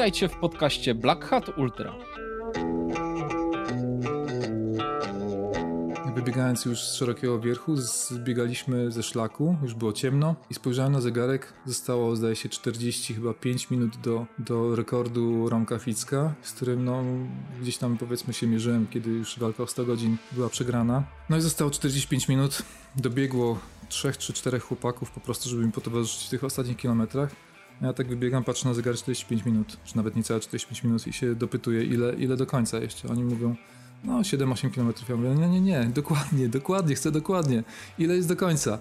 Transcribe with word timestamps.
Witajcie 0.00 0.28
w 0.28 0.36
podcaście 0.36 0.94
Black 0.94 1.24
Hat 1.24 1.58
Ultra. 1.58 1.94
Wybiegając 6.14 6.64
już 6.64 6.80
z 6.80 6.94
szerokiego 6.94 7.40
wierchu, 7.40 7.76
zbiegaliśmy 7.76 8.90
ze 8.90 9.02
szlaku, 9.02 9.56
już 9.62 9.74
było 9.74 9.92
ciemno 9.92 10.36
i 10.50 10.54
spojrzałem 10.54 10.92
na 10.92 11.00
zegarek, 11.00 11.52
zostało 11.66 12.16
zdaje 12.16 12.36
się 12.36 12.48
40 12.48 13.14
chyba 13.14 13.34
5 13.34 13.70
minut 13.70 13.96
do, 13.96 14.26
do 14.38 14.76
rekordu 14.76 15.48
Romka 15.48 15.78
Ficka, 15.78 16.34
z 16.42 16.52
którym 16.52 16.84
no 16.84 17.04
gdzieś 17.62 17.78
tam 17.78 17.98
powiedzmy 17.98 18.34
się 18.34 18.46
mierzyłem, 18.46 18.86
kiedy 18.86 19.10
już 19.10 19.38
walka 19.38 19.62
o 19.62 19.66
100 19.66 19.84
godzin 19.84 20.16
była 20.32 20.48
przegrana. 20.48 21.02
No 21.30 21.36
i 21.36 21.40
zostało 21.40 21.70
45 21.70 22.28
minut, 22.28 22.62
dobiegło 22.96 23.58
trzech 23.88 24.18
czy 24.18 24.32
czterech 24.32 24.62
chłopaków 24.62 25.10
po 25.10 25.20
prostu, 25.20 25.48
żeby 25.48 25.66
mi 25.66 25.72
potowarzyszyć 25.72 26.26
w 26.26 26.30
tych 26.30 26.44
ostatnich 26.44 26.76
kilometrach. 26.76 27.49
Ja 27.82 27.92
tak 27.92 28.08
wybiegam, 28.08 28.44
patrzę 28.44 28.68
na 28.68 28.74
zegar 28.74 28.94
45 28.94 29.44
minut, 29.44 29.76
czy 29.84 29.96
nawet 29.96 30.16
niecałe 30.16 30.40
45 30.40 30.84
minut 30.84 31.06
i 31.06 31.12
się 31.12 31.34
dopytuję, 31.34 31.84
ile, 31.84 32.14
ile 32.14 32.36
do 32.36 32.46
końca 32.46 32.78
jeszcze. 32.78 33.08
Oni 33.08 33.24
mówią, 33.24 33.56
no 34.04 34.20
7-8 34.20 34.70
km. 34.70 34.92
Ja 35.08 35.16
mówię, 35.16 35.28
nie, 35.28 35.48
nie, 35.48 35.60
nie, 35.60 35.90
dokładnie, 35.94 36.48
dokładnie, 36.58 36.94
chcę 36.94 37.10
dokładnie. 37.10 37.62
Ile 37.98 38.16
jest 38.16 38.28
do 38.28 38.36
końca? 38.36 38.78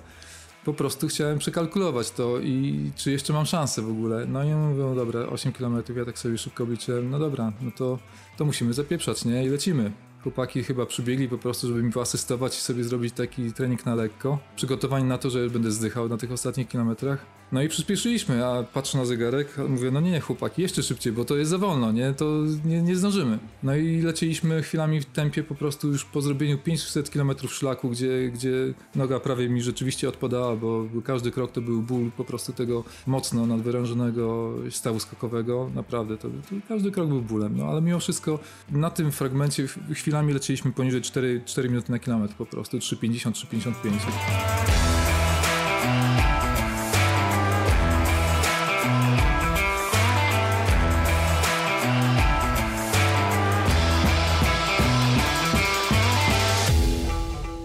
Po 0.66 0.74
prostu 0.74 1.08
chciałem 1.08 1.40
przekalkulować 1.40 2.12
to 2.12 2.40
i 2.40 2.92
czy 2.96 3.12
jeszcze 3.12 3.34
mam 3.34 3.46
szansę 3.46 3.82
w 3.82 3.90
ogóle. 3.90 4.26
No 4.26 4.44
i 4.44 4.48
mówią, 4.48 4.90
no 4.90 4.96
dobra, 4.96 5.20
8 5.20 5.54
km, 5.54 5.84
ja 5.96 6.06
tak 6.06 6.20
sobie 6.20 6.38
szybko 6.38 6.64
obliczyłem, 6.64 7.10
no 7.10 7.20
dobra, 7.20 7.52
no 7.62 7.72
to, 7.72 8.00
to 8.38 8.46
musimy 8.46 8.74
zapieprzać, 8.74 9.26
nie? 9.26 9.46
I 9.46 9.50
lecimy. 9.50 9.92
Chłopaki 10.24 10.64
chyba 10.64 10.86
przybiegli 10.86 11.30
po 11.30 11.38
prostu, 11.38 11.68
żeby 11.68 11.84
mi 11.84 11.92
poasystować 11.92 12.58
i 12.58 12.62
sobie 12.62 12.84
zrobić 12.84 13.14
taki 13.14 13.54
trening 13.54 13.86
na 13.86 13.96
lekko. 13.96 14.40
Przygotowani 14.56 15.06
na 15.06 15.18
to, 15.18 15.30
że 15.30 15.50
będę 15.50 15.72
zdychał 15.72 16.10
na 16.10 16.18
tych 16.18 16.32
ostatnich 16.32 16.68
kilometrach. 16.68 17.39
No 17.52 17.62
i 17.62 17.70
przyspieszyliśmy, 17.70 18.46
a 18.46 18.64
patrzę 18.64 18.98
na 18.98 19.06
zegarek, 19.06 19.58
mówię, 19.70 19.92
no 19.92 20.02
nie, 20.02 20.20
chłopaki, 20.20 20.62
jeszcze 20.62 20.84
szybciej, 20.84 21.14
bo 21.14 21.26
to 21.26 21.38
jest 21.38 21.52
za 21.52 21.58
wolno, 21.58 21.92
nie, 21.92 22.14
to 22.14 22.26
nie, 22.66 22.82
nie 22.82 22.96
zdążymy. 22.96 23.40
No 23.64 23.76
i 23.76 24.02
lecieliśmy 24.02 24.62
chwilami 24.62 25.02
w 25.02 25.06
tempie 25.06 25.44
po 25.44 25.56
prostu 25.56 25.88
już 25.88 26.06
po 26.06 26.22
zrobieniu 26.22 26.58
500 26.58 27.10
km 27.10 27.32
szlaku, 27.48 27.90
gdzie, 27.90 28.30
gdzie 28.34 28.52
noga 28.96 29.20
prawie 29.20 29.50
mi 29.50 29.62
rzeczywiście 29.62 30.10
odpadała, 30.10 30.56
bo 30.56 30.86
każdy 31.04 31.32
krok 31.32 31.52
to 31.52 31.62
był 31.62 31.82
ból 31.82 32.12
po 32.18 32.26
prostu 32.26 32.54
tego 32.54 32.84
mocno 33.08 33.46
nadwyrężonego 33.46 34.54
stawu 34.70 35.00
skokowego, 35.00 35.70
naprawdę, 35.76 36.18
to, 36.18 36.28
to 36.28 36.56
każdy 36.68 36.92
krok 36.92 37.08
był 37.08 37.22
bólem, 37.22 37.58
no 37.58 37.66
ale 37.66 37.82
mimo 37.82 38.00
wszystko 38.00 38.40
na 38.72 38.90
tym 38.90 39.12
fragmencie 39.12 39.68
chwilami 39.94 40.34
lecieliśmy 40.34 40.72
poniżej 40.72 41.02
4, 41.02 41.42
4 41.46 41.70
minuty 41.70 41.92
na 41.92 42.00
kilometr 42.00 42.34
po 42.34 42.46
prostu, 42.46 42.78
3,50, 42.78 43.32
3,55. 43.32 46.19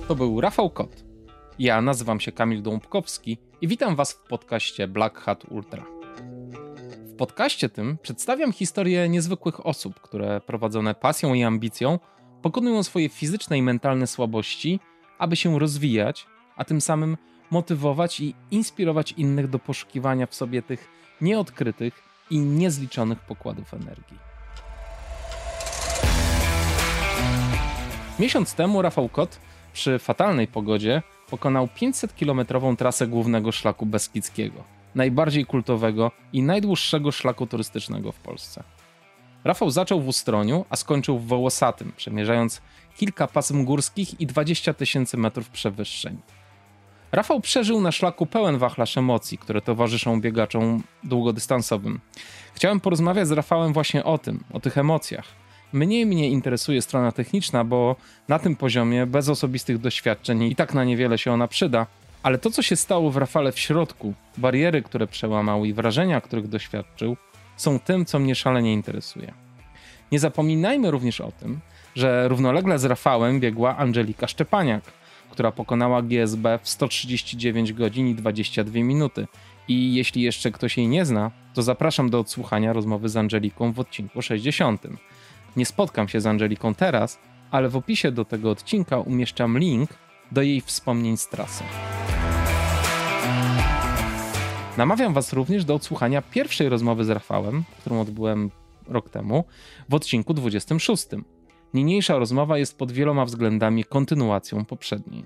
To 0.08 0.14
był 0.14 0.40
Rafał 0.40 0.70
Kot. 0.70 1.04
Ja 1.58 1.82
nazywam 1.82 2.20
się 2.20 2.32
Kamil 2.32 2.62
Dąbkowski 2.62 3.38
i 3.60 3.68
witam 3.68 3.96
Was 3.96 4.12
w 4.12 4.22
podcaście 4.28 4.88
Black 4.88 5.18
Hat 5.18 5.44
Ultra. 5.44 5.84
W 7.04 7.16
podcaście 7.16 7.68
tym 7.68 7.98
przedstawiam 8.02 8.52
historię 8.52 9.08
niezwykłych 9.08 9.66
osób, 9.66 10.00
które 10.00 10.40
prowadzone 10.40 10.94
pasją 10.94 11.34
i 11.34 11.42
ambicją 11.42 11.98
pokonują 12.42 12.82
swoje 12.82 13.08
fizyczne 13.08 13.58
i 13.58 13.62
mentalne 13.62 14.06
słabości, 14.06 14.80
aby 15.18 15.36
się 15.36 15.58
rozwijać, 15.58 16.26
a 16.56 16.64
tym 16.64 16.80
samym 16.80 17.16
motywować 17.50 18.20
i 18.20 18.34
inspirować 18.50 19.12
innych 19.12 19.48
do 19.48 19.58
poszukiwania 19.58 20.26
w 20.26 20.34
sobie 20.34 20.62
tych 20.62 20.88
nieodkrytych 21.20 22.02
i 22.30 22.38
niezliczonych 22.38 23.20
pokładów 23.20 23.74
energii. 23.74 24.18
Miesiąc 28.18 28.54
temu 28.54 28.82
Rafał 28.82 29.08
Kot 29.08 29.40
przy 29.74 29.98
fatalnej 29.98 30.46
pogodzie 30.46 31.02
pokonał 31.30 31.68
500-kilometrową 31.76 32.76
trasę 32.76 33.06
głównego 33.06 33.52
szlaku 33.52 33.86
Beskidzkiego, 33.86 34.64
najbardziej 34.94 35.46
kultowego 35.46 36.10
i 36.32 36.42
najdłuższego 36.42 37.12
szlaku 37.12 37.46
turystycznego 37.46 38.12
w 38.12 38.20
Polsce. 38.20 38.62
Rafał 39.44 39.70
zaczął 39.70 40.00
w 40.00 40.08
Ustroniu, 40.08 40.64
a 40.70 40.76
skończył 40.76 41.18
w 41.18 41.26
Wołosatym, 41.26 41.92
przemierzając 41.96 42.62
kilka 42.96 43.26
pasm 43.26 43.64
górskich 43.64 44.20
i 44.20 44.26
20 44.26 44.74
tysięcy 44.74 45.16
metrów 45.16 45.50
przewyższeń. 45.50 46.18
Rafał 47.12 47.40
przeżył 47.40 47.80
na 47.80 47.92
szlaku 47.92 48.26
pełen 48.26 48.58
wachlarz 48.58 48.98
emocji, 48.98 49.38
które 49.38 49.60
towarzyszą 49.60 50.20
biegaczom 50.20 50.82
długodystansowym. 51.04 52.00
Chciałem 52.54 52.80
porozmawiać 52.80 53.28
z 53.28 53.32
Rafałem 53.32 53.72
właśnie 53.72 54.04
o 54.04 54.18
tym, 54.18 54.44
o 54.52 54.60
tych 54.60 54.78
emocjach, 54.78 55.43
Mniej 55.74 56.06
mnie 56.06 56.28
interesuje 56.30 56.82
strona 56.82 57.12
techniczna, 57.12 57.64
bo 57.64 57.96
na 58.28 58.38
tym 58.38 58.56
poziomie, 58.56 59.06
bez 59.06 59.28
osobistych 59.28 59.78
doświadczeń, 59.78 60.42
i 60.42 60.56
tak 60.56 60.74
na 60.74 60.84
niewiele 60.84 61.18
się 61.18 61.32
ona 61.32 61.48
przyda. 61.48 61.86
Ale 62.22 62.38
to, 62.38 62.50
co 62.50 62.62
się 62.62 62.76
stało 62.76 63.10
w 63.10 63.16
Rafale 63.16 63.52
w 63.52 63.58
środku, 63.58 64.14
bariery, 64.36 64.82
które 64.82 65.06
przełamał 65.06 65.64
i 65.64 65.72
wrażenia, 65.72 66.20
których 66.20 66.48
doświadczył, 66.48 67.16
są 67.56 67.78
tym, 67.78 68.04
co 68.04 68.18
mnie 68.18 68.34
szalenie 68.34 68.72
interesuje. 68.72 69.34
Nie 70.12 70.18
zapominajmy 70.18 70.90
również 70.90 71.20
o 71.20 71.32
tym, 71.32 71.60
że 71.94 72.28
równolegle 72.28 72.78
z 72.78 72.84
Rafałem 72.84 73.40
biegła 73.40 73.76
Angelika 73.76 74.26
Szczepaniak, 74.26 74.84
która 75.30 75.52
pokonała 75.52 76.02
GSB 76.02 76.58
w 76.62 76.68
139 76.68 77.72
godzin 77.72 78.08
i 78.08 78.14
22 78.14 78.78
minuty. 78.78 79.26
I 79.68 79.94
jeśli 79.94 80.22
jeszcze 80.22 80.50
ktoś 80.50 80.76
jej 80.76 80.88
nie 80.88 81.04
zna, 81.04 81.30
to 81.54 81.62
zapraszam 81.62 82.10
do 82.10 82.18
odsłuchania 82.18 82.72
rozmowy 82.72 83.08
z 83.08 83.16
Angeliką 83.16 83.72
w 83.72 83.80
odcinku 83.80 84.22
60. 84.22 84.82
Nie 85.56 85.66
spotkam 85.66 86.08
się 86.08 86.20
z 86.20 86.26
Angeliką 86.26 86.74
teraz, 86.74 87.18
ale 87.50 87.68
w 87.68 87.76
opisie 87.76 88.12
do 88.12 88.24
tego 88.24 88.50
odcinka 88.50 88.98
umieszczam 88.98 89.58
link 89.58 89.90
do 90.32 90.42
jej 90.42 90.60
wspomnień 90.60 91.16
z 91.16 91.28
trasy. 91.28 91.64
Namawiam 94.76 95.14
Was 95.14 95.32
również 95.32 95.64
do 95.64 95.74
odsłuchania 95.74 96.22
pierwszej 96.22 96.68
rozmowy 96.68 97.04
z 97.04 97.10
Rafałem, 97.10 97.64
którą 97.80 98.00
odbyłem 98.00 98.50
rok 98.88 99.10
temu, 99.10 99.44
w 99.88 99.94
odcinku 99.94 100.34
26. 100.34 101.06
Niniejsza 101.74 102.18
rozmowa 102.18 102.58
jest 102.58 102.78
pod 102.78 102.92
wieloma 102.92 103.24
względami 103.24 103.84
kontynuacją 103.84 104.64
poprzedniej. 104.64 105.24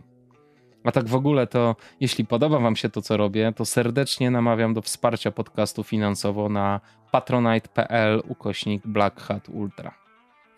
A 0.84 0.93
tak 0.93 1.09
w 1.09 1.15
ogóle 1.15 1.47
to, 1.47 1.77
jeśli 2.00 2.27
podoba 2.27 2.59
Wam 2.59 2.77
się 2.77 2.89
to, 2.89 3.03
co 3.03 3.16
robię, 3.16 3.53
to 3.56 3.65
serdecznie 3.65 4.31
namawiam 4.31 4.75
do 4.75 4.83
wsparcia 4.83 5.31
podcastu 5.31 5.84
finansowo 5.84 6.49
na 6.49 6.81
patronite.pl 7.12 8.22
ukośnik 8.28 8.87
Black 8.87 9.21
Hat 9.21 9.49
Ultra. 9.49 10.08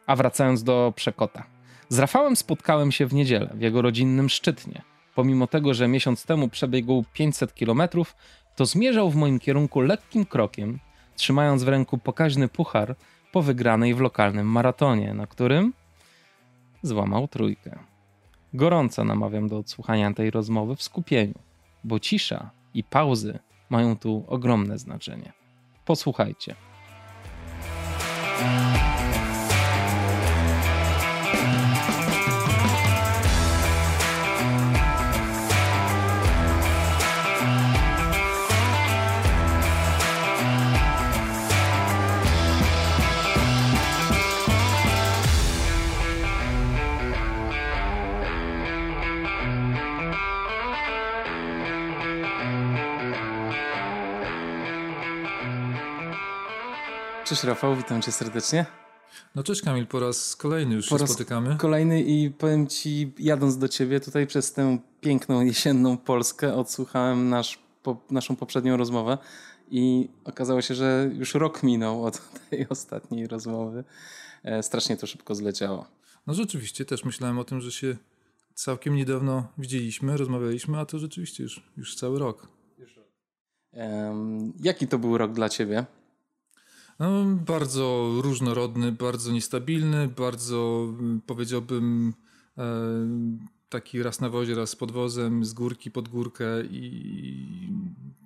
A 0.06 0.16
wracając 0.16 0.62
do 0.62 0.92
Przekota. 0.96 1.46
Z 1.88 1.98
Rafałem 1.98 2.36
spotkałem 2.36 2.92
się 2.92 3.06
w 3.06 3.14
niedzielę 3.14 3.50
w 3.54 3.60
jego 3.60 3.82
rodzinnym 3.82 4.28
Szczytnie. 4.28 4.82
Pomimo 5.14 5.46
tego, 5.46 5.74
że 5.74 5.88
miesiąc 5.88 6.26
temu 6.26 6.48
przebiegł 6.48 7.04
500 7.12 7.52
km, 7.52 7.82
to 8.56 8.66
zmierzał 8.66 9.10
w 9.10 9.16
moim 9.16 9.38
kierunku 9.38 9.80
lekkim 9.80 10.24
krokiem, 10.24 10.78
trzymając 11.16 11.62
w 11.62 11.68
ręku 11.68 11.98
pokaźny 11.98 12.48
puchar 12.48 12.96
po 13.32 13.42
wygranej 13.42 13.94
w 13.94 14.00
lokalnym 14.00 14.46
maratonie, 14.46 15.14
na 15.14 15.26
którym 15.26 15.72
złamał 16.82 17.28
trójkę. 17.28 17.78
Gorąco 18.54 19.04
namawiam 19.04 19.48
do 19.48 19.58
odsłuchania 19.58 20.14
tej 20.14 20.30
rozmowy 20.30 20.76
w 20.76 20.82
skupieniu, 20.82 21.38
bo 21.84 22.00
cisza 22.00 22.50
i 22.74 22.84
pauzy 22.84 23.38
mają 23.70 23.96
tu 23.96 24.24
ogromne 24.28 24.78
znaczenie. 24.78 25.32
Posłuchajcie. 25.84 26.54
Cześć 57.30 57.44
Rafał, 57.44 57.76
witam 57.76 58.02
cię 58.02 58.12
serdecznie. 58.12 58.66
No 59.34 59.42
cześć 59.42 59.62
Kamil, 59.62 59.86
po 59.86 60.00
raz 60.00 60.36
kolejny 60.36 60.74
już 60.74 60.88
po 60.88 60.98
się 60.98 61.06
spotykamy. 61.06 61.56
Kolejny 61.56 62.02
i 62.02 62.30
powiem 62.30 62.66
ci, 62.66 63.12
jadąc 63.18 63.58
do 63.58 63.68
ciebie 63.68 64.00
tutaj 64.00 64.26
przez 64.26 64.52
tę 64.52 64.78
piękną 65.00 65.40
jesienną 65.40 65.98
Polskę, 65.98 66.54
odsłuchałem 66.54 67.28
nasz, 67.28 67.58
po, 67.82 67.96
naszą 68.10 68.36
poprzednią 68.36 68.76
rozmowę 68.76 69.18
i 69.70 70.08
okazało 70.24 70.62
się, 70.62 70.74
że 70.74 71.10
już 71.14 71.34
rok 71.34 71.62
minął 71.62 72.04
od 72.04 72.20
tej 72.50 72.68
ostatniej 72.68 73.26
rozmowy. 73.26 73.84
E, 74.44 74.62
strasznie 74.62 74.96
to 74.96 75.06
szybko 75.06 75.34
zleciało. 75.34 75.86
No 76.26 76.34
rzeczywiście, 76.34 76.84
też 76.84 77.04
myślałem 77.04 77.38
o 77.38 77.44
tym, 77.44 77.60
że 77.60 77.72
się 77.72 77.96
całkiem 78.54 78.94
niedawno 78.94 79.48
widzieliśmy, 79.58 80.16
rozmawialiśmy, 80.16 80.78
a 80.78 80.86
to 80.86 80.98
rzeczywiście 80.98 81.42
już, 81.42 81.70
już 81.76 81.96
cały 81.96 82.18
rok. 82.18 82.48
Jaki 84.60 84.88
to 84.88 84.98
był 84.98 85.18
rok 85.18 85.32
dla 85.32 85.48
ciebie? 85.48 85.86
No, 87.00 87.24
bardzo 87.46 88.10
różnorodny, 88.22 88.92
bardzo 88.92 89.32
niestabilny, 89.32 90.08
bardzo 90.08 90.88
mm, 90.88 91.20
powiedziałbym 91.26 92.14
e, 92.58 92.64
taki 93.68 94.02
raz 94.02 94.20
na 94.20 94.28
wozie, 94.28 94.54
raz 94.54 94.70
z 94.70 94.76
podwozem, 94.76 95.44
z 95.44 95.52
górki 95.52 95.90
pod 95.90 96.08
górkę 96.08 96.44
i 96.70 97.70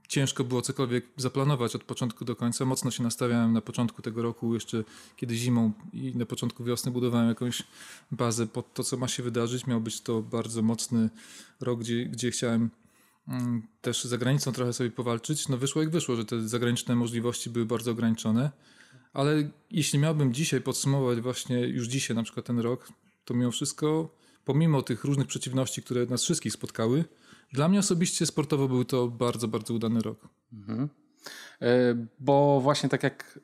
ciężko 0.09 0.44
było 0.44 0.62
cokolwiek 0.62 1.05
zaplanować 1.17 1.76
od 1.76 1.85
początku 1.85 2.25
do 2.25 2.37
końca. 2.37 2.65
Mocno 2.65 2.91
się 2.91 3.03
nastawiałem 3.03 3.53
na 3.53 3.61
początku 3.61 4.03
tego 4.03 4.23
roku, 4.23 4.55
jeszcze 4.55 4.85
kiedy 5.17 5.37
zimą 5.37 5.73
i 5.93 6.17
na 6.17 6.27
początku 6.27 6.65
wiosny 6.65 6.93
budowałem 6.93 7.29
jakąś 7.29 7.62
bazę 8.11 8.47
pod 8.47 8.75
to, 8.75 8.85
co 8.85 8.97
ma 8.97 9.09
się 9.09 9.23
wydarzyć. 9.23 9.67
Miał 9.67 9.81
być 9.81 10.00
to 10.00 10.23
bardzo 10.23 10.62
mocny 10.62 11.11
rok, 11.61 11.81
gdzie, 11.81 12.06
gdzie 12.06 12.31
chciałem 12.31 12.70
też 13.81 14.05
za 14.05 14.19
granicą 14.19 14.53
trochę 14.53 14.73
sobie 14.73 14.91
powalczyć. 14.91 15.49
No 15.49 15.56
wyszło 15.56 15.82
jak 15.82 15.91
wyszło, 15.91 16.17
że 16.17 16.25
te 16.25 16.49
zagraniczne 16.49 16.97
możliwości 16.97 17.50
były 17.50 17.67
bardzo 17.67 17.91
ograniczone. 17.91 18.50
Ale 19.12 19.50
jeśli 19.71 19.99
miałbym 19.99 20.35
dzisiaj 20.35 20.61
podsumować 20.61 21.21
właśnie 21.21 21.61
już 21.61 21.87
dzisiaj 21.87 22.17
na 22.17 22.23
przykład 22.23 22.47
ten 22.47 22.59
rok, 22.59 22.88
to 23.25 23.35
mimo 23.35 23.50
wszystko, 23.50 24.15
pomimo 24.44 24.82
tych 24.82 25.05
różnych 25.05 25.26
przeciwności, 25.26 25.82
które 25.82 26.06
nas 26.06 26.23
wszystkich 26.23 26.53
spotkały, 26.53 27.05
dla 27.53 27.69
mnie 27.69 27.79
osobiście 27.79 28.26
sportowo 28.26 28.69
był 28.69 28.85
to 28.85 29.09
bardzo, 29.09 29.49
bardzo 29.49 29.75
udany 29.75 30.00
rok. 30.00 30.29
Mhm. 30.53 30.88
E, 31.62 31.94
bo 32.20 32.61
właśnie 32.61 32.88
tak 32.88 33.03
jak 33.03 33.38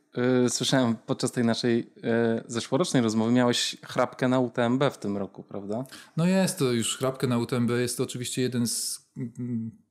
e, 0.45 0.51
słyszałem 0.51 0.97
podczas 0.97 1.33
tej 1.33 1.45
naszej 1.45 1.93
e, 2.03 2.45
zeszłorocznej 2.47 3.03
rozmowy, 3.03 3.33
miałeś 3.33 3.77
chrapkę 3.83 4.29
na 4.29 4.39
UTMB 4.39 4.85
w 4.93 4.99
tym 4.99 5.17
roku, 5.17 5.43
prawda? 5.43 5.85
No 6.17 6.27
jest 6.27 6.59
to 6.59 6.73
już 6.73 6.97
chrapkę 6.97 7.27
na 7.27 7.39
UTMB. 7.39 7.71
Jest 7.71 7.97
to 7.97 8.03
oczywiście 8.03 8.43
jeden 8.43 8.67
z 8.67 9.10
mm, 9.10 9.10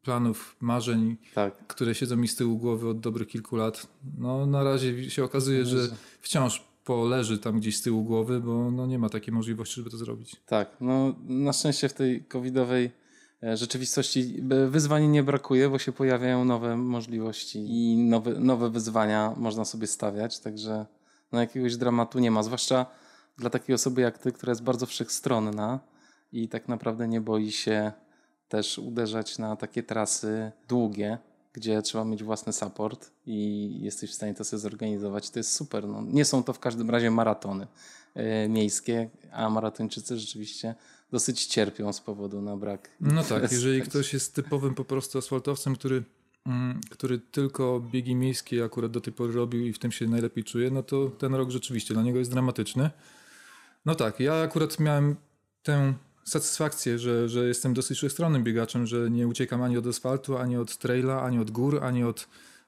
planów, 0.01 0.55
marzeń, 0.61 1.17
tak. 1.33 1.67
które 1.67 1.95
siedzą 1.95 2.17
mi 2.17 2.27
z 2.27 2.35
tyłu 2.35 2.57
głowy 2.57 2.89
od 2.89 2.99
dobrych 2.99 3.27
kilku 3.27 3.55
lat. 3.55 3.87
No 4.17 4.45
na 4.45 4.63
razie 4.63 5.09
się 5.09 5.23
okazuje, 5.23 5.65
że 5.65 5.77
wciąż 6.21 6.69
poleży 6.83 7.37
tam 7.37 7.59
gdzieś 7.59 7.77
z 7.77 7.81
tyłu 7.81 8.03
głowy, 8.03 8.39
bo 8.39 8.71
no, 8.71 8.87
nie 8.87 8.99
ma 8.99 9.09
takiej 9.09 9.33
możliwości, 9.33 9.75
żeby 9.75 9.89
to 9.89 9.97
zrobić. 9.97 10.35
Tak, 10.45 10.77
no 10.81 11.15
na 11.23 11.53
szczęście 11.53 11.89
w 11.89 11.93
tej 11.93 12.25
covidowej 12.25 12.91
E, 13.43 13.57
rzeczywistości 13.57 14.43
wyzwań 14.67 15.07
nie 15.07 15.23
brakuje, 15.23 15.69
bo 15.69 15.79
się 15.79 15.91
pojawiają 15.91 16.45
nowe 16.45 16.77
możliwości 16.77 17.59
i 17.59 17.97
nowe, 17.97 18.31
nowe 18.39 18.69
wyzwania 18.69 19.33
można 19.37 19.65
sobie 19.65 19.87
stawiać, 19.87 20.39
także 20.39 20.85
no 21.31 21.39
jakiegoś 21.39 21.77
dramatu 21.77 22.19
nie 22.19 22.31
ma, 22.31 22.43
zwłaszcza 22.43 22.85
dla 23.37 23.49
takiej 23.49 23.75
osoby 23.75 24.01
jak 24.01 24.17
ty, 24.17 24.31
która 24.31 24.51
jest 24.51 24.63
bardzo 24.63 24.85
wszechstronna 24.85 25.79
i 26.31 26.49
tak 26.49 26.67
naprawdę 26.67 27.07
nie 27.07 27.21
boi 27.21 27.51
się 27.51 27.91
też 28.49 28.77
uderzać 28.77 29.37
na 29.37 29.55
takie 29.55 29.83
trasy 29.83 30.51
długie, 30.67 31.17
gdzie 31.53 31.81
trzeba 31.81 32.05
mieć 32.05 32.23
własny 32.23 32.53
support 32.53 33.11
i 33.25 33.77
jesteś 33.81 34.11
w 34.11 34.13
stanie 34.13 34.33
to 34.33 34.43
sobie 34.43 34.59
zorganizować. 34.59 35.29
To 35.29 35.39
jest 35.39 35.51
super. 35.51 35.87
No, 35.87 36.01
nie 36.01 36.25
są 36.25 36.43
to 36.43 36.53
w 36.53 36.59
każdym 36.59 36.89
razie 36.89 37.11
maratony 37.11 37.67
y, 38.45 38.49
miejskie, 38.49 39.09
a 39.31 39.49
maratończycy 39.49 40.19
rzeczywiście 40.19 40.75
dosyć 41.11 41.45
cierpią 41.45 41.93
z 41.93 42.01
powodu 42.01 42.41
na 42.41 42.57
brak. 42.57 42.89
No 42.99 43.23
tak, 43.23 43.51
jeżeli 43.51 43.81
ktoś 43.81 44.13
jest 44.13 44.35
typowym 44.35 44.75
po 44.75 44.85
prostu 44.85 45.17
asfaltowcem, 45.17 45.75
który, 45.75 46.03
mm, 46.45 46.81
który 46.89 47.19
tylko 47.19 47.79
biegi 47.91 48.15
miejskie 48.15 48.63
akurat 48.63 48.91
do 48.91 49.01
tej 49.01 49.13
pory 49.13 49.33
robił 49.33 49.65
i 49.65 49.73
w 49.73 49.79
tym 49.79 49.91
się 49.91 50.07
najlepiej 50.07 50.43
czuje, 50.43 50.71
no 50.71 50.83
to 50.83 51.09
ten 51.09 51.35
rok 51.35 51.49
rzeczywiście 51.49 51.93
dla 51.93 52.03
niego 52.03 52.19
jest 52.19 52.31
dramatyczny. 52.31 52.89
No 53.85 53.95
tak, 53.95 54.19
ja 54.19 54.33
akurat 54.33 54.79
miałem 54.79 55.15
tę 55.63 55.93
satysfakcję, 56.29 56.99
że, 56.99 57.29
że 57.29 57.47
jestem 57.47 57.73
dosyć 57.73 57.97
wszechstronnym 57.97 58.43
biegaczem, 58.43 58.87
że 58.87 59.09
nie 59.09 59.27
uciekam 59.27 59.61
ani 59.61 59.77
od 59.77 59.87
asfaltu, 59.87 60.37
ani 60.37 60.57
od 60.57 60.77
traila, 60.77 61.21
ani 61.21 61.39
od 61.39 61.51
gór, 61.51 61.83
ani 61.83 62.03
od 62.03 62.27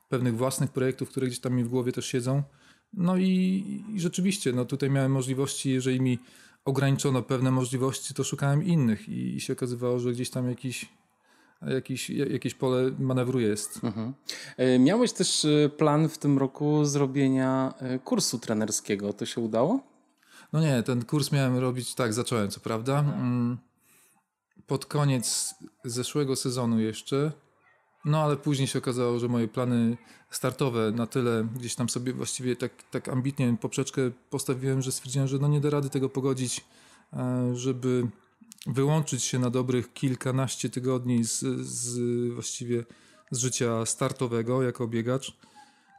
pewnych 0.10 0.38
własnych 0.38 0.72
projektów, 0.72 1.10
które 1.10 1.28
gdzieś 1.28 1.40
tam 1.40 1.54
mi 1.54 1.64
w 1.64 1.68
głowie 1.68 1.92
też 1.92 2.06
siedzą. 2.06 2.44
No 2.94 3.18
i, 3.18 3.84
i 3.96 4.00
rzeczywiście, 4.00 4.54
no 4.54 4.66
tutaj 4.66 4.90
miałem 4.90 5.12
możliwości, 5.12 5.70
jeżeli 5.70 6.02
mi 6.02 6.20
ograniczono 6.66 7.22
pewne 7.22 7.52
możliwości, 7.52 8.14
to 8.14 8.24
szukałem 8.24 8.64
innych 8.64 9.10
i, 9.10 9.40
się 9.40 9.54
okazywało, 9.54 10.00
że 10.00 10.12
gdzieś 10.12 10.30
tam 10.30 10.50
jakiś, 10.50 10.90
jakiś, 11.62 12.10
jakieś 12.10 12.56
pole 12.56 12.92
manewru 13.00 13.40
jest. 13.40 13.84
Mhm. 13.84 14.14
E, 14.58 14.80
miałeś 14.80 15.14
też 15.14 15.46
e, 15.46 15.70
plan 15.70 16.10
w 16.10 16.18
tym 16.18 16.38
roku 16.38 16.86
zrobienia 16.86 17.74
e, 17.80 18.00
kursu 18.00 18.40
trenerskiego. 18.40 19.14
To 19.14 19.26
się 19.26 19.42
udało? 19.42 19.91
No 20.54 20.62
nie, 20.62 20.84
ten 20.84 21.06
kurs 21.06 21.32
miałem 21.32 21.58
robić, 21.58 21.96
tak, 21.96 22.14
zacząłem 22.14 22.50
co 22.50 22.60
prawda. 22.60 23.00
Mm, 23.00 23.58
pod 24.68 24.86
koniec 24.86 25.56
zeszłego 25.86 26.36
sezonu 26.36 26.80
jeszcze 26.80 27.32
no 28.06 28.24
ale 28.24 28.38
później 28.38 28.68
się 28.68 28.80
okazało, 28.80 29.20
że 29.20 29.28
moje 29.28 29.48
plany 29.48 29.98
startowe 30.30 30.92
na 30.92 31.08
tyle 31.08 31.48
gdzieś 31.56 31.76
tam 31.76 31.90
sobie 31.90 32.14
właściwie 32.14 32.56
tak, 32.56 32.72
tak 32.92 33.10
ambitnie 33.10 33.58
poprzeczkę 33.62 34.02
postawiłem, 34.30 34.82
że 34.82 34.92
stwierdziłem, 34.92 35.28
że 35.28 35.38
no 35.38 35.48
nie 35.48 35.62
da 35.62 35.70
rady 35.70 35.90
tego 35.90 36.10
pogodzić, 36.10 36.66
e, 37.14 37.52
żeby 37.56 38.08
wyłączyć 38.68 39.24
się 39.24 39.40
na 39.40 39.50
dobrych 39.50 39.94
kilkanaście 39.94 40.70
tygodni 40.70 41.24
z, 41.24 41.40
z 41.68 42.00
właściwie 42.34 42.84
z 43.32 43.38
życia 43.38 43.86
startowego 43.86 44.64
jako 44.64 44.88
biegacz. 44.88 45.38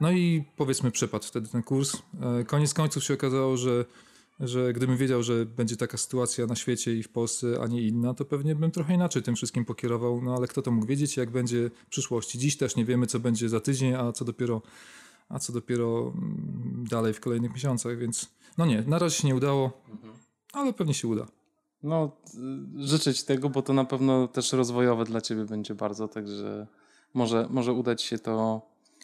No 0.01 0.13
i 0.13 0.45
powiedzmy 0.57 0.91
przepadł 0.91 1.25
wtedy 1.25 1.49
ten 1.49 1.63
kurs. 1.63 1.97
E, 2.41 2.45
koniec 2.45 2.75
końców 2.75 3.05
się 3.05 3.15
okazało, 3.15 3.57
że 3.57 3.85
że 4.40 4.73
gdybym 4.73 4.96
wiedział, 4.96 5.23
że 5.23 5.46
będzie 5.46 5.76
taka 5.76 5.96
sytuacja 5.96 6.46
na 6.46 6.55
świecie 6.55 6.94
i 6.94 7.02
w 7.02 7.08
Polsce, 7.08 7.46
a 7.62 7.67
nie 7.67 7.82
inna, 7.82 8.14
to 8.14 8.25
pewnie 8.25 8.55
bym 8.55 8.70
trochę 8.70 8.94
inaczej 8.94 9.23
tym 9.23 9.37
wszystkim 9.37 9.64
pokierował, 9.64 10.23
no 10.23 10.34
ale 10.37 10.49
kto 10.49 10.62
to 10.62 10.70
mógł 10.70 10.87
wiedzieć, 10.87 11.17
jak 11.17 11.31
będzie 11.31 11.70
w 11.87 11.87
przyszłości. 11.87 12.38
Dziś 12.38 12.56
też 12.56 12.76
nie 12.76 12.84
wiemy, 12.84 13.06
co 13.06 13.20
będzie 13.20 13.49
za 13.49 13.61
tydzień, 13.61 13.94
a 13.94 14.12
co 14.12 14.25
dopiero, 14.25 14.62
a 15.29 15.38
co 15.38 15.52
dopiero 15.52 16.12
mm, 16.14 16.87
dalej 16.90 17.12
w 17.12 17.20
kolejnych 17.20 17.55
miesiącach, 17.55 17.99
więc 17.99 18.31
no 18.58 18.67
nie, 18.67 18.82
na 18.82 18.99
razie 18.99 19.17
się 19.17 19.29
nie 19.29 19.34
udało, 19.34 19.82
ale 20.52 20.73
pewnie 20.73 20.94
się 20.94 21.08
uda. 21.08 21.26
No, 21.82 22.17
życzę 22.76 23.14
Ci 23.14 23.25
tego, 23.25 23.50
bo 23.50 23.62
to 23.62 23.73
na 23.73 23.84
pewno 23.84 24.29
też 24.29 24.52
rozwojowe 24.52 25.05
dla 25.05 25.20
Ciebie 25.20 25.44
będzie 25.44 25.75
bardzo, 25.75 26.08
także 26.08 26.67
może, 27.14 27.46
może 27.50 27.73
udać 27.73 28.02
się 28.02 28.19
to, 28.19 28.62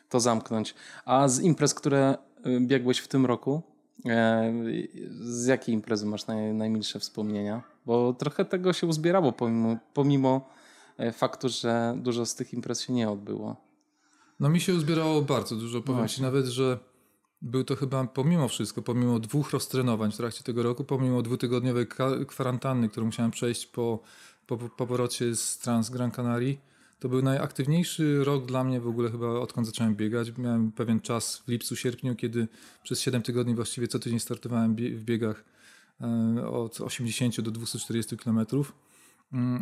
to 0.09 0.21
zamknąć. 0.21 0.75
A 1.05 1.29
z 1.29 1.41
imprez, 1.41 1.75
które 1.75 2.19
y, 2.47 2.61
biegłeś 2.61 2.99
w 2.99 3.09
tym 3.09 3.27
roku, 3.27 3.63
z 5.21 5.47
jakiej 5.47 5.75
imprezy 5.75 6.07
masz 6.07 6.27
naj, 6.27 6.55
najmilsze 6.55 7.01
wspomnienia? 7.01 7.63
Bo 7.87 8.13
trochę 8.13 8.45
tego 8.45 8.73
się 8.73 8.87
uzbierało 8.87 9.33
pomimo, 9.33 9.77
pomimo 9.95 10.49
e, 10.99 11.13
faktu, 11.13 11.49
że 11.49 11.95
dużo 11.97 12.27
z 12.27 12.35
tych 12.35 12.55
imprez 12.55 12.81
się 12.81 12.93
nie 12.93 13.11
odbyło. 13.11 13.57
No 14.41 14.49
mi 14.49 14.61
się 14.61 14.75
uzbierało 14.75 15.23
bardzo 15.23 15.57
dużo. 15.57 15.81
Powiem 15.81 16.01
Właśnie. 16.01 16.17
ci 16.17 16.23
nawet, 16.23 16.47
że 16.47 16.79
był 17.43 17.65
to 17.65 17.77
chyba 17.77 18.05
pomimo 18.05 18.49
wszystko, 18.49 18.83
pomimo 18.83 19.19
dwóch 19.19 19.51
roztrenowań 19.51 20.13
w 20.13 20.17
trakcie 20.17 20.45
tego 20.45 20.63
roku, 20.63 20.85
pomimo 20.85 21.23
dwutygodniowej 21.23 21.87
kwarantanny, 22.29 22.89
którą 22.89 23.07
musiałem 23.07 23.31
przejść 23.31 23.67
po, 23.67 23.99
po, 24.47 24.57
po 24.57 24.69
powrocie 24.69 25.37
z 25.37 25.59
Trans 25.59 25.91
Gran 25.91 26.11
Canaria, 26.11 26.55
to 26.99 27.09
był 27.09 27.23
najaktywniejszy 27.23 28.25
rok 28.25 28.47
dla 28.47 28.65
mnie 28.65 28.81
w 28.81 28.89
ogóle 28.89 29.11
chyba 29.11 29.27
odkąd 29.27 29.67
zacząłem 29.67 29.97
biegać. 29.97 30.39
Miałem 30.39 30.73
pewien 30.73 31.01
czas 31.01 31.37
w 31.39 31.49
lipcu, 31.49 31.77
sierpniu, 31.77 32.17
kiedy 32.17 32.49
przez 32.83 33.01
7 33.01 33.23
tygodni 33.23 33.55
właściwie 33.55 33.89
co 33.89 33.99
tydzień 33.99 34.21
startowałem 34.21 34.75
w 34.75 35.05
biegach 35.05 35.45
e, 36.01 36.49
od 36.49 36.81
80 36.81 37.41
do 37.41 37.51
240 37.51 38.17
kilometrów. 38.17 38.73
Mm, 39.33 39.61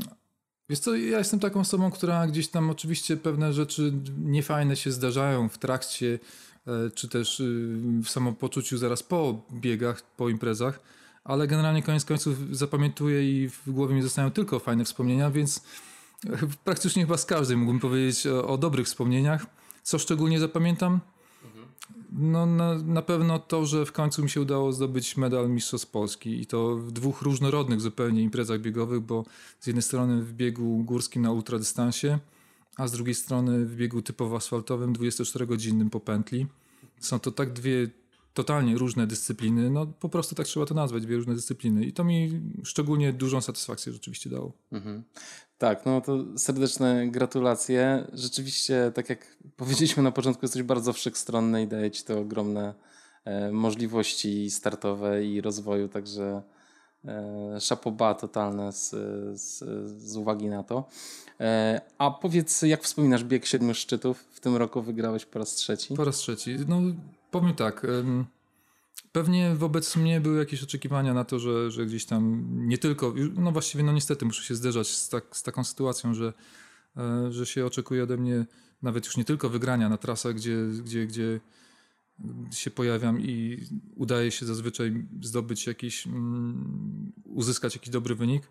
Wiesz 0.71 0.79
co, 0.79 0.97
ja 0.97 1.19
jestem 1.19 1.41
taką 1.41 1.61
osobą, 1.61 1.91
która 1.91 2.27
gdzieś 2.27 2.49
tam 2.49 2.71
oczywiście 2.71 3.17
pewne 3.17 3.53
rzeczy 3.53 3.93
niefajne 4.19 4.77
się 4.77 4.93
zdarzają 4.93 5.49
w 5.49 5.59
trakcie, 5.59 6.19
e, 6.67 6.91
czy 6.91 7.09
też 7.09 7.41
y, 7.41 7.79
w 8.05 8.09
samopoczuciu 8.09 8.79
zaraz 8.79 9.03
po 9.03 9.43
biegach, 9.53 10.03
po 10.03 10.29
imprezach, 10.29 10.81
ale 11.25 11.47
generalnie 11.47 11.83
koniec 11.83 12.05
końców 12.05 12.57
zapamiętuję 12.57 13.43
i 13.43 13.49
w 13.49 13.71
głowie 13.71 13.95
mi 13.95 14.03
zostają 14.03 14.31
tylko 14.31 14.59
fajne 14.59 14.85
wspomnienia, 14.85 15.31
więc 15.31 15.63
praktycznie 16.65 17.03
chyba 17.03 17.17
z 17.17 17.27
każdym 17.27 17.59
mógłbym 17.59 17.81
powiedzieć 17.81 18.27
o, 18.27 18.49
o 18.49 18.59
dobrych 18.59 18.87
wspomnieniach. 18.87 19.47
Co 19.83 19.99
szczególnie 19.99 20.41
zapamiętam? 20.41 21.01
No 22.13 22.47
na, 22.47 22.75
na 22.75 23.03
pewno 23.03 23.39
to, 23.39 23.67
że 23.67 23.87
w 23.87 23.93
końcu 23.93 24.23
mi 24.23 24.31
się 24.31 24.41
udało 24.41 24.73
zdobyć 24.73 25.17
medal 25.17 25.51
Mistrzostw 25.51 25.91
Polski 25.91 26.41
i 26.41 26.47
to 26.47 26.77
w 26.77 26.93
dwóch 26.93 27.23
różnorodnych 27.23 27.81
zupełnie 27.81 28.23
imprezach 28.23 28.61
biegowych, 28.61 29.01
bo 29.01 29.25
z 29.61 29.67
jednej 29.67 29.83
strony 29.83 30.23
w 30.23 30.33
biegu 30.33 30.85
górskim 30.85 31.23
na 31.23 31.33
ultradystansie, 31.33 32.19
a 32.77 32.89
z 32.89 32.93
drugiej 32.93 33.15
strony 33.15 33.67
w 33.67 33.77
biegu 33.77 34.03
typowo 34.03 34.37
asfaltowym 34.37 34.93
24-godzinnym 34.93 35.91
po 35.91 36.01
pętli. 36.01 36.47
Są 37.01 37.19
to 37.19 37.31
tak 37.31 37.53
dwie 37.53 37.89
totalnie 38.37 38.79
różne 38.79 39.07
dyscypliny, 39.07 39.71
no 39.71 39.87
po 39.87 40.09
prostu 40.09 40.35
tak 40.35 40.47
trzeba 40.47 40.67
to 40.67 40.75
nazwać, 40.75 41.03
dwie 41.03 41.17
różne 41.17 41.35
dyscypliny 41.35 41.85
i 41.85 41.93
to 41.93 42.05
mi 42.05 42.41
szczególnie 42.65 43.13
dużą 43.13 43.41
satysfakcję 43.41 43.93
rzeczywiście 43.93 44.31
dało. 44.31 44.53
Mhm. 44.73 45.03
Tak, 45.59 45.87
no 45.87 46.01
to 46.01 46.25
serdeczne 46.37 47.09
gratulacje. 47.09 48.07
Rzeczywiście, 48.13 48.93
tak 48.95 49.09
jak 49.09 49.37
powiedzieliśmy 49.57 50.03
na 50.03 50.11
początku, 50.11 50.45
jesteś 50.45 50.63
bardzo 50.63 50.93
wszechstronny 50.93 51.63
i 51.63 51.67
daje 51.67 51.91
ci 51.91 52.05
to 52.05 52.19
ogromne 52.19 52.75
e, 53.25 53.53
możliwości 53.53 54.51
startowe 54.51 55.25
i 55.25 55.41
rozwoju, 55.41 55.89
także 55.89 56.43
e, 57.05 57.61
szapoba 57.61 58.15
totalne 58.15 58.73
z, 58.73 58.91
z, 59.41 59.59
z 60.01 60.17
uwagi 60.17 60.47
na 60.47 60.63
to. 60.63 60.89
E, 61.41 61.81
a 61.99 62.11
powiedz, 62.11 62.63
jak 62.63 62.83
wspominasz 62.83 63.25
bieg 63.25 63.47
siedmiu 63.47 63.75
szczytów? 63.75 64.25
W 64.33 64.41
tym 64.41 64.57
roku 64.57 64.83
wygrałeś 64.83 65.25
po 65.25 65.39
raz 65.39 65.55
trzeci. 65.55 65.95
Po 65.95 66.05
raz 66.05 66.17
trzeci. 66.17 66.57
No, 66.69 66.81
Powiem 67.41 67.55
tak. 67.55 67.87
Pewnie 69.13 69.55
wobec 69.55 69.97
mnie 69.97 70.21
były 70.21 70.39
jakieś 70.39 70.63
oczekiwania 70.63 71.15
na 71.15 71.25
to, 71.25 71.39
że, 71.39 71.71
że 71.71 71.87
gdzieś 71.87 72.05
tam 72.05 72.47
nie 72.69 72.79
tylko, 72.79 73.15
no 73.35 73.53
właściwie 73.53 73.85
no 73.85 73.93
niestety 73.93 74.25
muszę 74.25 74.43
się 74.43 74.55
zderzać 74.55 74.89
z, 74.89 75.09
tak, 75.09 75.25
z 75.33 75.43
taką 75.43 75.65
sytuacją, 75.65 76.15
że, 76.15 76.33
e, 76.97 77.33
że 77.33 77.47
się 77.47 77.67
oczekuje 77.67 78.03
ode 78.03 78.17
mnie 78.17 78.47
nawet 78.83 79.07
już 79.07 79.17
nie 79.17 79.25
tylko 79.25 79.49
wygrania 79.49 79.89
na 79.89 79.97
trasach, 79.97 80.35
gdzie, 80.35 80.57
gdzie, 80.85 81.07
gdzie 81.07 81.41
się 82.51 82.71
pojawiam 82.71 83.21
i 83.21 83.65
udaje 83.97 84.31
się 84.31 84.47
zazwyczaj 84.47 85.07
zdobyć 85.23 85.67
jakiś, 85.67 86.07
um, 86.07 87.13
uzyskać 87.25 87.75
jakiś 87.75 87.91
dobry 87.91 88.15
wynik, 88.15 88.43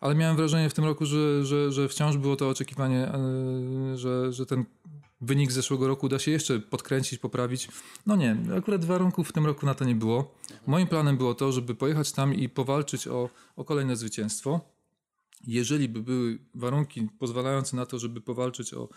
ale 0.00 0.14
miałem 0.14 0.36
wrażenie 0.36 0.70
w 0.70 0.74
tym 0.74 0.84
roku, 0.84 1.06
że, 1.06 1.44
że, 1.44 1.72
że 1.72 1.88
wciąż 1.88 2.16
było 2.16 2.36
to 2.36 2.48
oczekiwanie, 2.48 3.14
e, 3.14 3.96
że, 3.96 4.32
że 4.32 4.46
ten 4.46 4.64
wynik 5.20 5.52
z 5.52 5.54
zeszłego 5.54 5.88
roku 5.88 6.08
da 6.08 6.18
się 6.18 6.30
jeszcze 6.30 6.60
podkręcić, 6.60 7.18
poprawić. 7.18 7.68
No 8.06 8.16
nie, 8.16 8.36
akurat 8.56 8.84
warunków 8.84 9.28
w 9.28 9.32
tym 9.32 9.46
roku 9.46 9.66
na 9.66 9.74
to 9.74 9.84
nie 9.84 9.94
było. 9.94 10.34
Moim 10.66 10.86
planem 10.86 11.16
było 11.16 11.34
to, 11.34 11.52
żeby 11.52 11.74
pojechać 11.74 12.12
tam 12.12 12.34
i 12.34 12.48
powalczyć 12.48 13.08
o, 13.08 13.30
o 13.56 13.64
kolejne 13.64 13.96
zwycięstwo. 13.96 14.60
Jeżeli 15.46 15.88
by 15.88 16.02
były 16.02 16.38
warunki 16.54 17.08
pozwalające 17.18 17.76
na 17.76 17.86
to, 17.86 17.98
żeby 17.98 18.20
powalczyć 18.20 18.74
o, 18.74 18.88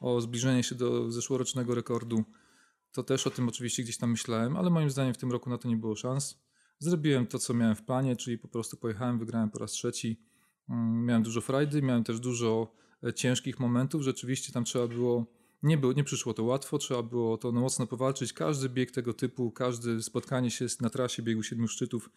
o 0.00 0.20
zbliżenie 0.20 0.62
się 0.62 0.74
do 0.74 1.12
zeszłorocznego 1.12 1.74
rekordu, 1.74 2.24
to 2.92 3.02
też 3.02 3.26
o 3.26 3.30
tym 3.30 3.48
oczywiście 3.48 3.82
gdzieś 3.82 3.98
tam 3.98 4.10
myślałem, 4.10 4.56
ale 4.56 4.70
moim 4.70 4.90
zdaniem 4.90 5.14
w 5.14 5.18
tym 5.18 5.32
roku 5.32 5.50
na 5.50 5.58
to 5.58 5.68
nie 5.68 5.76
było 5.76 5.96
szans. 5.96 6.38
Zrobiłem 6.78 7.26
to, 7.26 7.38
co 7.38 7.54
miałem 7.54 7.76
w 7.76 7.82
planie, 7.82 8.16
czyli 8.16 8.38
po 8.38 8.48
prostu 8.48 8.76
pojechałem, 8.76 9.18
wygrałem 9.18 9.50
po 9.50 9.58
raz 9.58 9.70
trzeci. 9.70 10.20
Mm, 10.68 11.04
miałem 11.04 11.22
dużo 11.22 11.40
frajdy, 11.40 11.82
miałem 11.82 12.04
też 12.04 12.20
dużo 12.20 12.74
e, 13.04 13.14
ciężkich 13.14 13.60
momentów. 13.60 14.02
Rzeczywiście 14.02 14.52
tam 14.52 14.64
trzeba 14.64 14.88
było 14.88 15.37
nie, 15.62 15.78
było, 15.78 15.92
nie 15.92 16.04
przyszło 16.04 16.34
to 16.34 16.44
łatwo, 16.44 16.78
trzeba 16.78 17.02
było 17.02 17.38
to 17.38 17.52
mocno 17.52 17.86
powalczyć. 17.86 18.32
Każdy 18.32 18.68
bieg 18.68 18.90
tego 18.90 19.14
typu, 19.14 19.50
każde 19.50 20.02
spotkanie 20.02 20.50
się 20.50 20.66
na 20.80 20.90
trasie 20.90 21.22
biegu 21.22 21.42
siedmiu 21.42 21.68
szczytów 21.68 22.10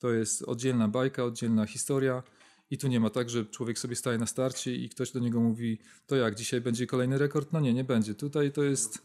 to 0.00 0.12
jest 0.12 0.42
oddzielna 0.42 0.88
bajka, 0.88 1.24
oddzielna 1.24 1.66
historia. 1.66 2.22
I 2.70 2.78
tu 2.78 2.88
nie 2.88 3.00
ma 3.00 3.10
tak, 3.10 3.30
że 3.30 3.46
człowiek 3.46 3.78
sobie 3.78 3.96
staje 3.96 4.18
na 4.18 4.26
starcie 4.26 4.74
i 4.74 4.88
ktoś 4.88 5.10
do 5.10 5.20
niego 5.20 5.40
mówi, 5.40 5.78
to 6.06 6.16
jak, 6.16 6.34
dzisiaj 6.34 6.60
będzie 6.60 6.86
kolejny 6.86 7.18
rekord? 7.18 7.52
No 7.52 7.60
nie, 7.60 7.74
nie 7.74 7.84
będzie. 7.84 8.14
Tutaj 8.14 8.52
to 8.52 8.62
jest, 8.62 9.02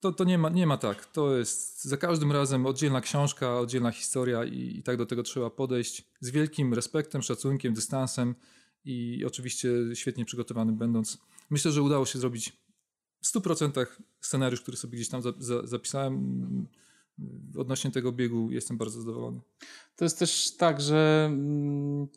to, 0.00 0.12
to 0.12 0.24
nie, 0.24 0.38
ma, 0.38 0.48
nie 0.48 0.66
ma 0.66 0.76
tak. 0.76 1.06
To 1.06 1.36
jest 1.36 1.84
za 1.84 1.96
każdym 1.96 2.32
razem 2.32 2.66
oddzielna 2.66 3.00
książka, 3.00 3.58
oddzielna 3.58 3.90
historia 3.90 4.44
i, 4.44 4.76
i 4.78 4.82
tak 4.82 4.96
do 4.96 5.06
tego 5.06 5.22
trzeba 5.22 5.50
podejść 5.50 6.04
z 6.20 6.30
wielkim 6.30 6.74
respektem, 6.74 7.22
szacunkiem, 7.22 7.74
dystansem 7.74 8.34
i 8.84 9.24
oczywiście 9.26 9.68
świetnie 9.94 10.24
przygotowanym 10.24 10.76
będąc. 10.76 11.18
Myślę, 11.50 11.72
że 11.72 11.82
udało 11.82 12.06
się 12.06 12.18
zrobić 12.18 12.52
w 13.20 13.26
100% 13.26 13.86
scenariusz, 14.20 14.60
który 14.60 14.76
sobie 14.76 14.96
gdzieś 14.96 15.08
tam 15.08 15.22
za, 15.22 15.32
za, 15.38 15.66
zapisałem 15.66 16.14
mm, 16.14 16.66
odnośnie 17.56 17.90
tego 17.90 18.12
biegu 18.12 18.50
jestem 18.50 18.76
bardzo 18.76 19.00
zadowolony. 19.00 19.40
To 19.96 20.04
jest 20.04 20.18
też 20.18 20.56
tak, 20.56 20.80
że 20.80 21.28
mm, 21.32 22.08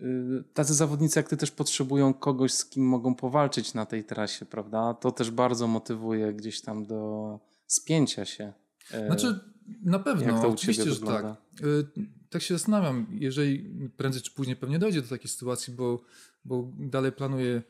y, 0.00 0.44
tacy 0.54 0.74
zawodnicy 0.74 1.18
jak 1.18 1.28
ty 1.28 1.36
też 1.36 1.50
potrzebują 1.50 2.14
kogoś, 2.14 2.52
z 2.52 2.64
kim 2.64 2.84
mogą 2.84 3.14
powalczyć 3.14 3.74
na 3.74 3.86
tej 3.86 4.04
trasie, 4.04 4.46
prawda? 4.46 4.94
To 4.94 5.12
też 5.12 5.30
bardzo 5.30 5.66
motywuje 5.66 6.32
gdzieś 6.32 6.60
tam 6.60 6.86
do 6.86 7.40
spięcia 7.66 8.24
się. 8.24 8.52
E, 8.90 9.06
znaczy, 9.06 9.40
na 9.82 9.98
pewno, 9.98 10.48
oczywiście, 10.48 10.92
że 10.92 11.00
tak. 11.00 11.24
E, 11.24 11.36
tak 12.30 12.42
się 12.42 12.54
zastanawiam, 12.54 13.06
jeżeli 13.10 13.70
prędzej 13.96 14.22
czy 14.22 14.30
później 14.30 14.56
pewnie 14.56 14.78
dojdzie 14.78 15.02
do 15.02 15.08
takiej 15.08 15.30
sytuacji, 15.30 15.72
bo, 15.72 16.02
bo 16.44 16.72
dalej 16.78 17.12
planuję 17.12 17.62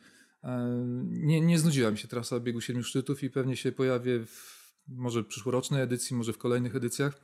nie, 1.05 1.41
nie 1.41 1.59
znudziła 1.59 1.91
mi 1.91 1.99
się 1.99 2.09
trasa 2.09 2.41
biegu 2.41 2.61
siedmiu 2.61 2.83
szczytów 2.83 3.23
i 3.23 3.31
pewnie 3.31 3.57
się 3.57 3.73
pojawię 3.73 4.27
w 4.27 4.59
może 4.89 5.25
przyszłorocznej 5.25 5.83
edycji, 5.83 6.17
może 6.17 6.33
w 6.33 6.39
kolejnych 6.39 6.77
edycjach. 6.77 7.21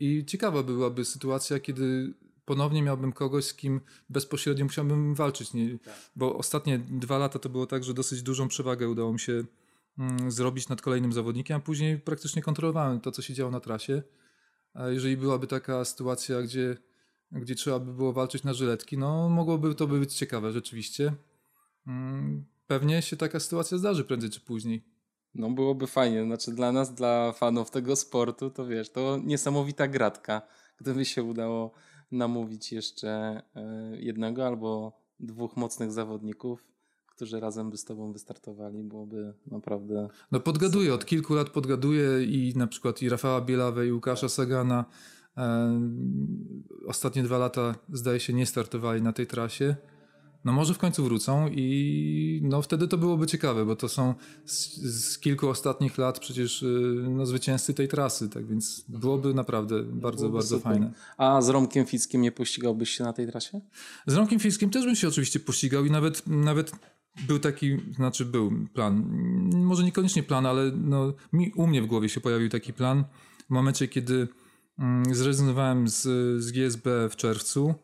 I 0.00 0.24
ciekawa 0.24 0.62
byłaby 0.62 1.04
sytuacja, 1.04 1.60
kiedy 1.60 2.14
ponownie 2.44 2.82
miałbym 2.82 3.12
kogoś, 3.12 3.44
z 3.44 3.54
kim 3.54 3.80
bezpośrednio 4.08 4.64
musiałbym 4.64 5.14
walczyć. 5.14 5.54
Nie, 5.54 5.78
tak. 5.78 5.94
Bo 6.16 6.36
ostatnie 6.36 6.78
dwa 6.78 7.18
lata 7.18 7.38
to 7.38 7.48
było 7.48 7.66
tak, 7.66 7.84
że 7.84 7.94
dosyć 7.94 8.22
dużą 8.22 8.48
przewagę 8.48 8.88
udało 8.88 9.12
mi 9.12 9.20
się 9.20 9.44
mm, 9.98 10.30
zrobić 10.30 10.68
nad 10.68 10.82
kolejnym 10.82 11.12
zawodnikiem, 11.12 11.56
a 11.56 11.60
później 11.60 11.98
praktycznie 11.98 12.42
kontrolowałem 12.42 13.00
to, 13.00 13.12
co 13.12 13.22
się 13.22 13.34
działo 13.34 13.50
na 13.50 13.60
trasie. 13.60 14.02
A 14.74 14.88
jeżeli 14.88 15.16
byłaby 15.16 15.46
taka 15.46 15.84
sytuacja, 15.84 16.42
gdzie, 16.42 16.76
gdzie 17.32 17.54
trzeba 17.54 17.78
by 17.78 17.92
było 17.94 18.12
walczyć 18.12 18.44
na 18.44 18.54
żyletki, 18.54 18.98
no 18.98 19.28
mogłoby 19.28 19.74
to 19.74 19.86
być 19.86 20.14
ciekawe 20.14 20.52
rzeczywiście. 20.52 21.12
Mm, 21.88 22.44
pewnie 22.66 23.02
się 23.02 23.16
taka 23.16 23.40
sytuacja 23.40 23.78
zdarzy 23.78 24.04
prędzej 24.04 24.30
czy 24.30 24.40
później. 24.40 24.84
No 25.34 25.50
byłoby 25.50 25.86
fajnie, 25.86 26.24
znaczy 26.24 26.52
dla 26.52 26.72
nas, 26.72 26.94
dla 26.94 27.32
fanów 27.32 27.70
tego 27.70 27.96
sportu, 27.96 28.50
to 28.50 28.66
wiesz, 28.66 28.90
to 28.90 29.18
niesamowita 29.24 29.88
gratka, 29.88 30.42
gdyby 30.78 31.04
się 31.04 31.22
udało 31.22 31.72
namówić 32.12 32.72
jeszcze 32.72 33.10
e, 33.10 33.42
jednego 33.98 34.46
albo 34.46 34.92
dwóch 35.20 35.56
mocnych 35.56 35.92
zawodników, 35.92 36.64
którzy 37.06 37.40
razem 37.40 37.70
by 37.70 37.76
z 37.76 37.84
tobą 37.84 38.12
wystartowali, 38.12 38.84
byłoby 38.84 39.34
naprawdę... 39.46 40.08
No 40.32 40.40
podgaduję, 40.40 40.94
od 40.94 41.06
kilku 41.06 41.34
lat 41.34 41.50
podgaduję 41.50 42.24
i 42.24 42.52
na 42.56 42.66
przykład 42.66 43.02
i 43.02 43.08
Rafała 43.08 43.40
Bielawę 43.40 43.86
i 43.86 43.92
Łukasza 43.92 44.28
Sagana 44.28 44.84
e, 45.36 45.80
ostatnie 46.86 47.22
dwa 47.22 47.38
lata 47.38 47.74
zdaje 47.92 48.20
się 48.20 48.32
nie 48.32 48.46
startowali 48.46 49.02
na 49.02 49.12
tej 49.12 49.26
trasie 49.26 49.76
no 50.48 50.54
może 50.54 50.74
w 50.74 50.78
końcu 50.78 51.04
wrócą 51.04 51.48
i 51.48 52.40
no 52.44 52.62
wtedy 52.62 52.88
to 52.88 52.98
byłoby 52.98 53.26
ciekawe, 53.26 53.64
bo 53.66 53.76
to 53.76 53.88
są 53.88 54.14
z, 54.44 54.76
z 54.76 55.18
kilku 55.18 55.48
ostatnich 55.48 55.98
lat 55.98 56.18
przecież 56.18 56.62
y, 56.62 57.06
no, 57.10 57.26
zwycięzcy 57.26 57.74
tej 57.74 57.88
trasy, 57.88 58.28
tak 58.28 58.46
więc 58.46 58.84
byłoby 58.88 59.34
naprawdę 59.34 59.82
bardzo, 59.82 60.18
byłoby 60.18 60.34
bardzo 60.34 60.56
super. 60.56 60.72
fajne. 60.72 60.92
A 61.16 61.42
z 61.42 61.48
Romkiem 61.48 61.86
Fickim 61.86 62.22
nie 62.22 62.32
pościgałbyś 62.32 62.90
się 62.90 63.04
na 63.04 63.12
tej 63.12 63.26
trasie? 63.26 63.60
Z 64.06 64.14
Romkiem 64.14 64.40
Fickim 64.40 64.70
też 64.70 64.84
bym 64.84 64.96
się 64.96 65.08
oczywiście 65.08 65.40
pościgał 65.40 65.84
i 65.84 65.90
nawet, 65.90 66.26
nawet 66.26 66.72
był 67.26 67.38
taki, 67.38 67.76
znaczy 67.94 68.24
był 68.24 68.52
plan, 68.74 69.04
może 69.54 69.84
niekoniecznie 69.84 70.22
plan, 70.22 70.46
ale 70.46 70.70
no, 70.74 71.12
mi, 71.32 71.52
u 71.56 71.66
mnie 71.66 71.82
w 71.82 71.86
głowie 71.86 72.08
się 72.08 72.20
pojawił 72.20 72.48
taki 72.48 72.72
plan 72.72 73.04
w 73.46 73.50
momencie, 73.50 73.88
kiedy 73.88 74.28
mm, 74.78 75.14
zrezygnowałem 75.14 75.88
z, 75.88 76.02
z 76.42 76.52
GSB 76.52 77.08
w 77.10 77.16
czerwcu, 77.16 77.74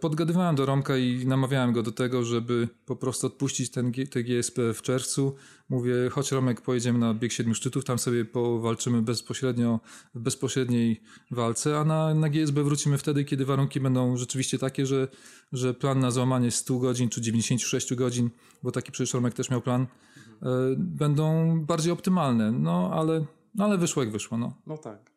podgadywałem 0.00 0.56
do 0.56 0.66
Romka 0.66 0.96
i 0.96 1.26
namawiałem 1.26 1.72
go 1.72 1.82
do 1.82 1.92
tego, 1.92 2.24
żeby 2.24 2.68
po 2.86 2.96
prostu 2.96 3.26
odpuścić 3.26 3.70
ten, 3.70 3.92
te 4.10 4.22
GSP 4.22 4.74
w 4.74 4.82
czerwcu. 4.82 5.34
Mówię, 5.68 5.94
chodź 6.10 6.32
Romek, 6.32 6.60
pojedziemy 6.60 6.98
na 6.98 7.14
bieg 7.14 7.32
siedmiu 7.32 7.54
szczytów, 7.54 7.84
tam 7.84 7.98
sobie 7.98 8.24
powalczymy 8.24 9.02
bezpośrednio 9.02 9.80
w 10.14 10.20
bezpośredniej 10.20 11.02
walce, 11.30 11.78
a 11.78 11.84
na, 11.84 12.14
na 12.14 12.28
GSB 12.28 12.64
wrócimy 12.64 12.98
wtedy, 12.98 13.24
kiedy 13.24 13.44
warunki 13.44 13.80
będą 13.80 14.16
rzeczywiście 14.16 14.58
takie, 14.58 14.86
że, 14.86 15.08
że 15.52 15.74
plan 15.74 16.00
na 16.00 16.10
złamanie 16.10 16.50
100 16.50 16.78
godzin 16.78 17.08
czy 17.08 17.20
96 17.20 17.94
godzin, 17.94 18.30
bo 18.62 18.72
taki 18.72 18.92
przecież 18.92 19.14
Romek 19.14 19.34
też 19.34 19.50
miał 19.50 19.60
plan, 19.60 19.82
e, 19.82 20.46
będą 20.76 21.60
bardziej 21.60 21.92
optymalne. 21.92 22.52
No 22.52 22.90
ale, 22.92 23.24
no, 23.54 23.64
ale 23.64 23.78
wyszło 23.78 24.02
jak 24.02 24.12
wyszło. 24.12 24.38
No, 24.38 24.56
no 24.66 24.78
tak. 24.78 25.12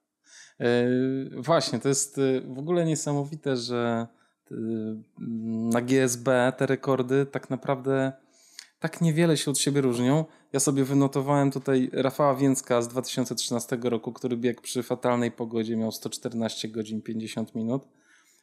E, 0.59 0.87
właśnie, 1.41 1.79
to 1.79 1.89
jest 1.89 2.17
e, 2.17 2.41
w 2.53 2.59
ogóle 2.59 2.85
niesamowite, 2.85 3.57
że 3.57 4.07
Y, 4.07 4.24
na 5.71 5.81
GSB 5.81 6.53
te 6.57 6.65
rekordy 6.65 7.25
tak 7.25 7.49
naprawdę 7.49 8.13
tak 8.79 9.01
niewiele 9.01 9.37
się 9.37 9.51
od 9.51 9.59
siebie 9.59 9.81
różnią. 9.81 10.25
Ja 10.53 10.59
sobie 10.59 10.83
wynotowałem 10.83 11.51
tutaj 11.51 11.89
Rafała 11.93 12.35
Więcka 12.35 12.81
z 12.81 12.87
2013 12.87 13.77
roku, 13.83 14.13
który 14.13 14.37
biegł 14.37 14.61
przy 14.61 14.83
fatalnej 14.83 15.31
pogodzie, 15.31 15.77
miał 15.77 15.91
114 15.91 16.67
godzin 16.67 17.01
50 17.01 17.55
minut. 17.55 17.83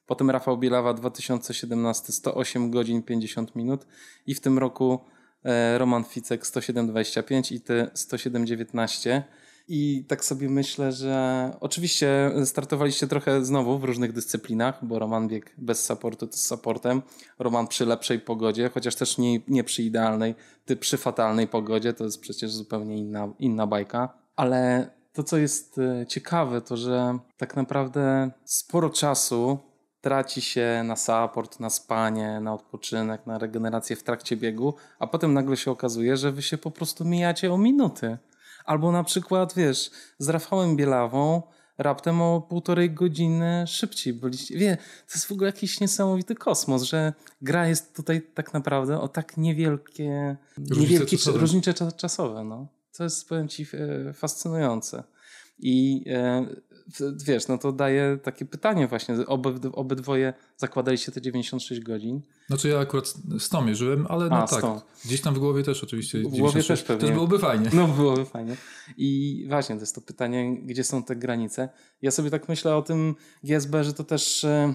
Potem 0.06 0.30
Rafał 0.30 0.58
Bielawa 0.58 0.94
2017 0.94 2.12
108 2.12 2.70
godzin 2.70 3.02
50 3.02 3.56
minut 3.56 3.86
i 4.26 4.34
w 4.34 4.40
tym 4.40 4.58
roku 4.58 5.00
e, 5.44 5.78
Roman 5.78 6.04
Ficek 6.04 6.42
107,25 6.42 7.54
i 7.54 7.60
ty 7.60 7.86
107,19. 7.94 9.22
I 9.68 10.04
tak 10.08 10.24
sobie 10.24 10.48
myślę, 10.48 10.92
że 10.92 11.50
oczywiście 11.60 12.30
startowaliście 12.44 13.06
trochę 13.06 13.44
znowu 13.44 13.78
w 13.78 13.84
różnych 13.84 14.12
dyscyplinach, 14.12 14.84
bo 14.84 14.98
Roman 14.98 15.28
biegł 15.28 15.46
bez 15.58 15.84
supportu 15.84 16.26
to 16.26 16.36
z 16.36 16.46
supportem, 16.46 17.02
Roman 17.38 17.66
przy 17.66 17.86
lepszej 17.86 18.20
pogodzie, 18.20 18.70
chociaż 18.74 18.94
też 18.94 19.18
nie, 19.18 19.40
nie 19.48 19.64
przy 19.64 19.82
idealnej, 19.82 20.34
ty 20.64 20.76
przy 20.76 20.96
fatalnej 20.96 21.48
pogodzie, 21.48 21.92
to 21.92 22.04
jest 22.04 22.20
przecież 22.20 22.52
zupełnie 22.52 22.98
inna, 22.98 23.28
inna 23.38 23.66
bajka. 23.66 24.18
Ale 24.36 24.90
to, 25.12 25.22
co 25.22 25.36
jest 25.36 25.78
e, 25.78 26.06
ciekawe, 26.06 26.60
to 26.60 26.76
że 26.76 27.18
tak 27.36 27.56
naprawdę 27.56 28.30
sporo 28.44 28.90
czasu 28.90 29.58
traci 30.00 30.40
się 30.40 30.82
na 30.84 30.96
support, 30.96 31.60
na 31.60 31.70
spanie, 31.70 32.40
na 32.40 32.54
odpoczynek, 32.54 33.26
na 33.26 33.38
regenerację 33.38 33.96
w 33.96 34.02
trakcie 34.02 34.36
biegu, 34.36 34.74
a 34.98 35.06
potem 35.06 35.34
nagle 35.34 35.56
się 35.56 35.70
okazuje, 35.70 36.16
że 36.16 36.32
wy 36.32 36.42
się 36.42 36.58
po 36.58 36.70
prostu 36.70 37.04
mijacie 37.04 37.52
o 37.52 37.58
minuty. 37.58 38.18
Albo 38.64 38.92
na 38.92 39.04
przykład, 39.04 39.54
wiesz, 39.54 39.90
z 40.18 40.28
Rafałem 40.28 40.76
Bielawą 40.76 41.42
raptem 41.78 42.22
o 42.22 42.40
półtorej 42.40 42.90
godziny 42.90 43.64
szybciej 43.66 44.12
byliście. 44.12 44.58
Wie, 44.58 44.76
to 44.76 45.14
jest 45.14 45.26
w 45.26 45.32
ogóle 45.32 45.46
jakiś 45.46 45.80
niesamowity 45.80 46.34
kosmos, 46.34 46.82
że 46.82 47.12
gra 47.42 47.68
jest 47.68 47.96
tutaj 47.96 48.22
tak 48.34 48.54
naprawdę 48.54 49.00
o 49.00 49.08
tak 49.08 49.36
niewielkie, 49.36 50.36
różnice 50.58 50.80
niewielkie 50.80 51.16
czasowe. 51.16 51.38
różnice 51.38 51.74
czasowe. 51.96 52.44
No. 52.44 52.66
To 52.96 53.04
jest, 53.04 53.28
powiem 53.28 53.48
ci, 53.48 53.66
e, 53.72 54.12
fascynujące. 54.12 55.02
I 55.58 56.04
e, 56.06 56.46
wiesz, 57.26 57.48
no 57.48 57.58
to 57.58 57.72
daje 57.72 58.18
takie 58.22 58.44
pytanie 58.44 58.88
właśnie, 58.88 59.26
Oby, 59.26 59.70
obydwoje 59.72 60.34
zakładaliście 60.56 61.12
te 61.12 61.20
96 61.20 61.80
godzin. 61.80 62.20
Znaczy 62.46 62.68
ja 62.68 62.78
akurat 62.78 63.14
z 63.38 63.48
tą 63.48 63.62
mierzyłem, 63.64 64.06
ale 64.08 64.28
no 64.28 64.36
A, 64.36 64.46
tak, 64.46 64.64
gdzieś 65.04 65.20
tam 65.20 65.34
w 65.34 65.38
głowie 65.38 65.62
też 65.62 65.84
oczywiście. 65.84 66.18
W 66.18 66.28
głowie 66.28 66.62
też 66.62 66.82
pewnie. 66.82 67.00
Też 67.00 67.10
byłoby 67.12 67.38
fajnie. 67.38 67.70
No 67.72 67.88
byłoby 67.88 68.24
fajnie. 68.24 68.56
I 68.96 69.44
właśnie, 69.48 69.74
to 69.74 69.80
jest 69.80 69.94
to 69.94 70.00
pytanie, 70.00 70.56
gdzie 70.62 70.84
są 70.84 71.02
te 71.02 71.16
granice. 71.16 71.68
Ja 72.02 72.10
sobie 72.10 72.30
tak 72.30 72.48
myślę 72.48 72.76
o 72.76 72.82
tym 72.82 73.14
GSB, 73.44 73.84
że 73.84 73.92
to 73.92 74.04
też 74.04 74.44
e, 74.44 74.74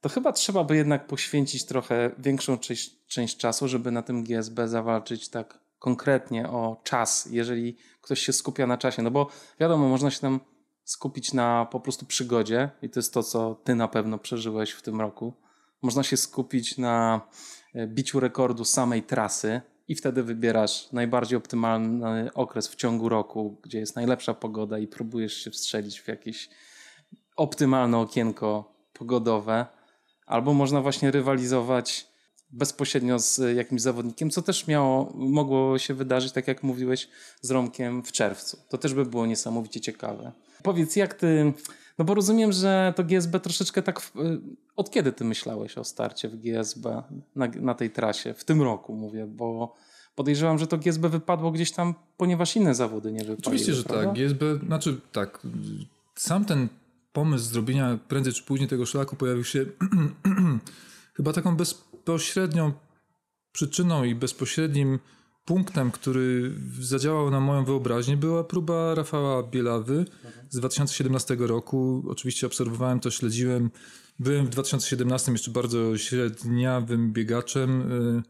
to 0.00 0.08
chyba 0.08 0.32
trzeba 0.32 0.64
by 0.64 0.76
jednak 0.76 1.06
poświęcić 1.06 1.64
trochę 1.64 2.10
większą 2.18 2.58
część, 2.58 3.06
część 3.06 3.36
czasu, 3.36 3.68
żeby 3.68 3.90
na 3.90 4.02
tym 4.02 4.24
GSB 4.24 4.68
zawalczyć 4.68 5.28
tak 5.28 5.58
konkretnie 5.78 6.48
o 6.48 6.80
czas, 6.84 7.28
jeżeli 7.30 7.76
ktoś 8.02 8.20
się 8.20 8.32
skupia 8.32 8.66
na 8.66 8.78
czasie. 8.78 9.02
No 9.02 9.10
bo 9.10 9.28
wiadomo, 9.60 9.88
można 9.88 10.10
się 10.10 10.20
tam 10.20 10.40
skupić 10.84 11.32
na 11.32 11.66
po 11.70 11.80
prostu 11.80 12.06
przygodzie 12.06 12.70
i 12.82 12.90
to 12.90 13.00
jest 13.00 13.14
to, 13.14 13.22
co 13.22 13.54
ty 13.64 13.74
na 13.74 13.88
pewno 13.88 14.18
przeżyłeś 14.18 14.70
w 14.70 14.82
tym 14.82 15.00
roku. 15.00 15.34
Można 15.82 16.02
się 16.02 16.16
skupić 16.16 16.78
na 16.78 17.20
e, 17.74 17.86
biciu 17.86 18.20
rekordu 18.20 18.64
samej 18.64 19.02
trasy 19.02 19.60
i 19.88 19.94
wtedy 19.94 20.22
wybierasz 20.22 20.92
najbardziej 20.92 21.36
optymalny 21.36 22.32
okres 22.34 22.68
w 22.68 22.76
ciągu 22.76 23.08
roku, 23.08 23.60
gdzie 23.62 23.78
jest 23.78 23.96
najlepsza 23.96 24.34
pogoda 24.34 24.78
i 24.78 24.86
próbujesz 24.86 25.34
się 25.44 25.50
wstrzelić 25.50 26.00
w 26.00 26.08
jakieś 26.08 26.48
optymalne 27.36 27.98
okienko 27.98 28.74
pogodowe. 28.92 29.66
Albo 30.26 30.54
można 30.54 30.80
właśnie 30.80 31.10
rywalizować 31.10 32.09
bezpośrednio 32.52 33.18
z 33.18 33.56
jakimś 33.56 33.80
zawodnikiem, 33.82 34.30
co 34.30 34.42
też 34.42 34.66
miało, 34.66 35.12
mogło 35.14 35.78
się 35.78 35.94
wydarzyć, 35.94 36.32
tak 36.32 36.48
jak 36.48 36.62
mówiłeś, 36.62 37.08
z 37.40 37.50
Romkiem 37.50 38.02
w 38.02 38.12
czerwcu. 38.12 38.58
To 38.68 38.78
też 38.78 38.94
by 38.94 39.04
było 39.04 39.26
niesamowicie 39.26 39.80
ciekawe. 39.80 40.32
Powiedz, 40.62 40.96
jak 40.96 41.14
ty, 41.14 41.52
no 41.98 42.04
bo 42.04 42.14
rozumiem, 42.14 42.52
że 42.52 42.92
to 42.96 43.04
GSB 43.04 43.40
troszeczkę 43.40 43.82
tak, 43.82 44.00
w, 44.00 44.12
od 44.76 44.90
kiedy 44.90 45.12
ty 45.12 45.24
myślałeś 45.24 45.78
o 45.78 45.84
starcie 45.84 46.28
w 46.28 46.36
GSB 46.36 47.02
na, 47.36 47.46
na 47.46 47.74
tej 47.74 47.90
trasie? 47.90 48.34
W 48.34 48.44
tym 48.44 48.62
roku 48.62 48.96
mówię, 48.96 49.26
bo 49.26 49.76
podejrzewam, 50.14 50.58
że 50.58 50.66
to 50.66 50.78
GSB 50.78 51.08
wypadło 51.08 51.50
gdzieś 51.50 51.72
tam, 51.72 51.94
ponieważ 52.16 52.56
inne 52.56 52.74
zawody 52.74 53.12
nie 53.12 53.18
wypadły. 53.18 53.42
Oczywiście, 53.42 53.74
że 53.74 53.82
prawda? 53.82 54.06
tak. 54.06 54.14
GSB, 54.14 54.44
znaczy 54.66 55.00
tak, 55.12 55.46
sam 56.14 56.44
ten 56.44 56.68
pomysł 57.12 57.44
zrobienia 57.44 57.98
prędzej 58.08 58.32
czy 58.32 58.42
później 58.42 58.68
tego 58.68 58.86
szlaku 58.86 59.16
pojawił 59.16 59.44
się 59.44 59.66
chyba 61.16 61.32
taką 61.32 61.56
bezpośrednią 62.00 62.72
przyczyną 63.52 64.04
i 64.04 64.14
bezpośrednim 64.14 64.98
punktem, 65.44 65.90
który 65.90 66.54
zadziałał 66.80 67.30
na 67.30 67.40
moją 67.40 67.64
wyobraźnię, 67.64 68.16
była 68.16 68.44
próba 68.44 68.94
Rafała 68.94 69.42
Bielawy 69.42 70.04
z 70.48 70.56
2017 70.56 71.36
roku. 71.38 72.04
Oczywiście 72.08 72.46
obserwowałem 72.46 73.00
to, 73.00 73.10
śledziłem. 73.10 73.70
Byłem 74.18 74.46
w 74.46 74.48
2017 74.48 75.32
jeszcze 75.32 75.50
bardzo 75.50 75.98
średniawym 75.98 77.12
biegaczem, 77.12 77.92
y, 77.92 78.22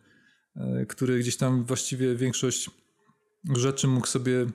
y, 0.82 0.86
który 0.86 1.18
gdzieś 1.18 1.36
tam 1.36 1.64
właściwie 1.64 2.14
większość 2.16 2.70
rzeczy 3.56 3.88
mógł 3.88 4.06
sobie 4.06 4.46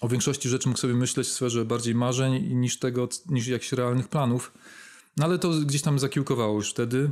o 0.00 0.08
większości 0.08 0.48
rzeczy 0.48 0.68
mógł 0.68 0.80
sobie 0.80 0.94
myśleć 0.94 1.26
w 1.26 1.30
sferze 1.30 1.64
bardziej 1.64 1.94
marzeń 1.94 2.54
niż 2.54 2.78
tego, 2.78 3.08
niż 3.28 3.46
jakichś 3.46 3.72
realnych 3.72 4.08
planów. 4.08 4.52
No 5.16 5.24
ale 5.24 5.38
to 5.38 5.50
gdzieś 5.50 5.82
tam 5.82 5.98
zakiełkowało 5.98 6.54
już 6.54 6.70
wtedy 6.70 7.10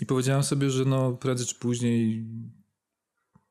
i 0.00 0.06
powiedziałem 0.06 0.42
sobie, 0.42 0.70
że 0.70 0.84
no 0.84 1.12
prędzej 1.12 1.46
czy 1.46 1.54
później 1.54 2.26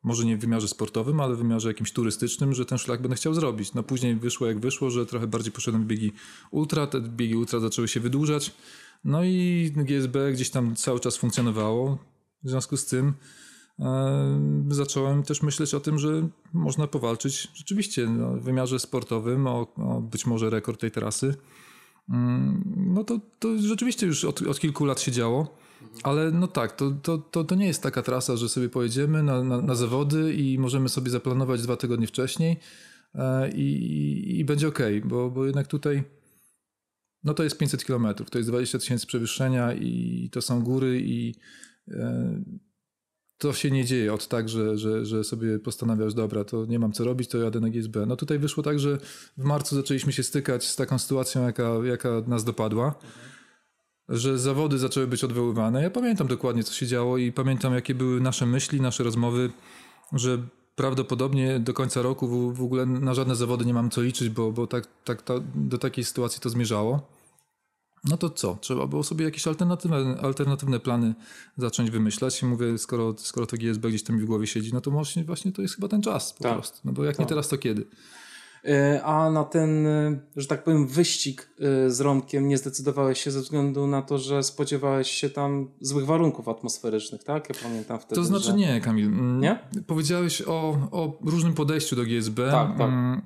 może 0.03 0.25
nie 0.25 0.37
w 0.37 0.39
wymiarze 0.39 0.67
sportowym, 0.67 1.19
ale 1.19 1.35
w 1.35 1.37
wymiarze 1.37 1.67
jakimś 1.67 1.91
turystycznym, 1.91 2.53
że 2.53 2.65
ten 2.65 2.77
szlak 2.77 3.01
będę 3.01 3.15
chciał 3.15 3.33
zrobić. 3.33 3.73
No 3.73 3.83
później 3.83 4.15
wyszło 4.15 4.47
jak 4.47 4.59
wyszło, 4.59 4.89
że 4.89 5.05
trochę 5.05 5.27
bardziej 5.27 5.51
poszedłem 5.51 5.83
w 5.83 5.87
biegi 5.87 6.11
ultra, 6.51 6.87
te 6.87 7.01
biegi 7.01 7.35
ultra 7.35 7.59
zaczęły 7.59 7.87
się 7.87 7.99
wydłużać, 7.99 8.53
no 9.03 9.23
i 9.23 9.71
GSB 9.75 10.31
gdzieś 10.33 10.49
tam 10.49 10.75
cały 10.75 10.99
czas 10.99 11.17
funkcjonowało. 11.17 11.97
W 12.43 12.49
związku 12.49 12.77
z 12.77 12.85
tym 12.85 13.13
e, 13.79 14.65
zacząłem 14.69 15.23
też 15.23 15.41
myśleć 15.41 15.73
o 15.73 15.79
tym, 15.79 15.99
że 15.99 16.27
można 16.53 16.87
powalczyć 16.87 17.47
rzeczywiście 17.53 18.09
no, 18.09 18.33
w 18.33 18.43
wymiarze 18.43 18.79
sportowym 18.79 19.47
o, 19.47 19.73
o 19.75 20.01
być 20.01 20.25
może 20.25 20.49
rekord 20.49 20.81
tej 20.81 20.91
trasy. 20.91 21.35
Mm, 22.09 22.63
no 22.93 23.03
to, 23.03 23.19
to 23.39 23.57
rzeczywiście 23.57 24.07
już 24.07 24.25
od, 24.25 24.41
od 24.41 24.59
kilku 24.59 24.85
lat 24.85 25.01
się 25.01 25.11
działo. 25.11 25.57
Ale 26.03 26.31
no 26.31 26.47
tak, 26.47 26.75
to, 26.75 26.91
to, 26.91 27.17
to, 27.17 27.43
to 27.43 27.55
nie 27.55 27.67
jest 27.67 27.83
taka 27.83 28.01
trasa, 28.01 28.37
że 28.37 28.49
sobie 28.49 28.69
pojedziemy 28.69 29.23
na, 29.23 29.43
na, 29.43 29.61
na 29.61 29.75
zawody 29.75 30.33
i 30.33 30.59
możemy 30.59 30.89
sobie 30.89 31.11
zaplanować 31.11 31.61
dwa 31.61 31.77
tygodnie 31.77 32.07
wcześniej 32.07 32.59
e, 33.15 33.51
i, 33.51 34.39
i 34.39 34.45
będzie 34.45 34.67
ok, 34.67 34.79
bo, 35.05 35.29
bo 35.29 35.45
jednak 35.45 35.67
tutaj 35.67 36.03
no 37.23 37.33
to 37.33 37.43
jest 37.43 37.57
500 37.57 37.83
km, 37.83 38.07
to 38.31 38.37
jest 38.37 38.49
20 38.49 38.79
tysięcy 38.79 39.07
przewyższenia 39.07 39.73
i 39.73 40.29
to 40.31 40.41
są 40.41 40.63
góry 40.63 41.01
i 41.01 41.35
e, 41.91 42.43
to 43.37 43.53
się 43.53 43.71
nie 43.71 43.85
dzieje 43.85 44.13
od 44.13 44.27
tak, 44.27 44.49
że, 44.49 44.77
że, 44.77 45.05
że 45.05 45.23
sobie 45.23 45.59
postanawiasz, 45.59 46.13
dobra, 46.13 46.43
to 46.43 46.65
nie 46.65 46.79
mam 46.79 46.91
co 46.91 47.03
robić, 47.03 47.29
to 47.29 47.37
jadę 47.37 47.59
na 47.59 47.69
GSB. 47.69 48.05
No 48.05 48.15
tutaj 48.15 48.39
wyszło 48.39 48.63
tak, 48.63 48.79
że 48.79 48.97
w 49.37 49.43
marcu 49.43 49.75
zaczęliśmy 49.75 50.13
się 50.13 50.23
stykać 50.23 50.65
z 50.65 50.75
taką 50.75 50.99
sytuacją, 50.99 51.43
jaka, 51.43 51.73
jaka 51.83 52.09
nas 52.27 52.43
dopadła. 52.43 52.85
Mhm 52.87 53.36
że 54.09 54.39
zawody 54.39 54.77
zaczęły 54.77 55.07
być 55.07 55.23
odwoływane. 55.23 55.83
Ja 55.83 55.89
pamiętam 55.89 56.27
dokładnie, 56.27 56.63
co 56.63 56.73
się 56.73 56.87
działo 56.87 57.17
i 57.17 57.31
pamiętam, 57.31 57.73
jakie 57.73 57.95
były 57.95 58.21
nasze 58.21 58.45
myśli, 58.45 58.81
nasze 58.81 59.03
rozmowy, 59.03 59.51
że 60.13 60.37
prawdopodobnie 60.75 61.59
do 61.59 61.73
końca 61.73 62.01
roku 62.01 62.27
w, 62.27 62.57
w 62.57 62.63
ogóle 62.63 62.85
na 62.85 63.13
żadne 63.13 63.35
zawody 63.35 63.65
nie 63.65 63.73
mam 63.73 63.89
co 63.89 64.01
liczyć, 64.01 64.29
bo, 64.29 64.51
bo 64.51 64.67
tak, 64.67 64.87
tak 65.03 65.21
ta, 65.21 65.33
do 65.55 65.77
takiej 65.77 66.03
sytuacji 66.03 66.41
to 66.41 66.49
zmierzało. 66.49 67.17
No 68.03 68.17
to 68.17 68.29
co? 68.29 68.57
Trzeba 68.61 68.87
było 68.87 69.03
sobie 69.03 69.25
jakieś 69.25 69.47
alternatywne, 69.47 70.17
alternatywne 70.21 70.79
plany 70.79 71.15
zacząć 71.57 71.91
wymyślać. 71.91 72.41
I 72.41 72.45
mówię, 72.45 72.77
skoro, 72.77 73.15
skoro 73.17 73.45
to 73.45 73.57
GSB 73.57 73.89
gdzieś 73.89 74.03
tam 74.03 74.19
w 74.19 74.25
głowie 74.25 74.47
siedzi, 74.47 74.73
no 74.73 74.81
to 74.81 74.91
właśnie, 74.91 75.23
właśnie 75.23 75.51
to 75.51 75.61
jest 75.61 75.75
chyba 75.75 75.87
ten 75.87 76.01
czas 76.01 76.33
po 76.33 76.43
tak. 76.43 76.53
prostu. 76.53 76.79
No 76.85 76.91
bo 76.91 77.05
jak 77.05 77.15
tak. 77.15 77.19
nie 77.19 77.29
teraz, 77.29 77.47
to 77.47 77.57
kiedy? 77.57 77.85
E, 78.67 79.03
a 79.03 79.29
na 79.31 79.43
ten, 79.43 79.87
e, 79.87 80.19
że 80.35 80.47
tak 80.47 80.63
powiem, 80.63 80.87
wyścig 80.87 81.49
e, 81.59 81.89
z 81.89 82.01
Romkiem 82.01 82.47
nie 82.47 82.57
zdecydowałeś 82.57 83.21
się 83.21 83.31
ze 83.31 83.41
względu 83.41 83.87
na 83.87 84.01
to, 84.01 84.17
że 84.17 84.43
spodziewałeś 84.43 85.11
się 85.11 85.29
tam 85.29 85.71
złych 85.81 86.05
warunków 86.05 86.47
atmosferycznych, 86.47 87.23
tak? 87.23 87.49
Ja 87.49 87.55
pamiętam 87.63 87.99
wtedy. 87.99 88.15
To 88.15 88.23
znaczy 88.23 88.45
że... 88.45 88.53
nie, 88.53 88.81
Kamil. 88.81 89.05
Mm, 89.05 89.39
nie? 89.39 89.59
Powiedziałeś 89.87 90.41
o, 90.41 90.77
o 90.91 91.19
różnym 91.25 91.53
podejściu 91.53 91.95
do 91.95 92.03
GSB. 92.03 92.51
Tak, 92.51 92.77
tak. 92.77 92.89
Mm, 92.89 93.21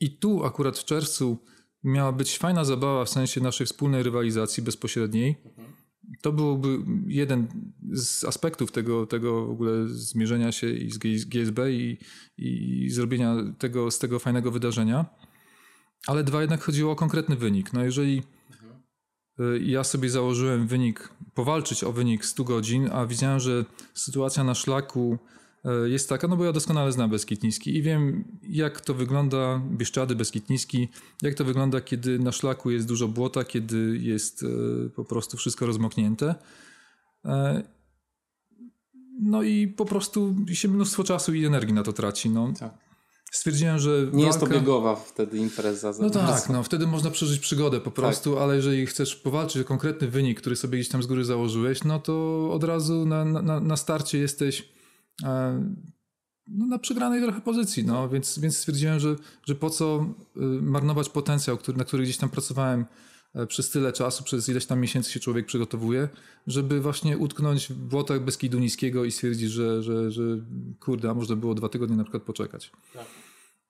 I 0.00 0.18
tu 0.18 0.44
akurat 0.44 0.78
w 0.78 0.84
czerwcu 0.84 1.38
miała 1.84 2.12
być 2.12 2.38
fajna 2.38 2.64
zabawa 2.64 3.04
w 3.04 3.08
sensie 3.08 3.40
naszej 3.40 3.66
wspólnej 3.66 4.02
rywalizacji 4.02 4.62
bezpośredniej. 4.62 5.42
Mhm 5.44 5.75
to 6.22 6.32
byłby 6.32 6.78
jeden 7.06 7.46
z 7.92 8.24
aspektów 8.24 8.72
tego, 8.72 9.06
tego 9.06 9.46
w 9.46 9.50
ogóle 9.50 9.88
zmierzenia 9.88 10.52
się 10.52 10.70
i 10.70 10.90
z 10.90 11.24
GSB 11.24 11.72
i, 11.72 11.98
i 12.38 12.90
zrobienia 12.90 13.36
tego, 13.58 13.90
z 13.90 13.98
tego 13.98 14.18
fajnego 14.18 14.50
wydarzenia. 14.50 15.06
Ale 16.06 16.24
dwa, 16.24 16.40
jednak 16.40 16.62
chodziło 16.62 16.92
o 16.92 16.96
konkretny 16.96 17.36
wynik. 17.36 17.72
No 17.72 17.84
jeżeli 17.84 18.22
y, 19.40 19.60
ja 19.62 19.84
sobie 19.84 20.10
założyłem 20.10 20.66
wynik, 20.66 21.08
powalczyć 21.34 21.84
o 21.84 21.92
wynik 21.92 22.24
100 22.24 22.44
godzin, 22.44 22.88
a 22.92 23.06
widziałem, 23.06 23.40
że 23.40 23.64
sytuacja 23.94 24.44
na 24.44 24.54
szlaku 24.54 25.18
jest 25.84 26.08
taka, 26.08 26.28
no 26.28 26.36
bo 26.36 26.44
ja 26.44 26.52
doskonale 26.52 26.92
znam 26.92 27.10
Beskid 27.10 27.42
Niski 27.42 27.76
i 27.76 27.82
wiem, 27.82 28.24
jak 28.42 28.80
to 28.80 28.94
wygląda, 28.94 29.60
Bieszczady, 29.70 30.14
Beskid 30.14 30.50
Niski, 30.50 30.88
jak 31.22 31.34
to 31.34 31.44
wygląda, 31.44 31.80
kiedy 31.80 32.18
na 32.18 32.32
szlaku 32.32 32.70
jest 32.70 32.86
dużo 32.86 33.08
błota, 33.08 33.44
kiedy 33.44 33.98
jest 34.02 34.42
e, 34.42 34.46
po 34.88 35.04
prostu 35.04 35.36
wszystko 35.36 35.66
rozmoknięte. 35.66 36.34
E, 37.24 37.62
no 39.20 39.42
i 39.42 39.68
po 39.68 39.84
prostu 39.84 40.34
się 40.52 40.68
mnóstwo 40.68 41.04
czasu 41.04 41.34
i 41.34 41.44
energii 41.44 41.74
na 41.74 41.82
to 41.82 41.92
traci. 41.92 42.30
No. 42.30 42.52
Tak. 42.60 42.74
Stwierdziłem, 43.30 43.78
że. 43.78 43.90
Nie 43.90 44.04
walka... 44.04 44.26
jest 44.26 44.40
to 44.40 44.46
biegowa 44.46 44.96
wtedy 44.96 45.38
impreza. 45.38 45.92
No 46.00 46.10
tak, 46.10 46.48
no 46.48 46.62
wtedy 46.62 46.86
można 46.86 47.10
przeżyć 47.10 47.38
przygodę 47.38 47.78
po 47.78 47.84
tak. 47.84 47.94
prostu, 47.94 48.34
tak. 48.34 48.42
ale 48.42 48.56
jeżeli 48.56 48.86
chcesz 48.86 49.16
powalczyć 49.16 49.62
o 49.62 49.64
konkretny 49.64 50.08
wynik, 50.08 50.40
który 50.40 50.56
sobie 50.56 50.78
gdzieś 50.78 50.88
tam 50.88 51.02
z 51.02 51.06
góry 51.06 51.24
założyłeś, 51.24 51.84
no 51.84 51.98
to 51.98 52.48
od 52.52 52.64
razu 52.64 53.06
na, 53.06 53.24
na, 53.24 53.60
na 53.60 53.76
starcie 53.76 54.18
jesteś 54.18 54.75
no, 56.48 56.66
na 56.66 56.78
przegranej 56.78 57.22
trochę 57.22 57.40
pozycji, 57.40 57.84
no, 57.84 58.08
więc, 58.08 58.38
więc 58.38 58.58
stwierdziłem, 58.58 59.00
że, 59.00 59.16
że 59.46 59.54
po 59.54 59.70
co 59.70 60.06
y, 60.36 60.40
marnować 60.62 61.08
potencjał, 61.08 61.56
który, 61.56 61.78
na 61.78 61.84
który 61.84 62.02
gdzieś 62.02 62.16
tam 62.16 62.28
pracowałem 62.28 62.84
e, 63.34 63.46
przez 63.46 63.70
tyle 63.70 63.92
czasu, 63.92 64.24
przez 64.24 64.48
ileś 64.48 64.66
tam 64.66 64.80
miesięcy 64.80 65.12
się 65.12 65.20
człowiek 65.20 65.46
przygotowuje, 65.46 66.08
żeby 66.46 66.80
właśnie 66.80 67.18
utknąć 67.18 67.68
w 67.68 67.74
błotach 67.74 68.24
Beskidu 68.24 68.58
Niskiego 68.58 69.04
i 69.04 69.10
stwierdzić, 69.10 69.50
że, 69.50 69.82
że, 69.82 70.10
że 70.10 70.22
kurde, 70.80 71.10
a 71.10 71.14
można 71.14 71.36
było 71.36 71.54
dwa 71.54 71.68
tygodnie 71.68 71.96
na 71.96 72.04
przykład 72.04 72.22
poczekać. 72.22 72.72
Tak. 72.92 73.06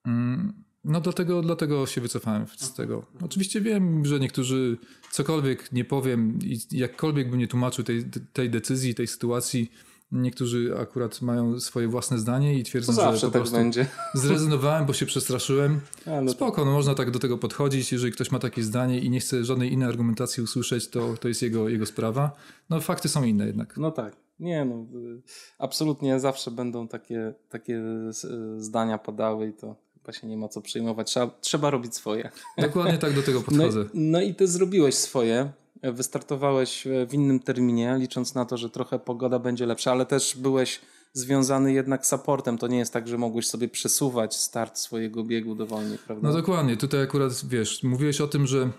Mm, 0.07 0.53
no 0.85 1.01
dlatego, 1.01 1.43
dlatego 1.43 1.87
się 1.87 2.01
wycofałem 2.01 2.47
z 2.57 2.75
tego. 2.75 3.07
Oczywiście 3.23 3.61
wiem, 3.61 4.05
że 4.05 4.21
niektórzy 4.21 4.79
cokolwiek 5.11 5.73
nie 5.73 5.85
powiem 5.85 6.39
i 6.43 6.59
jakkolwiek 6.71 7.31
bym 7.31 7.39
nie 7.39 7.49
tłumaczył 7.49 7.85
tej, 7.85 8.05
tej 8.33 8.51
decyzji, 8.51 8.95
tej 8.95 9.07
sytuacji, 9.07 9.71
Niektórzy 10.13 10.75
akurat 10.81 11.23
mają 11.23 11.61
swoje 11.61 11.89
własne 11.89 12.19
zdanie 12.19 12.59
i 12.59 12.63
twierdzą, 12.63 12.97
To 12.97 13.17
że 13.17 13.27
po 13.27 13.33
tak 13.33 13.41
prostu 13.43 13.57
będzie. 13.57 13.87
zrezygnowałem, 14.15 14.87
bo 14.87 14.93
się 14.93 15.07
przestraszyłem. 15.07 15.81
Ale 16.07 16.29
Spoko, 16.31 16.65
no 16.65 16.73
można 16.73 16.95
tak 16.95 17.11
do 17.11 17.19
tego 17.19 17.39
podchodzić. 17.39 17.93
Jeżeli 17.93 18.13
ktoś 18.13 18.31
ma 18.31 18.39
takie 18.39 18.63
zdanie 18.63 19.01
i 19.01 19.11
nie 19.11 19.21
chce 19.21 19.45
żadnej 19.45 19.73
innej 19.73 19.89
argumentacji 19.89 20.43
usłyszeć, 20.43 20.89
to, 20.89 21.15
to 21.21 21.29
jest 21.29 21.43
jego, 21.43 21.69
jego 21.69 21.87
sprawa. 21.87 22.31
No 22.71 22.81
fakty 22.81 23.09
są 23.09 23.25
inne 23.25 23.47
jednak. 23.47 23.77
No 23.77 23.91
tak. 23.91 24.17
Nie, 24.41 24.65
no, 24.65 24.75
y, 25.01 25.23
absolutnie 25.59 26.21
zawsze 26.21 26.51
będą 26.51 26.89
takie, 26.89 27.35
takie 27.49 27.83
s- 28.09 28.27
zdania 28.59 28.99
padały 28.99 29.49
i 29.49 29.53
to 29.53 29.77
chyba 29.95 30.13
się 30.13 30.27
nie 30.27 30.37
ma 30.37 30.49
co 30.49 30.61
przejmować. 30.61 31.11
Trzeba, 31.11 31.31
trzeba 31.41 31.71
robić 31.71 31.95
swoje. 31.95 32.31
Dokładnie 32.59 32.99
tak 32.99 33.13
do 33.15 33.23
tego 33.23 33.39
No, 33.41 33.45
podchodzę. 33.45 33.85
no 33.95 34.21
i 34.23 34.35
ty 34.35 34.49
zrobiłeś 34.49 34.95
swoje. 34.95 35.53
Wystartowałeś 35.93 36.87
e, 36.87 37.07
w 37.07 37.15
innym 37.15 37.41
terminie, 37.41 37.97
licząc 37.99 38.35
na 38.35 38.45
to, 38.45 38.57
że 38.57 38.71
trochę 38.71 38.99
pogoda 38.99 39.39
będzie 39.39 39.67
lepsza, 39.67 39.93
ale 39.93 40.07
też 40.07 40.37
byłeś 40.37 40.81
związany 41.13 41.73
jednak 41.73 42.07
z 42.07 42.09
supportem. 42.09 42.59
To 42.59 42.67
nie 42.67 42.79
jest 42.79 42.93
tak, 42.93 43.09
że 43.09 43.19
mogłeś 43.19 43.47
sobie 43.47 43.69
przesuwać 43.69 44.37
start 44.37 44.79
swojego 44.79 45.25
biegu 45.25 45.55
dowolnie, 45.55 45.99
prawda? 46.07 46.29
No 46.29 46.35
dokładnie, 46.35 46.77
tutaj 46.77 47.03
akurat 47.03 47.45
wiesz, 47.49 47.83
mówiłeś 47.83 48.21
o 48.21 48.29
tym, 48.29 48.47
że 48.47 48.71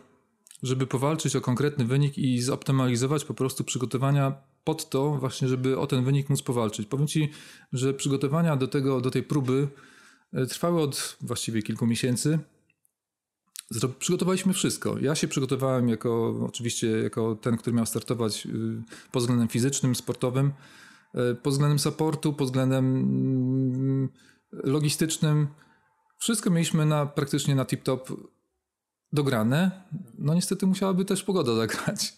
żeby 0.64 0.88
powalczyć 0.88 1.36
o 1.36 1.42
konkretny 1.42 1.86
wynik 1.86 2.18
i 2.18 2.42
zoptymalizować 2.42 3.26
po 3.26 3.34
prostu 3.34 3.64
przygotowania 3.64 4.34
pod 4.64 4.90
to 4.90 5.12
właśnie, 5.12 5.48
żeby 5.48 5.80
o 5.80 5.88
ten 5.88 6.04
wynik 6.04 6.30
móc 6.30 6.42
powalczyć. 6.42 6.88
Powiem 6.88 7.08
Ci, 7.08 7.30
że 7.74 7.94
przygotowania 7.94 8.56
do, 8.56 8.68
tego, 8.68 9.02
do 9.02 9.12
tej 9.12 9.24
próby 9.24 9.68
e, 10.34 10.46
trwały 10.46 10.82
od 10.82 11.18
właściwie 11.22 11.62
kilku 11.62 11.88
miesięcy. 11.88 12.40
Przygotowaliśmy 14.00 14.54
wszystko. 14.54 15.00
Ja 15.00 15.16
się 15.16 15.28
przygotowałem 15.28 15.90
jako, 15.90 16.40
oczywiście, 16.48 16.88
jako 16.88 17.36
ten, 17.36 17.58
który 17.58 17.76
miał 17.76 17.86
startować 17.86 18.46
y, 18.46 18.50
pod 19.12 19.24
względem 19.24 19.48
fizycznym, 19.48 19.96
sportowym, 19.96 20.52
y, 21.32 21.36
pod 21.36 21.54
względem 21.54 21.80
supportu, 21.80 22.34
pod 22.34 22.48
względem 22.48 22.86
mm, 22.86 24.10
logistycznym. 24.52 25.48
Wszystko 26.18 26.50
mieliśmy 26.50 26.86
na, 26.86 27.06
praktycznie 27.06 27.56
na 27.56 27.66
tip-top 27.66 28.18
dograne. 29.14 29.72
No 30.18 30.34
niestety 30.34 30.68
musiałaby 30.68 31.06
też 31.06 31.24
pogoda 31.24 31.56
zagrać. 31.62 32.14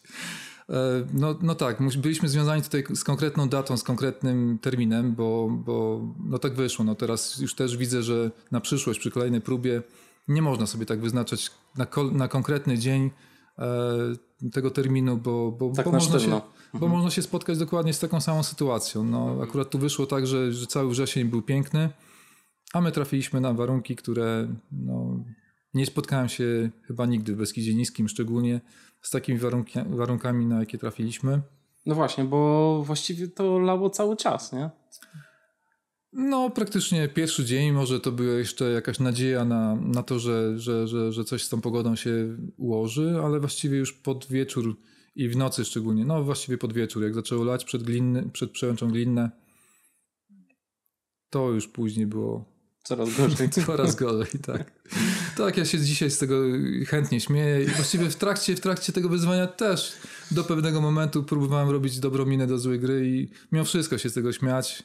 E, 0.69 1.05
No, 1.13 1.39
no 1.41 1.55
tak, 1.55 1.77
byliśmy 1.97 2.29
związani 2.29 2.61
tutaj 2.61 2.83
z 2.95 3.03
konkretną 3.03 3.49
datą, 3.49 3.77
z 3.77 3.83
konkretnym 3.83 4.59
terminem, 4.61 5.15
bo, 5.15 5.49
bo 5.65 6.01
no 6.25 6.39
tak 6.39 6.53
wyszło. 6.55 6.85
No 6.85 6.95
teraz 6.95 7.39
już 7.39 7.55
też 7.55 7.77
widzę, 7.77 8.03
że 8.03 8.31
na 8.51 8.61
przyszłość, 8.61 8.99
przy 8.99 9.11
kolejnej 9.11 9.41
próbie 9.41 9.83
nie 10.29 10.41
można 10.41 10.67
sobie 10.67 10.85
tak 10.85 11.01
wyznaczać 11.01 11.51
na, 11.77 11.87
na 12.11 12.27
konkretny 12.27 12.77
dzień 12.77 13.11
e, 13.59 14.49
tego 14.53 14.71
terminu, 14.71 15.17
bo, 15.17 15.51
bo, 15.51 15.71
Tak 15.75 15.85
bo, 15.85 15.91
na 15.91 15.97
można 15.97 16.13
się, 16.13 16.19
sztywno. 16.19 16.41
bo 16.73 16.87
można 16.87 17.09
się 17.11 17.21
spotkać 17.21 17.57
dokładnie 17.57 17.93
z 17.93 17.99
taką 17.99 18.21
samą 18.21 18.43
sytuacją. 18.43 19.03
No, 19.03 19.35
akurat 19.43 19.69
tu 19.69 19.79
wyszło 19.79 20.05
tak, 20.05 20.27
że, 20.27 20.53
że 20.53 20.67
cały 20.67 20.89
wrzesień 20.89 21.25
był 21.25 21.41
piękny, 21.41 21.89
a 22.73 22.81
my 22.81 22.91
trafiliśmy 22.91 23.41
na 23.41 23.53
warunki, 23.53 23.95
które 23.95 24.47
no, 24.71 25.23
nie 25.73 25.85
spotkałem 25.85 26.29
się 26.29 26.69
chyba 26.87 27.05
nigdy 27.05 27.35
w 27.35 27.37
Beskidzie 27.37 27.75
Niskim, 27.75 28.07
szczególnie 28.09 28.61
z 29.01 29.09
takimi 29.09 29.39
warunki, 29.39 29.79
warunkami, 29.89 30.45
na 30.45 30.59
jakie 30.59 30.77
trafiliśmy. 30.77 31.41
No 31.85 31.95
właśnie, 31.95 32.23
bo 32.23 32.83
właściwie 32.83 33.27
to 33.27 33.59
lało 33.59 33.89
cały 33.89 34.17
czas, 34.17 34.53
nie? 34.53 34.69
No, 36.13 36.49
praktycznie 36.49 37.07
pierwszy 37.07 37.45
dzień, 37.45 37.71
może 37.71 37.99
to 37.99 38.11
była 38.11 38.33
jeszcze 38.33 38.71
jakaś 38.71 38.99
nadzieja 38.99 39.45
na, 39.45 39.75
na 39.75 40.03
to, 40.03 40.19
że, 40.19 40.59
że, 40.59 40.87
że, 40.87 41.11
że 41.13 41.23
coś 41.23 41.43
z 41.43 41.49
tą 41.49 41.61
pogodą 41.61 41.95
się 41.95 42.37
ułoży, 42.57 43.19
ale 43.23 43.39
właściwie 43.39 43.77
już 43.77 43.93
pod 43.93 44.27
wieczór 44.27 44.75
i 45.15 45.29
w 45.29 45.37
nocy 45.37 45.65
szczególnie, 45.65 46.05
no 46.05 46.23
właściwie 46.23 46.57
pod 46.57 46.73
wieczór, 46.73 47.03
jak 47.03 47.13
zaczęło 47.13 47.43
lać 47.43 47.65
przed, 47.65 47.83
glinny, 47.83 48.29
przed 48.33 48.51
przełęczą 48.51 48.87
Glinne, 48.87 49.31
to 51.29 51.51
już 51.51 51.67
później 51.67 52.07
było 52.07 52.59
Coraz 52.83 53.17
gorzej. 53.17 53.49
coraz 53.65 53.95
gorzej, 53.95 54.39
tak. 54.45 54.71
Tak, 55.37 55.57
ja 55.57 55.65
się 55.65 55.79
dzisiaj 55.79 56.11
z 56.11 56.17
tego 56.17 56.35
chętnie 56.87 57.19
śmieję 57.19 57.63
i 57.63 57.67
właściwie 57.67 58.09
w 58.09 58.15
trakcie, 58.15 58.55
w 58.55 58.59
trakcie 58.59 58.93
tego 58.93 59.09
wyzwania 59.09 59.47
też 59.47 59.93
do 60.31 60.43
pewnego 60.43 60.81
momentu 60.81 61.23
próbowałem 61.23 61.69
robić 61.69 61.99
dobrą 61.99 62.25
minę 62.25 62.47
do 62.47 62.57
złej 62.57 62.79
gry 62.79 63.09
i 63.09 63.29
mimo 63.51 63.65
wszystko 63.65 63.97
się 63.97 64.09
z 64.09 64.13
tego 64.13 64.33
śmiać, 64.33 64.83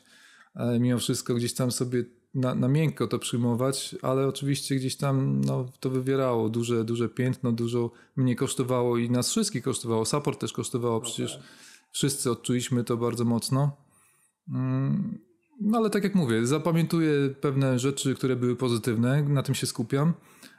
mimo 0.81 0.99
wszystko 0.99 1.35
gdzieś 1.35 1.55
tam 1.55 1.73
sobie 1.73 2.05
na, 2.35 2.55
na 2.55 2.69
miękko 2.69 3.07
to 3.07 3.19
przyjmować, 3.19 3.95
ale 4.03 4.29
oczywiście 4.29 4.77
gdzieś 4.77 4.97
tam 4.97 5.41
no, 5.41 5.67
to 5.81 5.91
wywierało 5.91 6.49
duże, 6.49 6.85
duże 6.85 7.09
piętno, 7.09 7.53
dużo 7.53 7.91
mnie 8.17 8.37
kosztowało 8.37 8.99
i 8.99 9.11
nas 9.11 9.31
wszystkich 9.31 9.63
kosztowało, 9.63 10.05
support 10.05 10.41
też 10.41 10.53
kosztowało, 10.53 11.01
przecież 11.01 11.41
wszyscy 11.93 12.31
odczuliśmy 12.31 12.85
to 12.85 12.97
bardzo 12.97 13.25
mocno. 13.25 13.77
Mm, 14.49 15.19
No 15.61 15.79
ale 15.79 15.91
tak 15.91 16.05
jak 16.05 16.15
mówię, 16.15 16.47
zapamiętuję 16.47 17.11
pewne 17.41 17.79
rzeczy, 17.79 18.15
które 18.15 18.37
były 18.37 18.57
pozytywne, 18.57 19.23
na 19.23 19.43
tym 19.43 19.55
się 19.55 19.67
skupiam, 19.67 20.15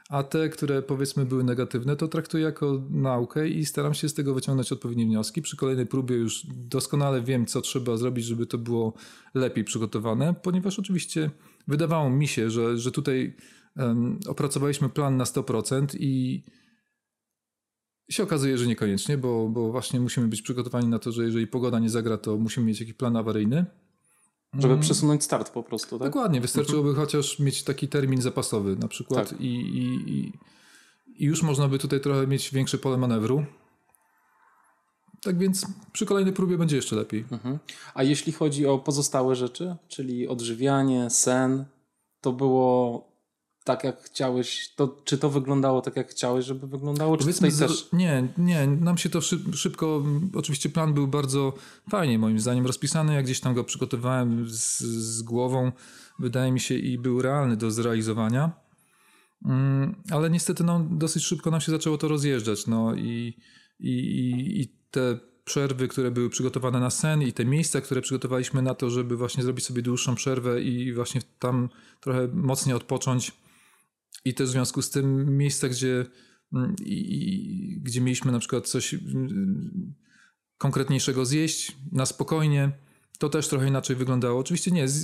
a 0.08 0.22
te, 0.22 0.48
które 0.48 0.82
powiedzmy 0.82 1.26
były 1.26 1.44
negatywne, 1.44 1.96
to 1.96 2.08
traktuję 2.08 2.44
jako 2.44 2.82
naukę 2.90 3.48
i 3.48 3.66
staram 3.66 3.94
się 3.94 4.08
z 4.08 4.14
tego 4.14 4.34
wyciągnąć 4.34 4.72
odpowiednie 4.72 5.06
wnioski. 5.06 5.42
Przy 5.42 5.56
kolejnej 5.56 5.86
próbie 5.86 6.16
już 6.16 6.46
doskonale 6.46 7.22
wiem, 7.22 7.46
co 7.46 7.60
trzeba 7.60 7.96
zrobić, 7.96 8.24
żeby 8.24 8.46
to 8.46 8.58
było 8.58 8.94
lepiej 9.34 9.64
przygotowane, 9.64 10.34
ponieważ 10.42 10.78
oczywiście 10.78 11.30
wydawało 11.68 12.10
mi 12.10 12.28
się, 12.28 12.50
że, 12.50 12.78
że 12.78 12.90
tutaj 12.90 13.36
um, 13.76 14.20
opracowaliśmy 14.26 14.88
plan 14.88 15.16
na 15.16 15.24
100% 15.24 15.96
i 16.00 16.42
się 18.10 18.22
okazuje, 18.22 18.58
że 18.58 18.66
niekoniecznie, 18.66 19.18
bo, 19.18 19.48
bo 19.48 19.72
właśnie 19.72 20.00
musimy 20.00 20.28
być 20.28 20.42
przygotowani 20.42 20.88
na 20.88 20.98
to, 20.98 21.12
że 21.12 21.24
jeżeli 21.24 21.46
pogoda 21.46 21.78
nie 21.78 21.90
zagra, 21.90 22.18
to 22.18 22.36
musimy 22.36 22.66
mieć 22.66 22.80
jakiś 22.80 22.94
plan 22.94 23.16
awaryjny. 23.16 23.66
Żeby 24.58 24.74
Mm. 24.74 24.80
przesunąć 24.80 25.24
start 25.24 25.50
po 25.50 25.62
prostu, 25.62 25.98
tak? 25.98 26.08
Dokładnie, 26.08 26.40
wystarczyłoby 26.40 26.94
chociaż 26.94 27.38
mieć 27.38 27.62
taki 27.62 27.88
termin 27.88 28.22
zapasowy 28.22 28.76
na 28.76 28.88
przykład 28.88 29.28
Tak. 29.30 29.40
i, 29.40 29.46
i, 29.54 30.10
i, 30.10 30.32
i 31.16 31.24
już 31.24 31.42
można 31.42 31.68
by 31.68 31.78
tutaj 31.78 32.00
trochę 32.00 32.26
mieć 32.26 32.50
większe 32.50 32.78
pole 32.78 32.96
manewru. 32.96 33.44
Tak 35.22 35.38
więc 35.38 35.66
przy 35.92 36.06
kolejnej 36.06 36.34
próbie 36.34 36.58
będzie 36.58 36.76
jeszcze 36.76 36.96
lepiej. 36.96 37.24
Mhm. 37.32 37.58
A 37.94 38.02
jeśli 38.02 38.32
chodzi 38.32 38.66
o 38.66 38.78
pozostałe 38.78 39.36
rzeczy, 39.36 39.76
czyli 39.88 40.28
odżywianie, 40.28 41.10
sen, 41.10 41.64
to 42.20 42.32
było 42.32 43.08
tak 43.66 43.84
jak 43.84 44.02
chciałeś, 44.02 44.74
to, 44.76 44.96
czy 45.04 45.18
to 45.18 45.30
wyglądało 45.30 45.80
tak 45.80 45.96
jak 45.96 46.10
chciałeś, 46.10 46.44
żeby 46.44 46.66
wyglądało, 46.66 47.16
czy 47.16 47.32
tutaj 47.32 47.52
też... 47.52 47.88
nie, 47.92 48.28
nie, 48.38 48.66
nam 48.66 48.98
się 48.98 49.08
to 49.08 49.20
szyb, 49.20 49.40
szybko, 49.54 50.02
oczywiście 50.34 50.68
plan 50.68 50.94
był 50.94 51.08
bardzo 51.08 51.52
fajnie 51.90 52.18
moim 52.18 52.40
zdaniem 52.40 52.66
rozpisany, 52.66 53.14
jak 53.14 53.24
gdzieś 53.24 53.40
tam 53.40 53.54
go 53.54 53.64
przygotowałem 53.64 54.48
z, 54.48 54.80
z 54.80 55.22
głową, 55.22 55.72
wydaje 56.18 56.52
mi 56.52 56.60
się 56.60 56.74
i 56.74 56.98
był 56.98 57.22
realny 57.22 57.56
do 57.56 57.70
zrealizowania, 57.70 58.66
Mm, 59.44 59.94
ale 60.10 60.30
niestety 60.30 60.64
no, 60.64 60.86
dosyć 60.90 61.24
szybko 61.24 61.50
nam 61.50 61.60
się 61.60 61.72
zaczęło 61.72 61.98
to 61.98 62.08
rozjeżdżać, 62.08 62.66
no 62.66 62.94
i, 62.94 63.36
i, 63.80 63.90
i, 63.90 64.60
i 64.60 64.68
te 64.90 65.18
przerwy, 65.44 65.88
które 65.88 66.10
były 66.10 66.30
przygotowane 66.30 66.80
na 66.80 66.90
sen 66.90 67.22
i 67.22 67.32
te 67.32 67.44
miejsca, 67.44 67.80
które 67.80 68.00
przygotowaliśmy 68.00 68.62
na 68.62 68.74
to, 68.74 68.90
żeby 68.90 69.16
właśnie 69.16 69.42
zrobić 69.42 69.64
sobie 69.64 69.82
dłuższą 69.82 70.14
przerwę 70.14 70.62
i 70.62 70.94
właśnie 70.94 71.20
tam 71.38 71.68
trochę 72.00 72.28
mocniej 72.28 72.76
odpocząć 72.76 73.32
i 74.26 74.34
też 74.34 74.48
w 74.48 74.52
związku 74.52 74.82
z 74.82 74.90
tym 74.90 75.36
miejsca, 75.36 75.68
gdzie 75.68 76.06
mm, 76.52 76.74
i, 76.84 77.80
gdzie 77.82 78.00
mieliśmy 78.00 78.32
na 78.32 78.38
przykład 78.38 78.68
coś 78.68 78.94
mm, 78.94 79.94
konkretniejszego 80.58 81.24
zjeść 81.24 81.76
na 81.92 82.06
spokojnie, 82.06 82.72
to 83.18 83.28
też 83.28 83.48
trochę 83.48 83.68
inaczej 83.68 83.96
wyglądało. 83.96 84.40
Oczywiście 84.40 84.70
nie, 84.70 84.88
z, 84.88 84.94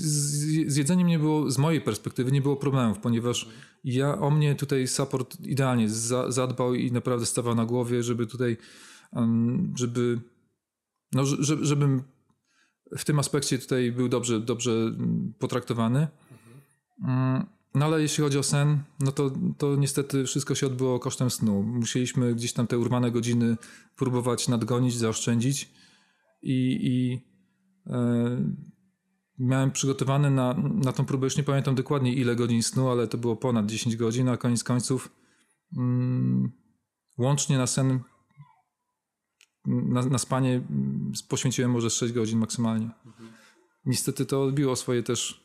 z, 0.68 0.76
jedzeniem 0.76 1.06
nie 1.06 1.18
było, 1.18 1.50
z 1.50 1.58
mojej 1.58 1.80
perspektywy 1.80 2.32
nie 2.32 2.42
było 2.42 2.56
problemów, 2.56 2.98
ponieważ 2.98 3.48
ja 3.85 4.18
o 4.18 4.30
mnie 4.30 4.54
tutaj 4.54 4.88
support 4.88 5.40
idealnie 5.40 5.88
za, 5.88 6.30
zadbał 6.30 6.74
i 6.74 6.92
naprawdę 6.92 7.26
stawał 7.26 7.54
na 7.54 7.64
głowie, 7.64 8.02
żeby 8.02 8.26
tutaj, 8.26 8.56
żeby, 9.76 10.20
no, 11.12 11.26
żeby, 11.26 11.64
żebym 11.64 12.02
w 12.98 13.04
tym 13.04 13.18
aspekcie 13.18 13.58
tutaj 13.58 13.92
był 13.92 14.08
dobrze, 14.08 14.40
dobrze 14.40 14.72
mm, 14.72 15.35
potraktowany. 15.38 16.08
Mm, 17.04 17.46
No 17.74 17.85
ale 17.87 18.02
jeśli 18.02 18.24
chodzi 18.24 18.38
o 18.38 18.42
sen, 18.42 18.82
no 19.00 19.12
to, 19.12 19.30
to 19.58 19.76
niestety 19.76 20.24
wszystko 20.24 20.54
się 20.54 20.66
odbyło 20.66 20.98
kosztem 20.98 21.30
snu. 21.30 21.62
Musieliśmy 21.62 22.35
gdzieś 22.35 22.52
tam 22.52 22.66
te 22.66 22.78
urwane 22.78 23.11
godziny 23.11 23.56
próbować 23.96 24.48
nadgonić, 24.48 24.96
zaoszczędzić 24.96 25.70
i, 26.42 26.78
i 26.82 27.20
e, 27.87 28.52
miałem 29.38 29.70
przygotowane 29.70 30.30
na, 30.30 30.54
na 30.54 30.92
tą 30.92 31.04
próbę, 31.04 31.26
już 31.26 31.37
nie 31.37 31.42
pamiętam 31.42 31.74
dokładnie 31.74 32.14
ile 32.14 32.37
godzin 32.37 32.62
snu, 32.62 32.88
ale 32.88 33.08
to 33.08 33.18
było 33.18 33.37
ponad 33.37 33.66
10 33.66 33.96
godzin, 33.96 34.28
a 34.28 34.37
koniec 34.37 34.64
końców 34.64 35.12
mm, 35.76 36.52
łącznie 37.18 37.58
na 37.58 37.66
sen, 37.66 38.00
na, 39.66 40.02
na 40.02 40.18
spanie 40.18 40.62
poświęciłem 41.28 41.70
może 41.70 41.90
6 41.90 42.12
godzin 42.12 42.38
maksymalnie. 42.38 42.90
Niestety 43.85 44.26
to 44.26 44.42
odbiło 44.42 44.76
swoje 44.76 45.02
też 45.02 45.41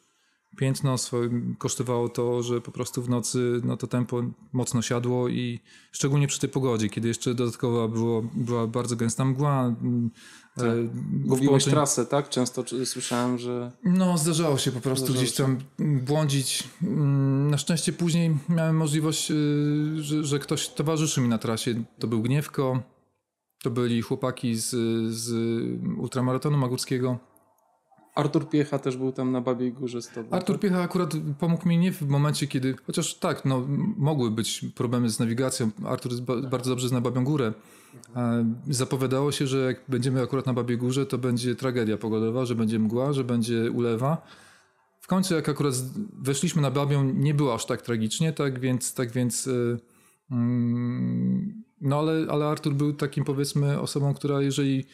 piętno. 0.58 0.98
Swoim 0.98 1.56
kosztowało 1.60 2.10
to, 2.10 2.44
że 2.44 2.62
po 2.62 2.72
prostu 2.72 3.02
w 3.02 3.10
nocy 3.10 3.62
no, 3.64 3.78
to 3.78 3.88
tempo 3.88 4.24
mocno 4.54 4.82
siadło 4.82 5.30
i 5.30 5.60
szczególnie 5.92 6.28
przy 6.28 6.40
tej 6.40 6.50
pogodzie, 6.50 6.90
kiedy 6.90 7.08
jeszcze 7.08 7.34
dodatkowo 7.34 7.90
było, 7.90 8.24
była 8.34 8.68
bardzo 8.68 8.96
gęsta 8.96 9.26
mgła. 9.26 9.76
Tak. 10.56 10.66
Gubiłeś 11.12 11.46
połączeniu... 11.46 11.76
trasę, 11.76 12.06
tak? 12.06 12.30
Często 12.30 12.64
słyszałem, 12.86 13.38
że... 13.38 13.72
No, 13.84 14.18
zdarzało 14.18 14.58
się 14.58 14.72
po 14.72 14.82
prostu 14.82 15.06
zdarzało 15.06 15.24
gdzieś 15.24 15.36
tam 15.36 15.58
błądzić. 15.80 16.64
Mm, 16.84 17.52
na 17.52 17.58
szczęście 17.58 17.94
później 17.94 18.38
miałem 18.50 18.78
możliwość, 18.78 19.32
y, 19.32 20.04
że, 20.04 20.24
że 20.24 20.40
ktoś 20.40 20.70
towarzyszy 20.70 21.22
mi 21.22 21.28
na 21.28 21.38
trasie. 21.38 21.84
To 22.00 22.08
był 22.08 22.22
Gniewko, 22.22 22.84
to 23.64 23.70
byli 23.70 24.02
chłopaki 24.02 24.56
z, 24.56 24.70
z 25.14 25.34
ultramaratonu 25.98 26.58
magórskiego. 26.58 27.20
Artur 28.18 28.50
Piecha 28.50 28.80
też 28.80 28.98
był 28.98 29.12
tam 29.12 29.32
na 29.32 29.42
Babiej 29.42 29.74
Górze 29.74 30.02
z 30.02 30.10
tobą. 30.10 30.30
Artur 30.32 30.56
tak? 30.56 30.62
Piecha 30.62 30.82
akurat 30.82 31.14
pomógł 31.40 31.68
mi 31.70 31.78
nie 31.78 31.92
w 31.92 32.02
momencie, 32.02 32.48
kiedy, 32.48 32.76
chociaż 32.88 33.16
tak, 33.16 33.46
no, 33.46 33.68
mogły 33.98 34.32
być 34.32 34.66
problemy 34.76 35.10
z 35.10 35.20
nawigacją. 35.20 35.70
Artur 35.86 36.12
bardzo 36.52 36.70
dobrze 36.70 36.90
zna 36.90 37.02
Babią 37.02 37.24
Górę. 37.24 37.54
Zapowiadało 38.70 39.32
się, 39.32 39.48
że 39.48 39.58
jak 39.58 39.82
będziemy 39.88 40.22
akurat 40.22 40.46
na 40.46 40.54
Babiej 40.54 40.78
Górze, 40.78 41.06
to 41.06 41.18
będzie 41.18 41.56
tragedia 41.56 41.98
pogodowa, 41.98 42.46
że 42.46 42.56
będzie 42.56 42.80
mgła, 42.80 43.14
że 43.14 43.24
będzie 43.24 43.72
ulewa. 43.72 44.28
W 45.00 45.08
końcu 45.08 45.36
jak 45.36 45.50
akurat 45.50 45.74
weszliśmy 46.22 46.62
na 46.62 46.72
Babią, 46.72 47.04
nie 47.04 47.34
było 47.34 47.54
aż 47.54 47.66
tak 47.66 47.82
tragicznie, 47.82 48.34
tak 48.34 48.60
więc, 48.60 48.94
tak 48.94 49.12
więc 49.12 49.46
yy, 49.46 49.80
no 51.82 52.00
ale, 52.00 52.28
ale 52.30 52.46
Artur 52.46 52.74
był 52.74 52.94
takim 52.94 53.24
powiedzmy 53.24 53.82
osobą, 53.82 54.14
która 54.14 54.42
jeżeli 54.42 54.86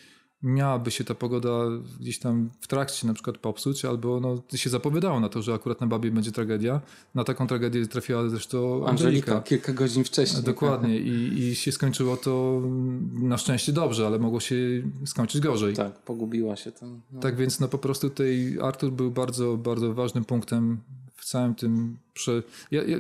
miałaby 0.44 0.92
się 0.92 1.04
ta 1.04 1.16
pogoda 1.16 1.50
gdzieś 2.00 2.20
tam 2.20 2.50
w 2.62 2.68
trakcie 2.68 3.08
na 3.08 3.14
przykład 3.14 3.38
popsuć, 3.38 3.86
albo 3.86 4.20
no, 4.20 4.58
się 4.58 4.70
zapowiadało 4.70 5.20
na 5.20 5.30
to, 5.30 5.42
że 5.42 5.54
akurat 5.54 5.82
na 5.82 5.88
Babie 5.88 6.12
będzie 6.12 6.32
tragedia. 6.32 6.82
Na 7.16 7.24
taką 7.24 7.48
tragedię 7.48 7.88
trafiła 7.88 8.30
zresztą 8.30 8.88
Angelika. 8.88 9.32
Angelika 9.32 9.42
kilka 9.42 9.74
godzin 9.74 10.04
wcześniej. 10.04 10.44
Dokładnie 10.44 11.00
I, 11.00 11.40
i 11.40 11.56
się 11.56 11.72
skończyło 11.72 12.18
to 12.18 12.62
na 13.14 13.38
szczęście 13.38 13.74
dobrze, 13.74 14.08
ale 14.08 14.20
mogło 14.20 14.40
się 14.40 14.56
skończyć 15.06 15.42
gorzej. 15.42 15.76
Tak, 15.76 16.00
pogubiła 16.00 16.56
się 16.56 16.72
tam. 16.72 17.02
No. 17.12 17.20
Tak 17.20 17.36
więc 17.36 17.60
no 17.60 17.68
po 17.68 17.78
prostu 17.78 18.10
tutaj 18.10 18.58
Artur 18.62 18.92
był 18.92 19.12
bardzo, 19.12 19.58
bardzo 19.58 19.94
ważnym 19.94 20.26
punktem 20.26 20.78
w 21.16 21.26
całym 21.26 21.56
tym 21.56 21.98
prze... 22.14 22.44
Ja, 22.72 22.84
ja 22.84 22.98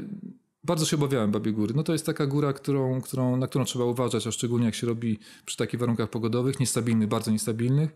bardzo 0.63 0.85
się 0.85 0.95
obawiałem 0.95 1.31
Babie 1.31 1.51
Góry. 1.51 1.73
No 1.75 1.83
to 1.83 1.93
jest 1.93 2.05
taka 2.05 2.25
góra, 2.25 2.53
którą, 2.53 3.01
którą, 3.01 3.37
na 3.37 3.47
którą 3.47 3.65
trzeba 3.65 3.85
uważać, 3.85 4.27
a 4.27 4.31
szczególnie 4.31 4.65
jak 4.65 4.75
się 4.75 4.87
robi 4.87 5.19
przy 5.45 5.57
takich 5.57 5.79
warunkach 5.79 6.09
pogodowych, 6.09 6.59
niestabilnych, 6.59 7.09
bardzo 7.09 7.31
niestabilnych 7.31 7.89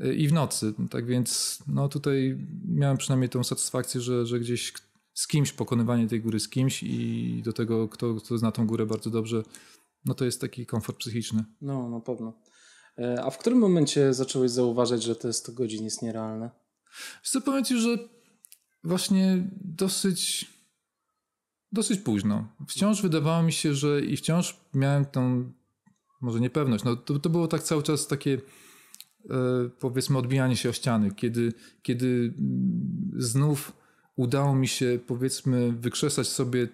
y, 0.00 0.14
i 0.14 0.28
w 0.28 0.32
nocy. 0.32 0.74
Tak 0.90 1.06
więc 1.06 1.58
no 1.66 1.88
tutaj 1.88 2.46
miałem 2.68 2.96
przynajmniej 2.96 3.28
tą 3.28 3.44
satysfakcję, 3.44 4.00
że, 4.00 4.26
że 4.26 4.40
gdzieś 4.40 4.72
z 5.14 5.26
kimś 5.26 5.52
pokonywanie 5.52 6.08
tej 6.08 6.20
góry 6.20 6.40
z 6.40 6.48
kimś 6.48 6.82
i 6.82 7.42
do 7.44 7.52
tego, 7.52 7.88
kto, 7.88 8.14
kto 8.14 8.38
zna 8.38 8.52
tą 8.52 8.66
górę 8.66 8.86
bardzo 8.86 9.10
dobrze, 9.10 9.42
no 10.04 10.14
to 10.14 10.24
jest 10.24 10.40
taki 10.40 10.66
komfort 10.66 10.98
psychiczny. 10.98 11.44
No, 11.60 11.88
na 11.90 12.00
pewno. 12.00 12.32
E, 12.98 13.24
a 13.24 13.30
w 13.30 13.38
którym 13.38 13.58
momencie 13.58 14.14
zacząłeś 14.14 14.50
zauważać, 14.50 15.02
że 15.02 15.16
te 15.16 15.32
100 15.32 15.52
godzin 15.52 15.84
jest 15.84 16.02
nierealne? 16.02 16.50
Chcę 17.22 17.40
powiedzieć, 17.40 17.78
że 17.78 17.98
właśnie 18.84 19.48
dosyć 19.60 20.53
dosyć 21.74 22.00
późno. 22.00 22.48
Wciąż 22.68 23.02
wydawało 23.02 23.42
mi 23.42 23.52
się, 23.52 23.74
że 23.74 24.00
i 24.00 24.16
wciąż 24.16 24.60
miałem 24.74 25.04
tą, 25.04 25.52
może 26.20 26.40
niepewność, 26.40 26.84
no 26.84 26.96
to, 26.96 27.18
to 27.18 27.30
było 27.30 27.48
tak 27.48 27.62
cały 27.62 27.82
czas 27.82 28.06
takie 28.06 28.38
e, 29.30 29.36
powiedzmy 29.80 30.18
odbijanie 30.18 30.56
się 30.56 30.68
o 30.68 30.72
ściany, 30.72 31.10
kiedy, 31.10 31.52
kiedy 31.82 32.34
znów 33.16 33.72
udało 34.16 34.54
mi 34.54 34.68
się 34.68 34.98
powiedzmy 35.06 35.72
wykrzesać 35.72 36.28
sobie 36.28 36.68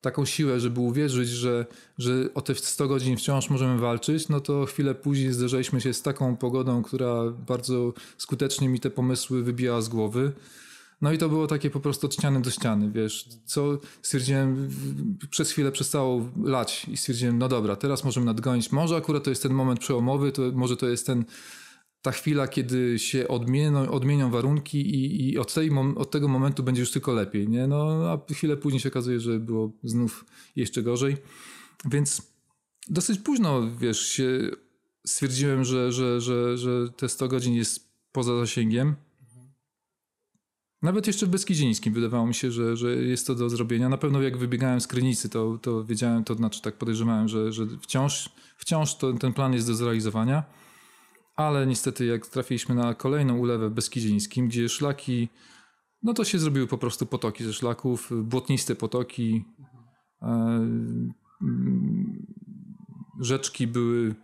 taką 0.00 0.24
siłę, 0.24 0.60
żeby 0.60 0.80
uwierzyć, 0.80 1.28
że, 1.28 1.66
że 1.98 2.34
o 2.34 2.40
te 2.40 2.54
100 2.54 2.88
godzin 2.88 3.16
wciąż 3.16 3.50
możemy 3.50 3.78
walczyć, 3.78 4.28
no 4.28 4.40
to 4.40 4.66
chwilę 4.66 4.94
później 4.94 5.32
zderzaliśmy 5.32 5.80
się 5.80 5.92
z 5.92 6.02
taką 6.02 6.36
pogodą, 6.36 6.82
która 6.82 7.30
bardzo 7.30 7.92
skutecznie 8.18 8.68
mi 8.68 8.80
te 8.80 8.90
pomysły 8.90 9.42
wybijała 9.42 9.80
z 9.82 9.88
głowy. 9.88 10.32
No 11.02 11.12
i 11.12 11.18
to 11.18 11.28
było 11.28 11.46
takie 11.46 11.70
po 11.70 11.80
prostu 11.80 12.06
od 12.06 12.14
ściany 12.14 12.42
do 12.42 12.50
ściany, 12.50 12.90
wiesz, 12.90 13.28
co 13.44 13.78
stwierdziłem, 14.02 14.68
przez 15.30 15.50
chwilę 15.50 15.72
przestało 15.72 16.30
lać 16.44 16.86
i 16.88 16.96
stwierdziłem, 16.96 17.38
no 17.38 17.48
dobra, 17.48 17.76
teraz 17.76 18.04
możemy 18.04 18.26
nadgonić, 18.26 18.72
może 18.72 18.96
akurat 18.96 19.24
to 19.24 19.30
jest 19.30 19.42
ten 19.42 19.52
moment 19.52 19.80
przełomowy, 19.80 20.32
to 20.32 20.42
może 20.54 20.76
to 20.76 20.88
jest 20.88 21.06
ten, 21.06 21.24
ta 22.02 22.12
chwila, 22.12 22.48
kiedy 22.48 22.98
się 22.98 23.28
odmienią, 23.28 23.90
odmienią 23.90 24.30
warunki 24.30 24.80
i, 24.80 25.30
i 25.30 25.38
od, 25.38 25.54
tej, 25.54 25.70
od 25.96 26.10
tego 26.10 26.28
momentu 26.28 26.62
będzie 26.62 26.80
już 26.80 26.90
tylko 26.90 27.12
lepiej, 27.12 27.48
nie? 27.48 27.66
No 27.66 28.10
a 28.10 28.34
chwilę 28.34 28.56
później 28.56 28.80
się 28.80 28.88
okazuje, 28.88 29.20
że 29.20 29.38
było 29.38 29.72
znów 29.84 30.24
jeszcze 30.56 30.82
gorzej, 30.82 31.16
więc 31.84 32.22
dosyć 32.88 33.18
późno, 33.18 33.70
wiesz, 33.80 34.00
się 34.00 34.50
stwierdziłem, 35.06 35.64
że, 35.64 35.92
że, 35.92 36.20
że, 36.20 36.58
że 36.58 36.88
te 36.96 37.08
100 37.08 37.28
godzin 37.28 37.54
jest 37.54 37.92
poza 38.12 38.38
zasięgiem, 38.38 38.94
nawet 40.82 41.06
jeszcze 41.06 41.26
w 41.26 41.28
Beskidzie 41.28 41.66
Niskim 41.66 41.94
wydawało 41.94 42.26
mi 42.26 42.34
się, 42.34 42.50
że, 42.50 42.76
że 42.76 42.96
jest 42.96 43.26
to 43.26 43.34
do 43.34 43.50
zrobienia. 43.50 43.88
Na 43.88 43.98
pewno 43.98 44.22
jak 44.22 44.36
wybiegałem 44.36 44.80
z 44.80 44.86
Krynicy, 44.86 45.28
to, 45.28 45.58
to 45.62 45.84
wiedziałem, 45.84 46.24
to 46.24 46.34
znaczy 46.34 46.62
tak 46.62 46.76
podejrzewałem, 46.76 47.28
że, 47.28 47.52
że 47.52 47.66
wciąż, 47.80 48.30
wciąż 48.56 48.94
to, 48.94 49.12
ten 49.12 49.32
plan 49.32 49.52
jest 49.52 49.66
do 49.66 49.74
zrealizowania. 49.74 50.44
Ale 51.36 51.66
niestety 51.66 52.06
jak 52.06 52.26
trafiliśmy 52.26 52.74
na 52.74 52.94
kolejną 52.94 53.38
ulewę 53.38 53.68
w 53.68 53.72
Beskidzie 53.72 54.16
gdzie 54.36 54.68
szlaki, 54.68 55.28
no 56.02 56.14
to 56.14 56.24
się 56.24 56.38
zrobiły 56.38 56.66
po 56.66 56.78
prostu 56.78 57.06
potoki 57.06 57.44
ze 57.44 57.52
szlaków, 57.52 58.10
błotniste 58.24 58.74
potoki, 58.74 59.44
e, 60.22 60.68
rzeczki 63.20 63.66
były 63.66 64.14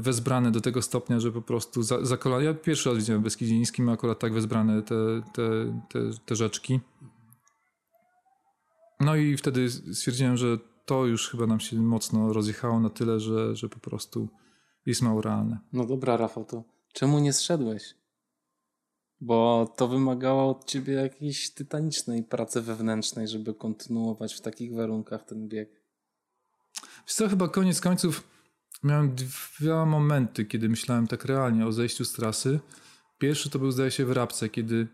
wezbrane 0.00 0.50
do 0.50 0.60
tego 0.60 0.82
stopnia, 0.82 1.20
że 1.20 1.32
po 1.32 1.42
prostu 1.42 1.82
za, 1.82 2.04
za 2.04 2.16
kolana. 2.16 2.42
Ja 2.42 2.54
pierwszy 2.54 2.88
raz 2.88 2.98
widziałem 2.98 3.24
Niskim 3.40 3.88
akurat 3.88 4.18
tak 4.18 4.32
wezbrane 4.32 4.82
te, 4.82 5.22
te, 5.34 5.42
te, 5.88 6.00
te 6.26 6.36
rzeczki. 6.36 6.80
No 9.00 9.16
i 9.16 9.36
wtedy 9.36 9.70
stwierdziłem, 9.70 10.36
że 10.36 10.58
to 10.84 11.06
już 11.06 11.30
chyba 11.30 11.46
nam 11.46 11.60
się 11.60 11.76
mocno 11.76 12.32
rozjechało 12.32 12.80
na 12.80 12.90
tyle, 12.90 13.20
że, 13.20 13.56
że 13.56 13.68
po 13.68 13.78
prostu 13.78 14.28
jest 14.86 15.02
mało 15.02 15.22
realne. 15.22 15.58
No 15.72 15.86
dobra, 15.86 16.16
Rafał, 16.16 16.44
to 16.44 16.64
czemu 16.92 17.18
nie 17.18 17.32
zszedłeś? 17.32 17.94
Bo 19.20 19.72
to 19.76 19.88
wymagało 19.88 20.50
od 20.50 20.64
ciebie 20.64 20.92
jakiejś 20.92 21.50
tytanicznej 21.50 22.22
pracy 22.22 22.62
wewnętrznej, 22.62 23.28
żeby 23.28 23.54
kontynuować 23.54 24.34
w 24.34 24.40
takich 24.40 24.74
warunkach 24.74 25.24
ten 25.24 25.48
bieg. 25.48 25.82
Wiesz 27.06 27.14
co, 27.14 27.28
chyba 27.28 27.48
koniec 27.48 27.80
końców 27.80 28.35
miałem 28.82 29.14
dwa 29.14 29.86
momenty, 29.86 30.44
kiedy 30.44 30.68
myślałem 30.68 31.06
tak 31.06 31.24
realnie 31.24 31.66
o 31.66 31.72
zejściu 31.72 32.04
z 32.04 32.12
trasy. 32.12 32.60
Pierwszy 33.18 33.50
to 33.50 33.58
był, 33.58 33.70
zdaje 33.70 33.90
się, 33.90 34.06
w 34.06 34.12
Rabce, 34.12 34.48
kiedy, 34.48 34.86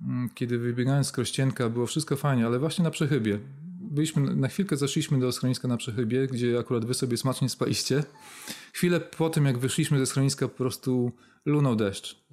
mm, 0.00 0.30
kiedy 0.34 0.58
wybiegałem 0.58 1.04
z 1.04 1.12
Krościenka, 1.12 1.68
było 1.68 1.86
wszystko 1.86 2.16
fajnie, 2.16 2.46
ale 2.46 2.58
właśnie 2.58 2.84
na 2.84 2.90
przechybie. 2.90 3.38
Byliśmy, 3.80 4.36
na 4.36 4.48
chwilkę 4.48 4.76
zeszliśmy 4.76 5.20
do 5.20 5.32
schroniska 5.32 5.68
na 5.68 5.76
przechybie, 5.76 6.26
gdzie 6.26 6.58
akurat 6.58 6.84
wy 6.84 6.94
sobie 6.94 7.16
smacznie 7.16 7.48
spaliście. 7.48 8.04
Chwilę 8.72 9.00
po 9.00 9.30
tym, 9.30 9.44
jak 9.44 9.58
wyszliśmy 9.58 9.98
ze 9.98 10.06
schroniska, 10.06 10.48
po 10.48 10.56
prostu 10.56 11.12
lunął 11.44 11.76
deszcz. 11.76 12.26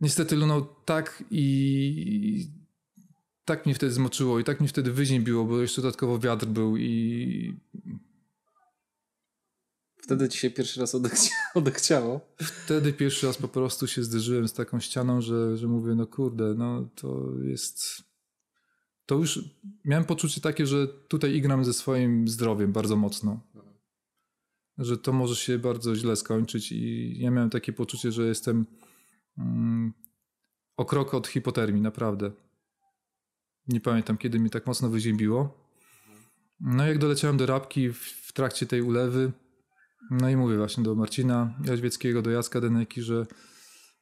Niestety 0.00 0.36
lunął 0.36 0.66
tak 0.84 1.24
i 1.30 2.50
tak 3.44 3.66
mnie 3.66 3.74
wtedy 3.74 3.92
zmoczyło 3.92 4.38
i 4.38 4.44
tak 4.44 4.60
mnie 4.60 4.68
wtedy 4.68 4.92
wyziębiło, 4.92 5.44
bo 5.44 5.60
jeszcze 5.60 5.82
dodatkowo 5.82 6.18
wiatr 6.18 6.46
był 6.46 6.76
i 6.76 7.60
Wtedy 10.10 10.28
ci 10.28 10.38
się 10.38 10.50
pierwszy 10.50 10.80
raz 10.80 10.94
odechcia 10.94 11.34
odechciało. 11.54 12.20
Wtedy 12.42 12.92
pierwszy 12.92 13.26
raz 13.26 13.36
po 13.36 13.48
prostu 13.48 13.86
się 13.86 14.04
zderzyłem 14.04 14.48
z 14.48 14.52
taką 14.52 14.80
ścianą, 14.80 15.20
że, 15.20 15.56
że 15.56 15.68
mówię, 15.68 15.94
no 15.94 16.06
kurde, 16.06 16.54
no 16.54 16.88
to 16.94 17.32
jest... 17.42 18.02
To 19.06 19.14
już 19.14 19.44
miałem 19.84 20.04
poczucie 20.04 20.40
takie, 20.40 20.66
że 20.66 20.88
tutaj 20.88 21.34
igram 21.34 21.64
ze 21.64 21.72
swoim 21.72 22.28
zdrowiem 22.28 22.72
bardzo 22.72 22.96
mocno. 22.96 23.40
Że 24.78 24.98
to 24.98 25.12
może 25.12 25.36
się 25.36 25.58
bardzo 25.58 25.94
źle 25.96 26.16
skończyć 26.16 26.72
i 26.72 27.14
ja 27.20 27.30
miałem 27.30 27.50
takie 27.50 27.72
poczucie, 27.72 28.12
że 28.12 28.26
jestem 28.26 28.66
mm, 29.38 29.92
o 30.76 30.84
krok 30.84 31.14
od 31.14 31.28
hipotermii, 31.28 31.82
naprawdę. 31.82 32.30
Nie 33.68 33.80
pamiętam, 33.80 34.18
kiedy 34.18 34.38
mi 34.38 34.50
tak 34.50 34.66
mocno 34.66 34.88
wyziębiło. 34.88 35.70
No 36.60 36.86
jak 36.86 36.98
doleciałem 36.98 37.36
do 37.36 37.46
Rabki 37.46 37.92
w, 37.92 37.98
w 37.98 38.32
trakcie 38.32 38.66
tej 38.66 38.82
ulewy, 38.82 39.32
no 40.10 40.30
i 40.30 40.36
mówię 40.36 40.56
właśnie 40.56 40.84
do 40.84 40.94
Marcina 40.94 41.54
Jaźwieckiego, 41.64 42.22
do 42.22 42.30
Jacka 42.30 42.60
Deneki, 42.60 43.02
że, 43.02 43.26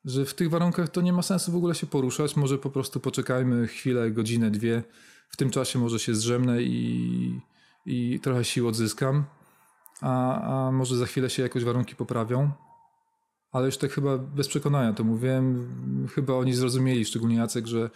że 0.05 0.25
w 0.25 0.35
tych 0.35 0.51
warunkach 0.51 0.89
to 0.89 1.01
nie 1.01 1.13
ma 1.13 1.23
sensu 1.23 1.53
w 1.53 1.57
ogóle 1.57 1.75
się 1.75 1.87
poruszać. 1.87 2.37
Może 2.37 2.59
po 2.59 2.71
prostu 2.71 3.01
poczekajmy 3.01 3.67
chwilę, 3.67 4.11
godzinę, 4.11 4.51
dwie. 4.51 4.83
W 5.29 5.37
tym 5.37 5.51
czasie 5.51 5.79
może 5.79 5.99
się 5.99 6.15
zrzemnę 6.15 6.63
i, 6.63 7.41
i 7.87 8.21
trochę 8.23 8.45
sił 8.45 8.69
odzyskam. 8.69 9.25
A, 10.01 10.43
a 10.69 10.73
może 10.73 10.97
za 10.97 11.07
chwilę 11.07 11.31
się 11.31 11.43
jakoś 11.43 11.65
warunki 11.65 11.97
poprawią. 11.97 12.51
Ale 13.53 13.67
już 13.67 13.77
tak 13.77 13.93
chyba 13.93 14.19
bez 14.19 14.49
przekonania 14.49 14.93
to 14.93 15.05
mówiłem. 15.05 15.69
Chyba 16.15 16.35
oni 16.35 16.55
zrozumieli, 16.55 17.05
szczególnie 17.05 17.37
Jacek, 17.37 17.67
że 17.67 17.91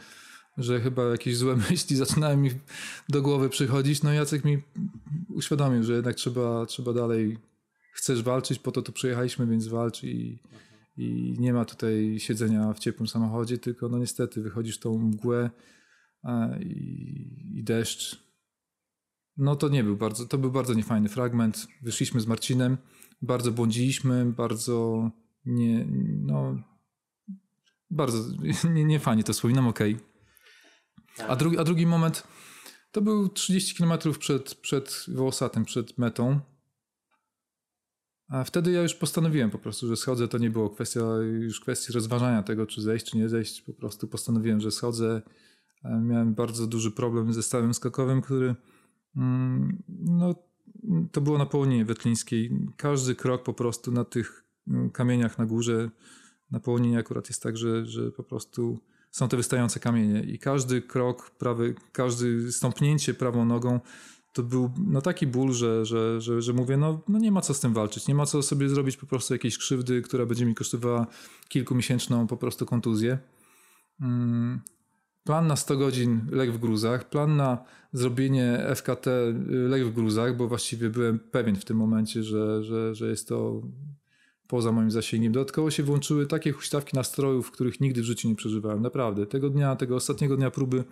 że 0.58 0.80
chyba 0.80 1.04
jakieś 1.04 1.36
złe 1.36 1.56
myśli 1.70 1.96
zaczynają 1.96 2.36
mi 2.36 2.50
do 3.08 3.22
głowy 3.22 3.48
przychodzić. 3.48 4.02
No 4.02 4.12
Jacek 4.12 4.44
mi 4.44 4.62
uświadomił, 5.28 5.82
że 5.82 5.92
jednak 5.92 6.16
trzeba, 6.16 6.66
trzeba 6.66 6.92
dalej, 6.92 7.38
chcesz 7.92 8.22
walczyć, 8.22 8.58
po 8.58 8.72
to 8.72 8.82
tu 8.82 8.92
przyjechaliśmy, 8.92 9.46
więc 9.46 9.68
walcz 9.68 10.04
i, 10.04 10.42
i 10.96 11.36
nie 11.38 11.52
ma 11.52 11.64
tutaj 11.64 12.16
siedzenia 12.18 12.72
w 12.72 12.78
ciepłym 12.78 13.08
samochodzie, 13.08 13.58
tylko 13.58 13.88
no 13.88 13.98
niestety 13.98 14.42
wychodzisz 14.42 14.78
tą 14.78 14.98
mgłę 14.98 15.50
i, 16.60 17.58
i 17.58 17.64
deszcz. 17.64 18.22
No 19.36 19.56
to 19.56 19.68
nie 19.68 19.84
był 19.84 19.96
bardzo, 19.96 20.26
to 20.26 20.38
był 20.38 20.50
bardzo 20.50 20.74
niefajny 20.74 21.08
fragment. 21.08 21.66
Wyszliśmy 21.82 22.20
z 22.20 22.26
Marcinem, 22.26 22.78
bardzo 23.22 23.52
błądziliśmy, 23.52 24.24
bardzo 24.24 25.10
nie, 25.44 25.86
no, 26.20 26.62
bardzo 27.90 28.24
nie, 28.74 28.84
nie 28.84 29.00
fajnie 29.00 29.24
to 29.24 29.32
wspominam, 29.32 29.66
okej. 29.66 29.96
Okay. 31.14 31.28
A, 31.28 31.36
drugi, 31.36 31.58
a 31.58 31.64
drugi 31.64 31.86
moment 31.86 32.26
to 32.92 33.00
był 33.00 33.28
30 33.28 33.74
km 33.74 33.92
przed, 34.18 34.54
przed 34.54 35.04
Wołosatem, 35.08 35.64
przed 35.64 35.98
metą. 35.98 36.40
A 38.28 38.44
wtedy 38.44 38.72
ja 38.72 38.82
już 38.82 38.94
postanowiłem 38.94 39.50
po 39.50 39.58
prostu, 39.58 39.88
że 39.88 39.96
schodzę. 39.96 40.28
To 40.28 40.38
nie 40.38 40.50
było 40.50 40.70
kwestia, 40.70 41.00
już 41.40 41.60
kwestii 41.60 41.92
rozważania 41.92 42.42
tego, 42.42 42.66
czy 42.66 42.82
zejść, 42.82 43.10
czy 43.10 43.18
nie 43.18 43.28
zejść. 43.28 43.62
Po 43.62 43.72
prostu 43.72 44.08
postanowiłem, 44.08 44.60
że 44.60 44.70
schodzę. 44.70 45.22
Miałem 45.84 46.34
bardzo 46.34 46.66
duży 46.66 46.90
problem 46.90 47.32
ze 47.32 47.42
stawem 47.42 47.74
skokowym, 47.74 48.22
który 48.22 48.54
mm, 49.16 49.82
no, 49.88 50.34
to 51.12 51.20
było 51.20 51.38
na 51.38 51.46
połoninie 51.46 51.84
wetlińskiej. 51.84 52.50
Każdy 52.76 53.14
krok 53.14 53.42
po 53.42 53.54
prostu 53.54 53.92
na 53.92 54.04
tych 54.04 54.44
mm, 54.68 54.90
kamieniach 54.90 55.38
na 55.38 55.46
górze, 55.46 55.90
na 56.50 56.60
połoninie 56.60 56.98
akurat 56.98 57.28
jest 57.28 57.42
tak, 57.42 57.56
że, 57.56 57.86
że 57.86 58.12
po 58.12 58.22
prostu 58.22 58.78
są 59.10 59.28
te 59.28 59.36
wystające 59.36 59.80
kamienie 59.80 60.22
i 60.22 60.38
każdy 60.38 60.82
krok 60.82 61.30
prawy, 61.30 61.74
każdy 61.92 62.52
stąpnięcie 62.52 63.14
prawą 63.14 63.44
nogą 63.44 63.80
to 64.32 64.42
był 64.42 64.70
no, 64.86 65.02
taki 65.02 65.26
ból, 65.26 65.52
że, 65.52 65.86
że, 65.86 66.20
że, 66.20 66.42
że 66.42 66.52
mówię, 66.52 66.76
no, 66.76 67.00
no 67.08 67.18
nie 67.18 67.32
ma 67.32 67.40
co 67.40 67.54
z 67.54 67.60
tym 67.60 67.72
walczyć, 67.72 68.08
nie 68.08 68.14
ma 68.14 68.26
co 68.26 68.42
sobie 68.42 68.68
zrobić 68.68 68.96
po 68.96 69.06
prostu 69.06 69.34
jakiejś 69.34 69.58
krzywdy, 69.58 70.02
która 70.02 70.26
będzie 70.26 70.46
mi 70.46 70.54
kosztowała 70.54 71.06
kilkumiesięczną 71.48 72.26
po 72.26 72.36
prostu 72.36 72.66
kontuzję. 72.66 73.18
Mm, 74.00 74.60
plan 75.24 75.46
na 75.46 75.56
100 75.56 75.76
godzin 75.76 76.20
lek 76.30 76.52
w 76.52 76.58
gruzach, 76.58 77.08
plan 77.08 77.36
na 77.36 77.64
zrobienie 77.92 78.66
FKT 78.74 79.06
lek 79.48 79.84
w 79.84 79.92
gruzach, 79.92 80.36
bo 80.36 80.48
właściwie 80.48 80.90
byłem 80.90 81.18
pewien 81.18 81.56
w 81.56 81.64
tym 81.64 81.76
momencie, 81.76 82.22
że, 82.22 82.64
że, 82.64 82.94
że 82.94 83.08
jest 83.08 83.28
to 83.28 83.62
poza 84.46 84.72
moim 84.72 84.90
zasięgiem. 84.90 85.32
Dodatkowo 85.32 85.70
się 85.70 85.82
włączyły 85.82 86.26
takie 86.26 86.52
huśtawki 86.52 86.96
nastrojów, 86.96 87.50
których 87.50 87.80
nigdy 87.80 88.02
w 88.02 88.04
życiu 88.04 88.28
nie 88.28 88.34
przeżywałem. 88.34 88.82
Naprawdę. 88.82 89.26
Tego 89.26 89.50
dnia, 89.50 89.76
tego 89.76 89.96
ostatniego 89.96 90.36
dnia 90.36 90.50
próby, 90.50 90.84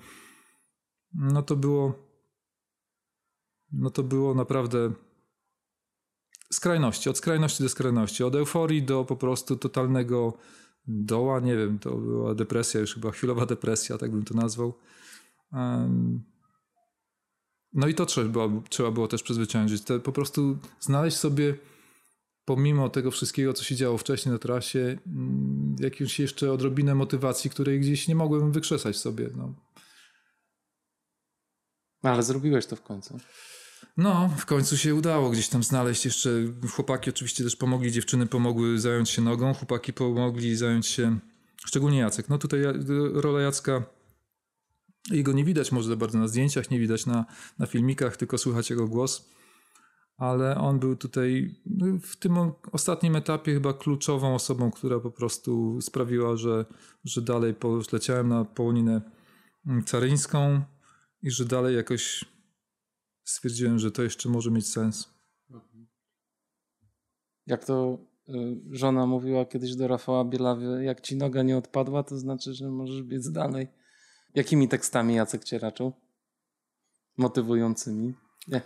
no 1.14 1.42
to 1.42 1.56
było, 1.56 2.09
no 3.72 3.90
to 3.90 4.02
było 4.02 4.34
naprawdę 4.34 4.92
skrajności, 6.52 7.10
od 7.10 7.18
skrajności 7.18 7.62
do 7.62 7.68
skrajności, 7.68 8.24
od 8.24 8.34
euforii 8.34 8.82
do 8.82 9.04
po 9.04 9.16
prostu 9.16 9.56
totalnego 9.56 10.38
doła, 10.86 11.40
nie 11.40 11.56
wiem, 11.56 11.78
to 11.78 11.96
była 11.96 12.34
depresja, 12.34 12.80
już 12.80 12.94
chyba 12.94 13.10
chwilowa 13.10 13.46
depresja, 13.46 13.98
tak 13.98 14.10
bym 14.10 14.24
to 14.24 14.34
nazwał. 14.34 14.74
no 17.72 17.88
i 17.88 17.94
to 17.94 18.06
trzeba, 18.06 18.48
trzeba 18.68 18.90
było 18.90 19.08
też 19.08 19.22
przezwyciężyć. 19.22 19.84
Te, 19.84 20.00
po 20.00 20.12
prostu 20.12 20.58
znaleźć 20.80 21.16
sobie 21.16 21.54
pomimo 22.44 22.88
tego 22.88 23.10
wszystkiego, 23.10 23.52
co 23.52 23.64
się 23.64 23.76
działo 23.76 23.98
wcześniej 23.98 24.32
na 24.32 24.38
trasie, 24.38 24.98
mm, 25.06 25.76
jakąś 25.78 26.20
jeszcze 26.20 26.52
odrobinę 26.52 26.94
motywacji, 26.94 27.50
której 27.50 27.80
gdzieś 27.80 28.08
nie 28.08 28.14
mogłem 28.14 28.52
wykrzesać 28.52 28.96
sobie. 28.96 29.30
No. 29.36 29.54
Ale 32.02 32.22
zrobiłeś 32.22 32.66
to 32.66 32.76
w 32.76 32.82
końcu. 32.82 33.18
No, 33.96 34.30
w 34.38 34.46
końcu 34.46 34.76
się 34.76 34.94
udało 34.94 35.30
gdzieś 35.30 35.48
tam 35.48 35.62
znaleźć 35.62 36.04
jeszcze. 36.04 36.30
Chłopaki 36.72 37.10
oczywiście 37.10 37.44
też 37.44 37.56
pomogli, 37.56 37.92
dziewczyny 37.92 38.26
pomogły 38.26 38.78
zająć 38.78 39.10
się 39.10 39.22
nogą, 39.22 39.54
chłopaki 39.54 39.92
pomogli 39.92 40.56
zająć 40.56 40.86
się, 40.86 41.18
szczególnie 41.66 41.98
Jacek. 41.98 42.28
No 42.28 42.38
tutaj 42.38 42.60
rola 43.12 43.40
Jacka, 43.40 43.82
jego 45.10 45.32
nie 45.32 45.44
widać 45.44 45.72
może 45.72 45.96
bardzo 45.96 46.18
na 46.18 46.28
zdjęciach, 46.28 46.70
nie 46.70 46.78
widać 46.78 47.06
na, 47.06 47.24
na 47.58 47.66
filmikach, 47.66 48.16
tylko 48.16 48.38
słychać 48.38 48.70
jego 48.70 48.88
głos 48.88 49.30
ale 50.20 50.56
on 50.56 50.78
był 50.78 50.96
tutaj 50.96 51.54
no, 51.66 51.86
w 52.02 52.16
tym 52.16 52.34
ostatnim 52.72 53.16
etapie 53.16 53.54
chyba 53.54 53.72
kluczową 53.72 54.34
osobą, 54.34 54.70
która 54.70 55.00
po 55.00 55.10
prostu 55.10 55.80
sprawiła, 55.80 56.36
że, 56.36 56.64
że 57.04 57.22
dalej 57.22 57.54
leciałem 57.92 58.28
na 58.28 58.44
połoninę 58.44 59.00
caryńską 59.86 60.62
i 61.22 61.30
że 61.30 61.44
dalej 61.44 61.76
jakoś 61.76 62.24
stwierdziłem, 63.24 63.78
że 63.78 63.90
to 63.90 64.02
jeszcze 64.02 64.28
może 64.28 64.50
mieć 64.50 64.66
sens. 64.66 65.14
Jak 67.46 67.64
to 67.64 67.98
y, 68.28 68.32
żona 68.70 69.06
mówiła 69.06 69.44
kiedyś 69.44 69.76
do 69.76 69.88
Rafała 69.88 70.24
Bielawy, 70.24 70.84
jak 70.84 71.00
ci 71.00 71.16
noga 71.16 71.42
nie 71.42 71.56
odpadła, 71.56 72.02
to 72.02 72.18
znaczy, 72.18 72.54
że 72.54 72.70
możesz 72.70 73.02
biec 73.02 73.30
dalej. 73.30 73.68
Jakimi 74.34 74.68
tekstami 74.68 75.14
Jacek 75.14 75.44
cię 75.44 75.58
raczył? 75.58 75.92
Motywującymi? 77.16 78.14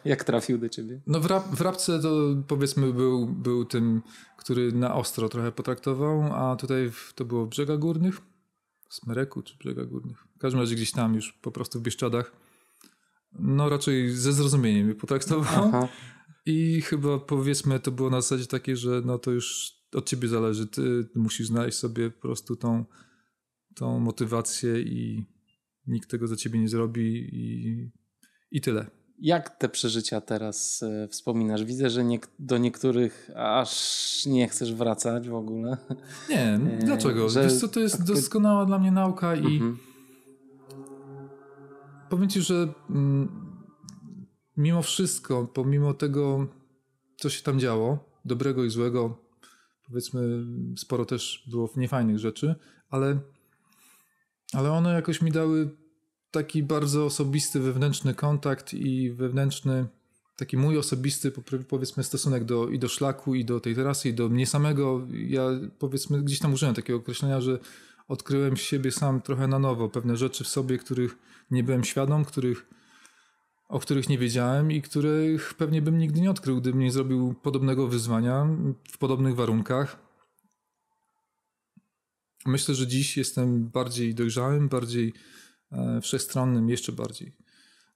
Jak 0.04 0.24
trafił 0.24 0.58
do 0.58 0.68
ciebie? 0.68 1.00
No 1.06 1.20
w, 1.20 1.26
rap, 1.26 1.44
w 1.46 1.60
rapce 1.60 2.00
to 2.00 2.36
powiedzmy 2.48 2.92
był, 2.92 3.26
był 3.26 3.64
tym, 3.64 4.02
który 4.36 4.72
na 4.72 4.94
ostro 4.94 5.28
trochę 5.28 5.52
potraktował, 5.52 6.22
a 6.22 6.56
tutaj 6.56 6.90
w, 6.90 7.12
to 7.14 7.24
było 7.24 7.46
w 7.46 7.48
Brzega 7.48 7.76
Górnych, 7.76 8.20
Smereku 8.88 9.42
czy 9.42 9.56
Brzega 9.56 9.84
Górnych. 9.84 10.24
W 10.36 10.38
każdym 10.38 10.60
razie 10.60 10.74
gdzieś 10.74 10.92
tam 10.92 11.14
już 11.14 11.32
po 11.32 11.50
prostu 11.50 11.78
w 11.78 11.82
Bieszczadach. 11.82 12.32
No 13.38 13.68
raczej 13.68 14.10
ze 14.10 14.32
zrozumieniem 14.32 14.86
mnie 14.86 14.94
potraktował. 14.94 15.64
Aha. 15.68 15.88
I 16.46 16.82
chyba 16.82 17.18
powiedzmy 17.18 17.80
to 17.80 17.90
było 17.90 18.10
na 18.10 18.20
zasadzie 18.20 18.46
takie, 18.46 18.76
że 18.76 19.02
no 19.04 19.18
to 19.18 19.30
już 19.30 19.74
od 19.92 20.08
ciebie 20.08 20.28
zależy. 20.28 20.66
Ty 20.66 21.08
musisz 21.14 21.46
znaleźć 21.46 21.78
sobie 21.78 22.10
po 22.10 22.20
prostu 22.20 22.56
tą, 22.56 22.84
tą 23.74 24.00
motywację 24.00 24.80
i 24.80 25.24
nikt 25.86 26.10
tego 26.10 26.26
za 26.26 26.36
ciebie 26.36 26.58
nie 26.58 26.68
zrobi 26.68 27.28
i, 27.32 27.90
i 28.50 28.60
tyle. 28.60 28.86
Jak 29.18 29.50
te 29.50 29.68
przeżycia 29.68 30.20
teraz 30.20 30.82
e, 30.82 31.08
wspominasz? 31.08 31.64
Widzę, 31.64 31.90
że 31.90 32.04
nie, 32.04 32.18
do 32.38 32.58
niektórych 32.58 33.30
aż 33.36 34.26
nie 34.26 34.48
chcesz 34.48 34.74
wracać 34.74 35.28
w 35.28 35.34
ogóle. 35.34 35.76
Nie, 36.30 36.54
e, 36.54 36.78
dlaczego? 36.84 37.28
Że... 37.28 37.42
Wiesz 37.42 37.60
co, 37.60 37.68
to 37.68 37.80
jest 37.80 38.04
doskonała 38.04 38.66
dla 38.66 38.78
mnie 38.78 38.90
nauka 38.90 39.34
i 39.34 39.54
mhm. 39.54 39.78
Powiem 42.14 42.28
ci, 42.28 42.42
że 42.42 42.72
mm, 42.90 43.28
mimo 44.56 44.82
wszystko, 44.82 45.48
pomimo 45.54 45.94
tego, 45.94 46.46
co 47.16 47.30
się 47.30 47.42
tam 47.42 47.60
działo, 47.60 47.98
dobrego 48.24 48.64
i 48.64 48.70
złego, 48.70 49.18
powiedzmy, 49.86 50.44
sporo 50.76 51.04
też 51.04 51.44
było 51.50 51.70
niefajnych 51.76 52.18
rzeczy, 52.18 52.54
ale, 52.90 53.20
ale 54.52 54.72
one 54.72 54.92
jakoś 54.92 55.22
mi 55.22 55.32
dały 55.32 55.70
taki 56.30 56.62
bardzo 56.62 57.04
osobisty 57.04 57.60
wewnętrzny 57.60 58.14
kontakt 58.14 58.74
i 58.74 59.10
wewnętrzny, 59.10 59.86
taki 60.36 60.56
mój 60.56 60.78
osobisty, 60.78 61.32
powiedzmy, 61.68 62.04
stosunek 62.04 62.44
do, 62.44 62.68
i 62.68 62.78
do 62.78 62.88
szlaku, 62.88 63.34
i 63.34 63.44
do 63.44 63.60
tej 63.60 63.74
trasy, 63.74 64.08
i 64.08 64.14
do 64.14 64.28
mnie 64.28 64.46
samego. 64.46 65.06
Ja, 65.10 65.42
powiedzmy, 65.78 66.22
gdzieś 66.22 66.38
tam 66.38 66.52
użyłem 66.52 66.74
takiego 66.74 66.98
określenia, 66.98 67.40
że 67.40 67.58
odkryłem 68.08 68.56
siebie 68.56 68.92
sam 68.92 69.22
trochę 69.22 69.48
na 69.48 69.58
nowo. 69.58 69.88
Pewne 69.88 70.16
rzeczy 70.16 70.44
w 70.44 70.48
sobie, 70.48 70.78
których 70.78 71.18
nie 71.50 71.62
byłem 71.62 71.84
świadom, 71.84 72.24
których, 72.24 72.66
o 73.68 73.80
których 73.80 74.08
nie 74.08 74.18
wiedziałem 74.18 74.72
i 74.72 74.82
których 74.82 75.54
pewnie 75.54 75.82
bym 75.82 75.98
nigdy 75.98 76.20
nie 76.20 76.30
odkrył, 76.30 76.60
gdybym 76.60 76.80
nie 76.80 76.92
zrobił 76.92 77.34
podobnego 77.42 77.88
wyzwania 77.88 78.46
w 78.90 78.98
podobnych 78.98 79.34
warunkach. 79.34 80.04
Myślę, 82.46 82.74
że 82.74 82.86
dziś 82.86 83.16
jestem 83.16 83.68
bardziej 83.68 84.14
dojrzałym, 84.14 84.68
bardziej 84.68 85.12
E, 85.74 86.00
wszechstronnym 86.00 86.68
jeszcze 86.68 86.92
bardziej 86.92 87.32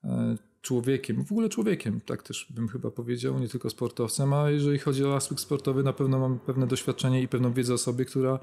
e, 0.05 0.37
człowiekiem, 0.63 1.25
w 1.25 1.33
ogóle 1.33 1.49
człowiekiem, 1.49 2.01
tak 2.01 2.23
też 2.23 2.47
bym 2.51 2.69
chyba 2.69 2.91
powiedział, 2.91 3.39
nie 3.39 3.49
tylko 3.49 3.71
sportowcem, 3.71 4.33
a 4.33 4.51
jeżeli 4.51 4.79
chodzi 4.79 5.05
o 5.05 5.17
aspekt 5.17 5.41
sportowy, 5.41 5.83
na 5.83 5.93
pewno 5.93 6.18
mam 6.18 6.39
pewne 6.39 6.66
doświadczenie 6.66 7.22
i 7.22 7.29
pewną 7.29 7.53
wiedzę 7.53 7.75
o 7.75 7.79
sobie, 7.79 8.05
która, 8.05 8.39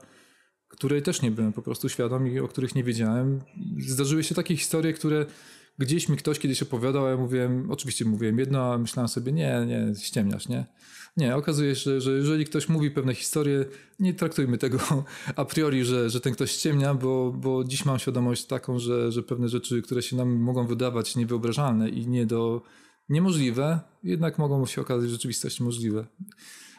której 0.75 1.01
też 1.01 1.21
nie 1.21 1.31
byłem 1.31 1.53
po 1.53 1.61
prostu 1.61 1.89
świadom 1.89 2.27
i 2.27 2.39
o 2.39 2.47
których 2.47 2.75
nie 2.75 2.83
wiedziałem. 2.83 3.41
Zdarzyły 3.79 4.23
się 4.23 4.35
takie 4.35 4.57
historie, 4.57 4.93
które 4.93 5.25
gdzieś 5.79 6.09
mi 6.09 6.17
ktoś 6.17 6.39
kiedyś 6.39 6.63
opowiadał, 6.63 7.05
a 7.05 7.09
ja 7.09 7.17
mówiłem, 7.17 7.71
oczywiście 7.71 8.05
mówiłem 8.05 8.39
jedno, 8.39 8.73
a 8.73 8.77
myślałem 8.77 9.07
sobie, 9.07 9.31
nie, 9.31 9.65
nie, 9.67 9.95
ściemniasz, 9.95 10.47
nie? 10.47 10.65
Nie, 11.17 11.35
okazuje 11.35 11.75
się, 11.75 12.01
że 12.01 12.11
jeżeli 12.11 12.45
ktoś 12.45 12.69
mówi 12.69 12.91
pewne 12.91 13.15
historie, 13.15 13.65
nie 13.99 14.13
traktujmy 14.13 14.57
tego 14.57 14.79
a 15.35 15.45
priori, 15.45 15.85
że, 15.85 16.09
że 16.09 16.21
ten 16.21 16.33
ktoś 16.33 16.51
ściemnia, 16.51 16.93
bo, 16.93 17.31
bo 17.31 17.63
dziś 17.63 17.85
mam 17.85 17.99
świadomość 17.99 18.45
taką, 18.45 18.79
że, 18.79 19.11
że 19.11 19.23
pewne 19.23 19.49
rzeczy, 19.49 19.81
które 19.81 20.01
się 20.01 20.15
nam 20.15 20.35
mogą 20.35 20.67
wydawać 20.67 21.15
niewyobrażalne 21.15 21.89
i 21.89 22.07
nie 22.07 22.25
do, 22.25 22.61
niemożliwe, 23.09 23.79
jednak 24.03 24.37
mogą 24.37 24.65
się 24.65 24.81
okazać 24.81 25.07
w 25.07 25.11
rzeczywistości 25.11 25.63
możliwe. 25.63 26.05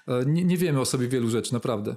E, 0.08 0.26
nie, 0.26 0.44
nie 0.44 0.56
wiemy 0.56 0.80
o 0.80 0.84
sobie 0.84 1.08
wielu 1.08 1.30
rzeczy, 1.30 1.52
naprawdę. 1.52 1.96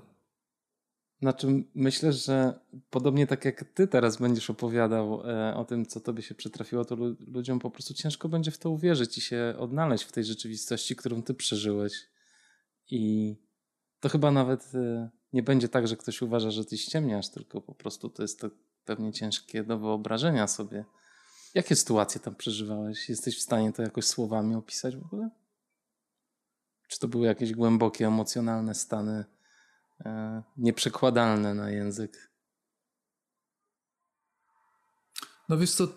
Znaczy, 1.21 1.63
myślę, 1.75 2.13
że 2.13 2.59
podobnie 2.89 3.27
tak 3.27 3.45
jak 3.45 3.63
ty 3.73 3.87
teraz 3.87 4.17
będziesz 4.17 4.49
opowiadał 4.49 5.29
e, 5.29 5.55
o 5.55 5.65
tym, 5.65 5.85
co 5.85 5.99
tobie 5.99 6.21
się 6.21 6.35
przytrafiło, 6.35 6.85
to 6.85 6.95
lu 6.95 7.15
ludziom 7.27 7.59
po 7.59 7.71
prostu 7.71 7.93
ciężko 7.93 8.29
będzie 8.29 8.51
w 8.51 8.57
to 8.57 8.69
uwierzyć 8.69 9.17
i 9.17 9.21
się 9.21 9.55
odnaleźć 9.57 10.03
w 10.03 10.11
tej 10.11 10.25
rzeczywistości, 10.25 10.95
którą 10.95 11.23
ty 11.23 11.33
przeżyłeś. 11.33 11.93
I 12.91 13.35
to 13.99 14.09
chyba 14.09 14.31
nawet 14.31 14.75
e, 14.75 15.09
nie 15.33 15.43
będzie 15.43 15.69
tak, 15.69 15.87
że 15.87 15.97
ktoś 15.97 16.21
uważa, 16.21 16.51
że 16.51 16.65
ty 16.65 16.77
ściemniasz, 16.77 17.29
tylko 17.29 17.61
po 17.61 17.75
prostu 17.75 18.09
to 18.09 18.21
jest 18.21 18.39
to 18.39 18.49
pewnie 18.85 19.13
ciężkie 19.13 19.63
do 19.63 19.79
wyobrażenia 19.79 20.47
sobie. 20.47 20.85
Jakie 21.53 21.75
sytuacje 21.75 22.21
tam 22.21 22.35
przeżywałeś? 22.35 23.09
Jesteś 23.09 23.37
w 23.37 23.41
stanie 23.41 23.73
to 23.73 23.81
jakoś 23.81 24.05
słowami 24.05 24.55
opisać 24.55 24.95
w 24.95 25.05
ogóle? 25.05 25.29
Czy 26.87 26.99
to 26.99 27.07
były 27.07 27.27
jakieś 27.27 27.53
głębokie, 27.53 28.07
emocjonalne 28.07 28.75
stany? 28.75 29.25
E, 30.05 30.43
nieprzekładalne 30.57 31.53
na 31.53 31.69
język. 31.69 32.29
No 35.49 35.57
wiesz 35.57 35.71
co, 35.71 35.87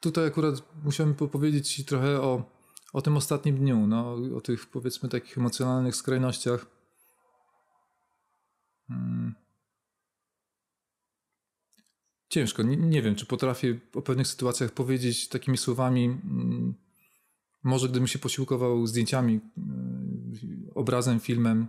tutaj 0.00 0.26
akurat 0.26 0.54
musiałem 0.84 1.14
powiedzieć 1.14 1.74
Ci 1.74 1.84
trochę 1.84 2.20
o, 2.20 2.50
o 2.92 3.02
tym 3.02 3.16
ostatnim 3.16 3.58
dniu, 3.58 3.86
no, 3.86 4.16
o 4.36 4.40
tych 4.40 4.66
powiedzmy 4.66 5.08
takich 5.08 5.38
emocjonalnych 5.38 5.96
skrajnościach. 5.96 6.66
Hmm. 8.88 9.34
Ciężko, 12.28 12.62
nie, 12.62 12.76
nie, 12.76 13.02
wiem, 13.02 13.14
czy 13.14 13.26
potrafię 13.26 13.80
o 13.94 14.02
pewnych 14.02 14.26
sytuacjach 14.26 14.70
powiedzieć 14.70 15.28
takimi 15.28 15.58
słowami. 15.58 16.08
Hmm. 16.22 16.74
Może 17.62 17.88
gdybym 17.88 18.08
się 18.08 18.18
posiłkował 18.18 18.86
zdjęciami, 18.86 19.40
hmm, 19.54 20.70
obrazem, 20.74 21.20
filmem, 21.20 21.66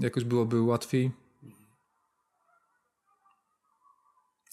jakoś 0.00 0.24
byłoby 0.24 0.60
łatwiej. 0.60 1.10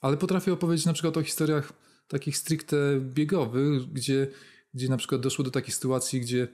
Ale 0.01 0.17
potrafię 0.17 0.53
opowiedzieć 0.53 0.85
na 0.85 0.93
przykład 0.93 1.17
o 1.17 1.23
historiach 1.23 1.73
takich 2.07 2.37
stricte 2.37 2.99
biegowych, 2.99 3.93
gdzie, 3.93 4.27
gdzie 4.73 4.89
na 4.89 4.97
przykład 4.97 5.21
doszło 5.21 5.45
do 5.45 5.51
takiej 5.51 5.73
sytuacji, 5.73 6.21
gdzie 6.21 6.47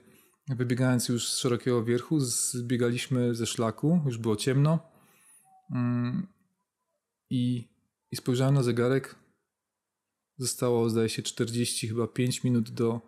wybiegając 0.48 1.08
już 1.08 1.32
z 1.32 1.38
szerokiego 1.38 1.84
wierchu, 1.84 2.20
zbiegaliśmy 2.20 3.34
ze 3.34 3.46
szlaku, 3.46 4.00
już 4.06 4.18
było 4.18 4.36
ciemno 4.36 4.78
mm, 5.70 6.26
i, 7.30 7.68
i 8.10 8.16
spojrzałem 8.16 8.54
na 8.54 8.62
zegarek. 8.62 9.14
Zostało, 10.38 10.90
zdaje 10.90 11.08
się, 11.08 11.22
40, 11.22 11.88
chyba 11.88 12.06
5 12.06 12.44
minut 12.44 12.70
do, 12.70 13.00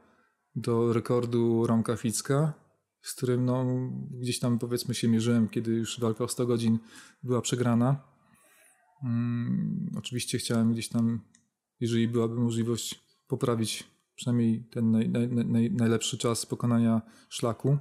do 0.56 0.92
rekordu 0.92 1.66
Romka 1.66 1.96
Ficka 1.96 2.67
z 3.02 3.14
którym 3.14 3.44
no, 3.44 3.66
gdzieś 4.10 4.38
tam 4.38 4.58
powiedzmy 4.58 4.94
się 4.94 5.08
mierzyłem, 5.08 5.48
kiedy 5.48 5.72
już 5.72 6.00
walka 6.00 6.24
o 6.24 6.28
100 6.28 6.46
godzin 6.46 6.78
była 7.22 7.40
przegrana. 7.40 8.04
Hmm, 9.00 9.90
oczywiście 9.96 10.38
chciałem 10.38 10.72
gdzieś 10.72 10.88
tam, 10.88 11.20
jeżeli 11.80 12.08
byłaby 12.08 12.34
możliwość, 12.34 13.00
poprawić 13.28 13.84
przynajmniej 14.14 14.64
ten 14.64 14.90
naj, 14.90 15.08
naj, 15.08 15.28
naj, 15.28 15.70
najlepszy 15.70 16.18
czas 16.18 16.46
pokonania 16.46 17.02
szlaku. 17.28 17.78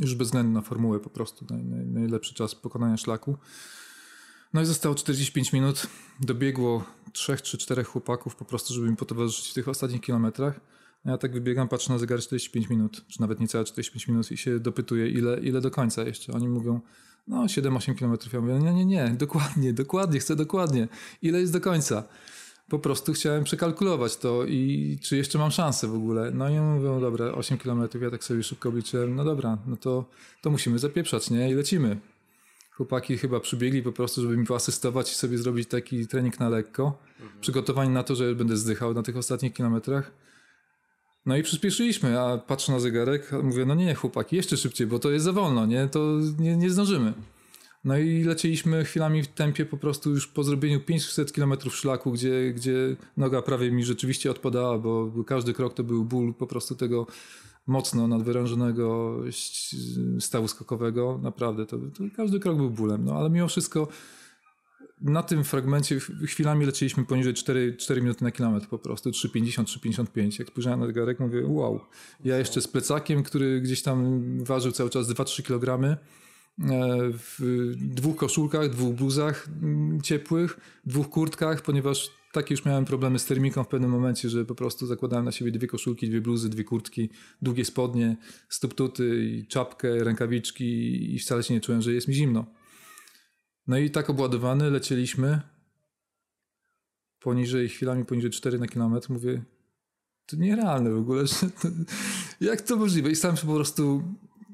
Już 0.00 0.14
bez 0.14 0.28
względu 0.28 0.52
na 0.52 0.62
formułę, 0.62 1.00
po 1.00 1.10
prostu 1.10 1.46
najlepszy 1.86 2.34
czas 2.34 2.54
pokonania 2.54 2.96
szlaku. 2.96 3.38
No 4.52 4.60
i 4.60 4.66
zostało 4.66 4.94
45 4.94 5.52
minut. 5.52 5.86
Dobiegło 6.20 6.84
trzech 7.12 7.42
czy 7.42 7.58
czterech 7.58 7.88
chłopaków 7.88 8.36
po 8.36 8.44
prostu, 8.44 8.74
żeby 8.74 8.90
mi 8.90 8.96
potowarzyszyć 8.96 9.50
w 9.50 9.54
tych 9.54 9.68
ostatnich 9.68 10.00
kilometrach. 10.00 10.60
Ja 11.04 11.18
tak 11.18 11.32
wybiegam, 11.32 11.68
patrzę 11.68 11.92
na 11.92 11.98
zegar 11.98 12.20
45 12.20 12.70
minut, 12.70 13.04
czy 13.08 13.20
nawet 13.20 13.40
niecałe 13.40 13.64
45 13.64 14.08
minut 14.08 14.32
i 14.32 14.36
się 14.36 14.60
dopytuję, 14.60 15.08
ile, 15.08 15.40
ile 15.40 15.60
do 15.60 15.70
końca 15.70 16.02
jeszcze. 16.02 16.32
Oni 16.32 16.48
mówią, 16.48 16.80
no 17.28 17.44
7-8 17.44 17.94
kilometrów. 17.94 18.32
Ja 18.32 18.40
mówię, 18.40 18.58
nie, 18.58 18.72
nie, 18.72 18.84
nie, 18.84 19.10
dokładnie, 19.18 19.72
dokładnie, 19.72 20.20
chcę 20.20 20.36
dokładnie. 20.36 20.88
Ile 21.22 21.40
jest 21.40 21.52
do 21.52 21.60
końca? 21.60 22.04
Po 22.68 22.78
prostu 22.78 23.12
chciałem 23.12 23.44
przekalkulować 23.44 24.16
to 24.16 24.44
i 24.44 24.98
czy 25.02 25.16
jeszcze 25.16 25.38
mam 25.38 25.50
szansę 25.50 25.88
w 25.88 25.94
ogóle. 25.94 26.30
No 26.30 26.48
i 26.48 26.60
mówią, 26.60 27.00
dobra, 27.00 27.32
8 27.32 27.58
kilometrów, 27.58 28.02
ja 28.02 28.10
tak 28.10 28.24
sobie 28.24 28.42
szybko 28.42 28.68
obliczyłem, 28.68 29.14
no 29.14 29.24
dobra, 29.24 29.58
no 29.66 29.76
to, 29.76 30.04
to 30.42 30.50
musimy 30.50 30.78
zapieprzać, 30.78 31.30
nie? 31.30 31.50
I 31.50 31.54
lecimy. 31.54 31.96
Chłopaki 32.70 33.18
chyba 33.18 33.40
przybiegli 33.40 33.82
po 33.82 33.92
prostu, 33.92 34.22
żeby 34.22 34.36
mi 34.36 34.46
poasystować 34.46 35.12
i 35.12 35.14
sobie 35.14 35.38
zrobić 35.38 35.68
taki 35.68 36.06
trening 36.06 36.40
na 36.40 36.48
lekko. 36.48 36.98
Mhm. 37.20 37.40
Przygotowani 37.40 37.90
na 37.90 38.02
to, 38.02 38.14
że 38.14 38.34
będę 38.34 38.56
zdychał 38.56 38.94
na 38.94 39.02
tych 39.02 39.16
ostatnich 39.16 39.52
kilometrach. 39.52 40.12
No 41.26 41.36
i 41.36 41.42
przyspieszyliśmy, 41.42 42.20
a 42.20 42.38
patrzę 42.38 42.72
na 42.72 42.80
zegarek, 42.80 43.32
mówię, 43.42 43.64
no 43.66 43.74
nie, 43.74 43.94
chłopaki, 43.94 44.36
jeszcze 44.36 44.56
szybciej, 44.56 44.86
bo 44.86 44.98
to 44.98 45.10
jest 45.10 45.24
za 45.24 45.32
wolno, 45.32 45.66
nie? 45.66 45.88
To 45.88 46.18
nie, 46.38 46.56
nie 46.56 46.70
zdążymy. 46.70 47.12
No 47.84 47.98
i 47.98 48.24
lecieliśmy 48.24 48.84
chwilami 48.84 49.22
w 49.22 49.28
tempie 49.28 49.66
po 49.66 49.76
prostu 49.76 50.10
już 50.10 50.26
po 50.26 50.44
zrobieniu 50.44 50.80
500 50.80 51.32
km 51.32 51.54
szlaku, 51.70 52.12
gdzie, 52.12 52.52
gdzie 52.52 52.96
noga 53.16 53.42
prawie 53.42 53.70
mi 53.70 53.84
rzeczywiście 53.84 54.30
odpadała, 54.30 54.78
bo 54.78 55.12
każdy 55.26 55.52
krok 55.52 55.74
to 55.74 55.84
był 55.84 56.04
ból 56.04 56.34
po 56.34 56.46
prostu 56.46 56.74
tego 56.74 57.06
mocno 57.66 58.08
nadwyrężonego 58.08 59.16
stawu 60.20 60.48
skokowego. 60.48 61.20
Naprawdę, 61.22 61.66
to, 61.66 61.78
to 61.78 62.04
każdy 62.16 62.40
krok 62.40 62.56
był 62.56 62.70
bólem. 62.70 63.04
No 63.04 63.14
ale 63.14 63.30
mimo 63.30 63.48
wszystko 63.48 63.88
na 65.02 65.22
tym 65.22 65.44
fragmencie 65.44 66.00
chwilami 66.26 66.66
lecieliśmy 66.66 67.04
poniżej 67.04 67.34
4, 67.34 67.76
4 67.76 68.02
minuty 68.02 68.24
na 68.24 68.30
kilometr 68.30 68.68
po 68.68 68.78
prostu, 68.78 69.10
3,50, 69.10 69.64
3,55. 69.64 70.38
Jak 70.38 70.48
spojrzałem 70.48 70.80
na 70.80 70.86
zegarek, 70.86 71.20
mówię, 71.20 71.46
wow. 71.46 71.80
Ja 72.24 72.38
jeszcze 72.38 72.60
z 72.60 72.68
plecakiem, 72.68 73.22
który 73.22 73.60
gdzieś 73.60 73.82
tam 73.82 74.20
ważył 74.44 74.72
cały 74.72 74.90
czas 74.90 75.08
2-3 75.08 75.42
kg, 75.42 75.84
e, 75.84 75.98
w 77.12 77.72
dwóch 77.76 78.16
koszulkach, 78.16 78.70
dwóch 78.70 78.94
bluzach 78.94 79.48
mm, 79.62 80.00
ciepłych, 80.00 80.60
dwóch 80.86 81.08
kurtkach, 81.08 81.62
ponieważ 81.62 82.10
takie 82.32 82.54
już 82.54 82.64
miałem 82.64 82.84
problemy 82.84 83.18
z 83.18 83.24
termiką 83.24 83.64
w 83.64 83.68
pewnym 83.68 83.90
momencie, 83.90 84.28
że 84.28 84.44
po 84.44 84.54
prostu 84.54 84.86
zakładałem 84.86 85.24
na 85.24 85.32
siebie 85.32 85.52
dwie 85.52 85.66
koszulki, 85.66 86.08
dwie 86.08 86.20
bluzy, 86.20 86.48
dwie 86.48 86.64
kurtki, 86.64 87.10
długie 87.42 87.64
spodnie, 87.64 88.16
stuptuty 88.48 89.24
i 89.24 89.46
czapkę, 89.46 90.04
rękawiczki 90.04 91.14
i 91.14 91.18
wcale 91.18 91.42
się 91.42 91.54
nie 91.54 91.60
czułem, 91.60 91.82
że 91.82 91.92
jest 91.92 92.08
mi 92.08 92.14
zimno. 92.14 92.59
No 93.66 93.78
i 93.78 93.90
tak 93.90 94.10
obładowany 94.10 94.70
lecieliśmy 94.70 95.40
poniżej, 97.20 97.68
chwilami 97.68 98.04
poniżej 98.04 98.30
4 98.30 98.58
na 98.58 98.66
kilometr. 98.66 99.10
Mówię, 99.10 99.42
to 100.26 100.36
nierealne 100.36 100.90
w 100.90 100.98
ogóle, 100.98 101.26
że 101.26 101.34
to, 101.34 101.68
jak 102.40 102.60
to 102.60 102.76
możliwe? 102.76 103.10
I 103.10 103.16
sam 103.16 103.36
po 103.36 103.54
prostu 103.54 104.02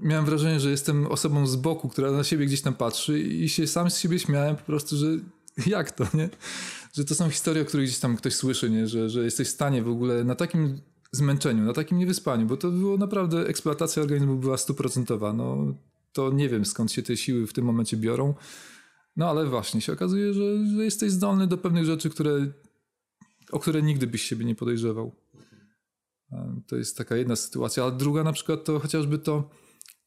miałem 0.00 0.24
wrażenie, 0.24 0.60
że 0.60 0.70
jestem 0.70 1.06
osobą 1.06 1.46
z 1.46 1.56
boku, 1.56 1.88
która 1.88 2.10
na 2.10 2.24
siebie 2.24 2.46
gdzieś 2.46 2.62
tam 2.62 2.74
patrzy 2.74 3.20
i 3.20 3.48
się 3.48 3.66
sam 3.66 3.90
z 3.90 3.98
siebie 3.98 4.18
śmiałem 4.18 4.56
po 4.56 4.62
prostu, 4.62 4.96
że 4.96 5.06
jak 5.66 5.90
to, 5.90 6.06
nie? 6.14 6.28
Że 6.94 7.04
to 7.04 7.14
są 7.14 7.30
historie, 7.30 7.62
o 7.62 7.66
których 7.66 7.86
gdzieś 7.86 7.98
tam 7.98 8.16
ktoś 8.16 8.34
słyszy, 8.34 8.70
nie? 8.70 8.86
Że, 8.86 9.10
że 9.10 9.24
jesteś 9.24 9.48
w 9.48 9.50
stanie 9.50 9.82
w 9.82 9.88
ogóle 9.88 10.24
na 10.24 10.34
takim 10.34 10.80
zmęczeniu, 11.12 11.64
na 11.64 11.72
takim 11.72 11.98
niewyspaniu, 11.98 12.46
bo 12.46 12.56
to 12.56 12.70
było 12.70 12.96
naprawdę, 12.96 13.46
eksploatacja 13.46 14.02
organizmu 14.02 14.36
była 14.36 14.56
stuprocentowa. 14.56 15.32
No, 15.32 15.74
to 16.12 16.32
nie 16.32 16.48
wiem 16.48 16.64
skąd 16.64 16.92
się 16.92 17.02
te 17.02 17.16
siły 17.16 17.46
w 17.46 17.52
tym 17.52 17.64
momencie 17.64 17.96
biorą. 17.96 18.34
No 19.16 19.30
ale 19.30 19.46
właśnie 19.46 19.80
się 19.80 19.92
okazuje, 19.92 20.34
że, 20.34 20.66
że 20.76 20.84
jesteś 20.84 21.10
zdolny 21.10 21.46
do 21.46 21.58
pewnych 21.58 21.84
rzeczy, 21.84 22.10
które, 22.10 22.52
o 23.52 23.58
które 23.58 23.82
nigdy 23.82 24.06
byś 24.06 24.22
siebie 24.22 24.44
nie 24.44 24.54
podejrzewał. 24.54 25.12
To 26.66 26.76
jest 26.76 26.96
taka 26.96 27.16
jedna 27.16 27.36
sytuacja. 27.36 27.84
A 27.84 27.90
druga 27.90 28.24
na 28.24 28.32
przykład 28.32 28.64
to 28.64 28.78
chociażby 28.80 29.18
to, 29.18 29.50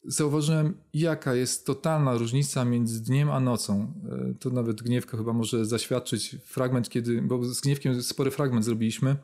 zauważyłem, 0.04 0.78
jaka 0.94 1.36
jest 1.36 1.66
totalna 1.66 2.18
różnica 2.18 2.66
między 2.66 3.04
dniem 3.04 3.32
a 3.32 3.40
nocą. 3.40 3.94
E, 4.10 4.34
to 4.40 4.50
nawet 4.50 4.82
Gniewka 4.82 5.18
chyba 5.18 5.34
może 5.34 5.66
zaświadczyć. 5.66 6.36
Fragment, 6.46 6.90
kiedy, 6.90 7.22
bo 7.22 7.44
z 7.44 7.62
Gniewkiem 7.62 8.04
spory 8.04 8.32
fragment 8.32 8.66
zrobiliśmy. 8.66 9.16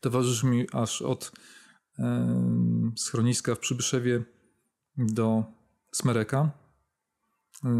Towarzyszy 0.00 0.46
mi 0.46 0.66
aż 0.72 1.02
od 1.02 1.32
e, 1.98 2.92
schroniska 2.96 3.54
w 3.54 3.58
Przybyszewie 3.58 4.22
do 4.96 5.44
Smereka. 5.94 6.61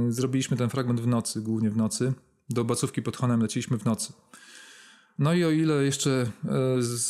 Y, 0.09 0.13
zrobiliśmy 0.13 0.57
ten 0.57 0.71
fragment 0.71 1.01
w 1.01 1.07
nocy, 1.07 1.43
głównie 1.43 1.71
w 1.71 1.77
nocy. 1.77 2.13
Do 2.51 2.65
Bacówki 2.65 3.03
pod 3.03 3.17
Honem 3.17 3.43
leciliśmy 3.43 3.79
w 3.79 3.85
nocy. 3.85 4.13
No 5.19 5.35
i 5.35 5.45
o 5.45 5.51
ile 5.51 5.85
jeszcze 5.85 6.33
e, 6.45 6.83
z, 6.83 7.09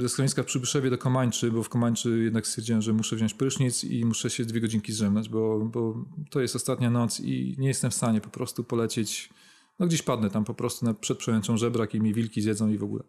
ze 0.00 0.08
schroniska 0.08 0.42
w 0.42 0.46
Przybyszewie 0.46 0.90
do 0.90 0.98
Komańczy, 0.98 1.52
bo 1.52 1.62
w 1.62 1.68
Komańczy 1.68 2.20
jednak 2.24 2.46
stwierdziłem, 2.46 2.82
że 2.82 2.92
muszę 2.92 3.16
wziąć 3.16 3.34
prysznic 3.34 3.84
i 3.84 4.04
muszę 4.04 4.30
się 4.30 4.44
dwie 4.44 4.60
godzinki 4.60 4.92
zrzemnąć, 4.92 5.28
bo, 5.28 5.58
bo 5.64 6.04
to 6.30 6.40
jest 6.40 6.56
ostatnia 6.56 6.90
noc 6.90 7.20
i 7.20 7.56
nie 7.58 7.68
jestem 7.68 7.90
w 7.90 7.94
stanie 7.94 8.20
po 8.20 8.30
prostu 8.30 8.64
polecieć, 8.64 9.30
no 9.78 9.86
gdzieś 9.86 10.02
padnę 10.02 10.30
tam 10.30 10.44
po 10.44 10.54
prostu 10.54 10.86
na, 10.86 10.94
przed 10.94 11.18
przełęczą 11.18 11.56
żebrak 11.56 11.94
i 11.94 12.00
mi 12.00 12.14
wilki 12.14 12.42
zjedzą 12.42 12.68
i 12.68 12.78
w 12.78 12.84
ogóle. 12.84 13.04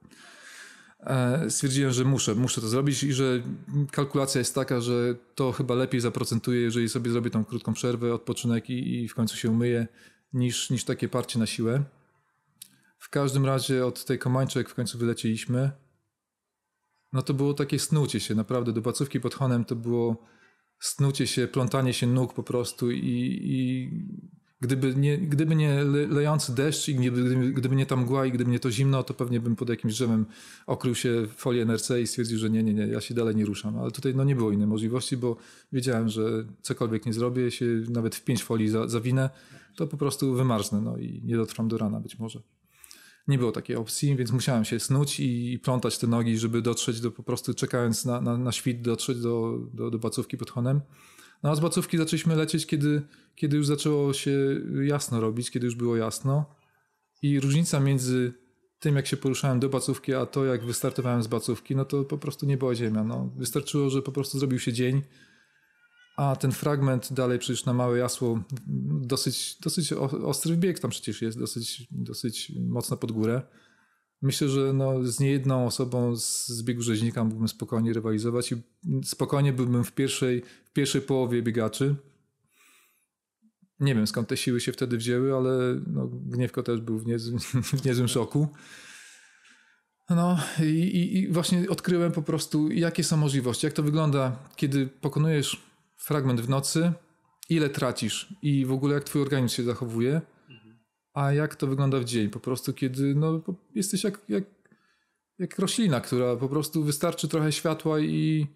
E, 1.00 1.50
stwierdziłem, 1.50 1.92
że 1.92 2.06
muszę, 2.06 2.36
muszę 2.36 2.62
to 2.62 2.68
zrobić 2.68 3.04
i 3.04 3.14
że 3.14 3.44
kalkulacja 3.92 4.40
jest 4.40 4.56
taka, 4.56 4.82
że 4.82 5.16
to 5.36 5.52
chyba 5.52 5.76
lepiej 5.76 6.02
zaprocentuje, 6.02 6.62
jeżeli 6.62 6.90
sobie 6.90 7.12
zrobię 7.12 7.30
tą 7.30 7.46
krótką 7.46 7.74
przerwę, 7.74 8.14
odpoczynek 8.14 8.70
i, 8.70 9.04
i 9.04 9.08
w 9.08 9.16
końcu 9.16 9.38
się 9.38 9.52
umyję, 9.52 9.88
niż, 10.34 10.70
niż 10.70 10.84
takie 10.84 11.10
parcie 11.10 11.40
na 11.40 11.46
siłę. 11.46 11.84
W 13.00 13.10
każdym 13.10 13.46
razie 13.46 13.86
od 13.86 14.06
tej 14.06 14.20
Komańczek 14.20 14.70
w 14.70 14.76
końcu 14.76 14.98
wylecieliśmy. 14.98 15.72
No 17.14 17.22
to 17.22 17.34
było 17.34 17.54
takie 17.54 17.80
snucie 17.80 18.20
się, 18.20 18.36
naprawdę. 18.36 18.74
Do 18.74 18.82
Bacówki 18.82 19.20
pod 19.20 19.36
Honem 19.36 19.66
to 19.66 19.76
było 19.76 20.26
snucie 20.80 21.28
się, 21.28 21.48
plątanie 21.48 21.94
się 21.94 22.08
nóg 22.08 22.34
po 22.34 22.44
prostu 22.44 22.92
i, 22.92 23.40
i 23.42 23.90
Gdyby 24.62 24.96
nie, 24.96 25.18
gdyby 25.18 25.56
nie 25.56 25.84
lejący 26.10 26.56
deszcz 26.56 26.88
i 26.88 26.96
gdyby, 26.96 27.54
gdyby 27.54 27.76
nie 27.76 27.86
ta 27.86 27.96
mgła 27.96 28.26
i 28.26 28.32
gdyby 28.32 28.52
nie 28.52 28.60
to 28.60 28.72
zimno, 28.72 29.04
to 29.04 29.14
pewnie 29.14 29.40
bym 29.40 29.56
pod 29.56 29.70
jakimś 29.70 29.94
drzewem 29.94 30.26
okrył 30.68 30.96
się 30.96 31.28
folię 31.36 31.62
NRC 31.62 32.02
i 32.02 32.08
stwierdził, 32.08 32.38
że 32.38 32.50
nie, 32.50 32.64
nie, 32.64 32.74
nie, 32.74 32.88
ja 32.88 33.02
się 33.02 33.14
dalej 33.14 33.36
nie 33.36 33.46
ruszam. 33.46 33.78
Ale 33.78 33.92
tutaj 33.92 34.16
no, 34.16 34.24
nie 34.24 34.36
było 34.36 34.52
innej 34.52 34.68
możliwości, 34.68 35.18
bo 35.18 35.38
wiedziałem, 35.74 36.10
że 36.10 36.46
cokolwiek 36.62 37.06
nie 37.06 37.14
zrobię, 37.14 37.52
się 37.52 37.66
nawet 37.90 38.16
w 38.16 38.24
pięć 38.24 38.44
folii 38.44 38.70
za, 38.70 38.88
zawinę, 38.88 39.30
to 39.76 39.88
po 39.88 39.98
prostu 39.98 40.34
wymarznę 40.34 40.82
no, 40.82 40.98
i 40.98 41.22
nie 41.26 41.36
dotrwam 41.36 41.68
do 41.68 41.78
rana 41.78 42.00
być 42.00 42.20
może. 42.20 42.42
Nie 43.28 43.38
było 43.38 43.52
takiej 43.52 43.76
opcji, 43.76 44.16
więc 44.16 44.32
musiałem 44.32 44.66
się 44.66 44.80
snuć 44.80 45.20
i 45.20 45.60
plątać 45.64 45.98
te 45.98 46.08
nogi, 46.08 46.38
żeby 46.38 46.62
dotrzeć 46.62 47.02
do 47.02 47.12
po 47.12 47.24
prostu 47.24 47.54
czekając 47.54 48.06
na, 48.06 48.22
na, 48.22 48.38
na 48.38 48.52
świt, 48.52 48.82
dotrzeć 48.82 49.20
do, 49.20 49.60
do, 49.74 49.92
do 49.92 50.00
bacówki 50.00 50.38
pod 50.38 50.52
Honem. 50.52 50.82
No 51.44 51.50
a 51.50 51.56
z 51.56 51.60
bacówki 51.60 51.98
zaczęliśmy 51.98 52.36
lecieć, 52.36 52.66
kiedy, 52.66 53.02
kiedy 53.36 53.58
już 53.58 53.68
zaczęło 53.68 54.14
się 54.14 54.32
jasno 54.84 55.22
robić, 55.22 55.52
kiedy 55.52 55.66
już 55.66 55.76
było 55.76 55.96
jasno. 55.96 56.56
I 57.22 57.40
różnica 57.40 57.80
między 57.80 58.34
tym, 58.80 58.96
jak 58.96 59.08
się 59.08 59.18
poruszałem 59.18 59.60
do 59.60 59.70
bacówki, 59.70 60.14
a 60.14 60.26
to, 60.26 60.46
jak 60.46 60.66
wystartowałem 60.66 61.24
z 61.24 61.28
bacówki, 61.28 61.76
no 61.76 61.86
to 61.86 62.04
po 62.04 62.18
prostu 62.18 62.46
nie 62.46 62.58
była 62.58 62.76
ziemia. 62.76 63.04
No. 63.04 63.32
Wystarczyło, 63.38 63.90
że 63.90 64.02
po 64.02 64.12
prostu 64.12 64.40
zrobił 64.40 64.60
się 64.60 64.74
dzień, 64.74 65.02
a 66.18 66.36
ten 66.36 66.52
fragment 66.52 67.14
dalej 67.14 67.40
przecież 67.40 67.66
na 67.66 67.74
małe 67.74 67.98
jasło 67.98 68.44
dosyć, 69.02 69.58
dosyć 69.62 69.94
ostry 69.94 70.58
bieg 70.58 70.80
tam 70.80 70.92
przecież 70.92 71.22
jest, 71.22 71.40
dosyć, 71.40 71.88
dosyć 71.92 72.52
mocno 72.60 72.98
pod 72.98 73.12
górę. 73.12 73.42
Myślę, 74.22 74.50
że 74.50 74.74
no, 74.74 75.04
z 75.04 75.20
niejedną 75.20 75.66
osobą 75.66 76.16
z 76.16 76.64
biegu 76.64 76.82
rzeźnika 76.82 77.24
mógłbym 77.24 77.48
spokojnie 77.48 77.94
rywalizować 77.94 78.52
i 78.52 78.56
spokojnie 79.04 79.54
byłbym 79.54 79.84
w 79.84 79.92
pierwszej, 79.92 80.44
w 80.66 80.72
pierwszej 80.72 81.02
połowie 81.02 81.42
biegaczy. 81.42 81.96
Nie 83.80 83.96
wiem 83.96 84.08
skąd 84.08 84.28
te 84.28 84.38
siły 84.38 84.62
się 84.62 84.72
wtedy 84.72 84.98
wzięły, 84.98 85.36
ale 85.36 85.82
no, 85.88 86.08
Gniewko 86.08 86.64
też 86.64 86.82
był 86.82 87.00
w, 87.00 87.06
niezłym, 87.06 87.40
w 87.80 87.86
niezłym 87.86 88.08
szoku. 88.08 88.48
No 90.10 90.38
i, 90.64 91.18
i, 91.18 91.32
właśnie 91.32 91.70
odkryłem 91.70 92.12
po 92.12 92.22
prostu, 92.22 92.72
jakie 92.72 93.04
są 93.04 93.18
możliwości, 93.18 93.66
jak 93.66 93.74
to 93.74 93.84
wygląda, 93.84 94.40
kiedy 94.56 94.88
pokonujesz 94.88 95.62
fragment 95.98 96.42
w 96.42 96.50
nocy, 96.50 96.92
ile 97.50 97.70
tracisz 97.70 98.34
i 98.42 98.66
w 98.66 98.72
ogóle 98.72 98.94
jak 98.94 99.04
twój 99.04 99.22
organizm 99.22 99.56
się 99.56 99.64
zachowuje 99.64 100.22
a 101.20 101.34
jak 101.34 101.56
to 101.56 101.68
wygląda 101.68 102.00
w 102.00 102.06
dzień? 102.06 102.30
Po 102.30 102.40
prostu 102.40 102.74
kiedy 102.74 103.16
no, 103.16 103.42
jesteś 103.76 104.04
jak, 104.04 104.20
jak, 104.30 104.44
jak 105.40 105.60
roślina, 105.60 106.02
która 106.02 106.36
po 106.36 106.50
prostu 106.50 106.84
wystarczy 106.84 107.28
trochę 107.28 107.52
światła 107.52 108.00
i 108.00 108.48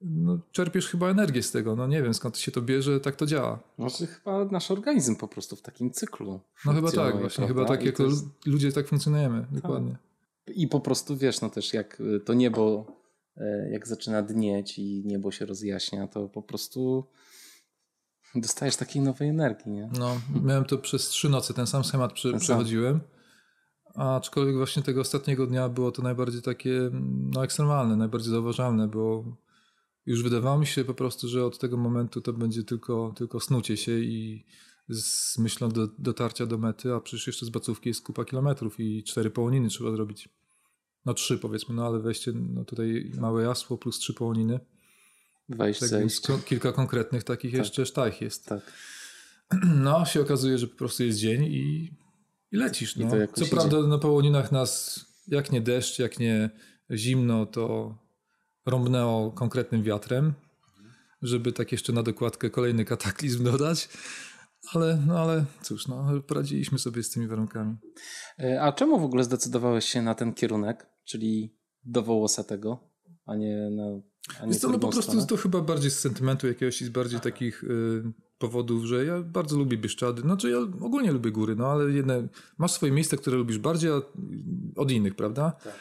no, 0.00 0.38
czerpiesz 0.52 0.88
chyba 0.88 1.10
energię 1.10 1.42
z 1.42 1.52
tego. 1.52 1.76
No 1.76 1.86
nie 1.86 2.02
wiem 2.02 2.14
skąd 2.14 2.38
się 2.38 2.52
to 2.52 2.62
bierze, 2.62 3.00
tak 3.00 3.16
to 3.16 3.26
działa. 3.26 3.58
Może 3.78 4.06
chyba 4.06 4.44
nasz 4.44 4.70
organizm 4.70 5.16
po 5.16 5.28
prostu 5.28 5.56
w 5.56 5.62
takim 5.62 5.90
cyklu. 5.90 6.40
No 6.64 6.72
chyba 6.72 6.92
tak, 6.92 7.20
właśnie. 7.20 7.46
Chyba 7.46 7.64
tak 7.64 7.84
jako 7.84 8.02
jest... 8.02 8.26
ludzie 8.46 8.72
tak 8.72 8.88
funkcjonujemy. 8.88 9.40
Tak. 9.40 9.50
Dokładnie. 9.50 9.96
I 10.54 10.68
po 10.68 10.80
prostu 10.80 11.16
wiesz, 11.16 11.40
no 11.40 11.50
też 11.50 11.74
jak 11.74 12.02
to 12.24 12.34
niebo, 12.34 12.86
e, 13.36 13.70
jak 13.70 13.88
zaczyna 13.88 14.22
dnieć 14.22 14.78
i 14.78 15.02
niebo 15.06 15.30
się 15.30 15.46
rozjaśnia, 15.46 16.08
to 16.08 16.28
po 16.28 16.42
prostu 16.42 17.04
Dostajesz 18.34 18.76
takiej 18.76 19.02
nowej 19.02 19.28
energii, 19.28 19.72
nie? 19.72 19.90
No, 19.98 20.20
miałem 20.42 20.64
to 20.64 20.78
przez 20.78 21.08
trzy 21.08 21.28
noce, 21.28 21.54
ten 21.54 21.66
sam 21.66 21.84
schemat 21.84 22.12
przy, 22.12 22.30
ten 22.30 22.40
przechodziłem. 22.40 23.00
Aczkolwiek 23.94 24.56
właśnie 24.56 24.82
tego 24.82 25.00
ostatniego 25.00 25.46
dnia 25.46 25.68
było 25.68 25.92
to 25.92 26.02
najbardziej 26.02 26.42
takie 26.42 26.90
no, 27.34 27.44
ekstremalne, 27.44 27.96
najbardziej 27.96 28.30
zauważalne, 28.30 28.88
bo 28.88 29.24
już 30.06 30.22
wydawało 30.22 30.58
mi 30.58 30.66
się 30.66 30.84
po 30.84 30.94
prostu, 30.94 31.28
że 31.28 31.44
od 31.44 31.58
tego 31.58 31.76
momentu 31.76 32.20
to 32.20 32.32
będzie 32.32 32.64
tylko, 32.64 33.12
tylko 33.16 33.40
snucie 33.40 33.76
się 33.76 33.98
i 33.98 34.46
z 34.88 35.38
myślą 35.38 35.68
do, 35.68 35.86
dotarcia 35.98 36.46
do 36.46 36.58
mety, 36.58 36.94
a 36.94 37.00
przecież 37.00 37.26
jeszcze 37.26 37.46
z 37.46 37.50
bacówki 37.50 37.88
jest 37.88 38.02
kupa 38.02 38.24
kilometrów 38.24 38.80
i 38.80 39.02
cztery 39.04 39.30
połoniny 39.30 39.68
trzeba 39.68 39.90
zrobić. 39.90 40.28
No 41.04 41.14
trzy 41.14 41.38
powiedzmy, 41.38 41.74
no 41.74 41.86
ale 41.86 42.00
weźcie 42.00 42.32
no 42.34 42.64
tutaj 42.64 43.12
małe 43.20 43.42
jasło 43.42 43.78
plus 43.78 43.98
trzy 43.98 44.14
połoniny. 44.14 44.60
Wejść, 45.48 45.80
tak, 45.80 45.88
zejść. 45.88 46.22
Kilka 46.44 46.72
konkretnych 46.72 47.24
takich 47.24 47.52
tak. 47.52 47.58
jeszcze 47.58 47.86
sztajch 47.86 48.20
jest. 48.20 48.46
Tak. 48.46 48.60
No, 49.74 50.04
się 50.04 50.20
okazuje, 50.20 50.58
że 50.58 50.66
po 50.66 50.76
prostu 50.76 51.04
jest 51.04 51.18
dzień 51.18 51.44
i, 51.44 51.90
i 52.52 52.56
lecisz. 52.56 52.96
No. 52.96 53.06
I 53.06 53.28
Co 53.34 53.46
prawda 53.46 53.82
na 53.82 53.98
połoninach 53.98 54.52
nas, 54.52 55.00
jak 55.28 55.52
nie 55.52 55.60
deszcz, 55.60 55.98
jak 55.98 56.18
nie 56.18 56.50
zimno, 56.90 57.46
to 57.46 57.94
rąbnęło 58.66 59.32
konkretnym 59.32 59.82
wiatrem, 59.82 60.34
żeby 61.22 61.52
tak 61.52 61.72
jeszcze 61.72 61.92
na 61.92 62.02
dokładkę 62.02 62.50
kolejny 62.50 62.84
kataklizm 62.84 63.44
dodać. 63.44 63.88
Ale, 64.74 64.98
no 65.06 65.18
ale 65.18 65.44
cóż, 65.62 65.88
no, 65.88 66.22
poradziliśmy 66.26 66.78
sobie 66.78 67.02
z 67.02 67.10
tymi 67.10 67.26
warunkami. 67.26 67.76
E, 68.38 68.62
a 68.62 68.72
czemu 68.72 69.00
w 69.00 69.04
ogóle 69.04 69.24
zdecydowałeś 69.24 69.84
się 69.84 70.02
na 70.02 70.14
ten 70.14 70.34
kierunek, 70.34 70.86
czyli 71.04 71.56
do 71.84 72.02
Wołosatego, 72.02 72.90
a 73.26 73.36
nie 73.36 73.70
na 73.70 73.84
jest 74.46 74.62
to 74.62 74.68
no 74.68 74.78
po 74.78 74.88
prostu 74.88 75.26
to 75.26 75.36
chyba 75.36 75.60
bardziej 75.60 75.90
z 75.90 75.98
sentymentu 75.98 76.46
jakiegoś 76.46 76.82
i 76.82 76.84
z 76.84 76.88
bardziej 76.88 77.20
takich 77.20 77.64
y, 77.64 78.02
powodów, 78.38 78.84
że 78.84 79.04
ja 79.04 79.22
bardzo 79.22 79.58
lubię 79.58 79.78
Bieszczady. 79.78 80.22
Znaczy 80.22 80.50
ja 80.50 80.58
ogólnie 80.58 81.12
lubię 81.12 81.30
góry, 81.30 81.56
no 81.56 81.66
ale 81.66 81.90
jedne, 81.90 82.28
masz 82.58 82.72
swoje 82.72 82.92
miejsce, 82.92 83.16
które 83.16 83.36
lubisz 83.36 83.58
bardziej 83.58 83.90
od 84.76 84.90
innych, 84.90 85.14
prawda? 85.14 85.50
Tak. 85.50 85.74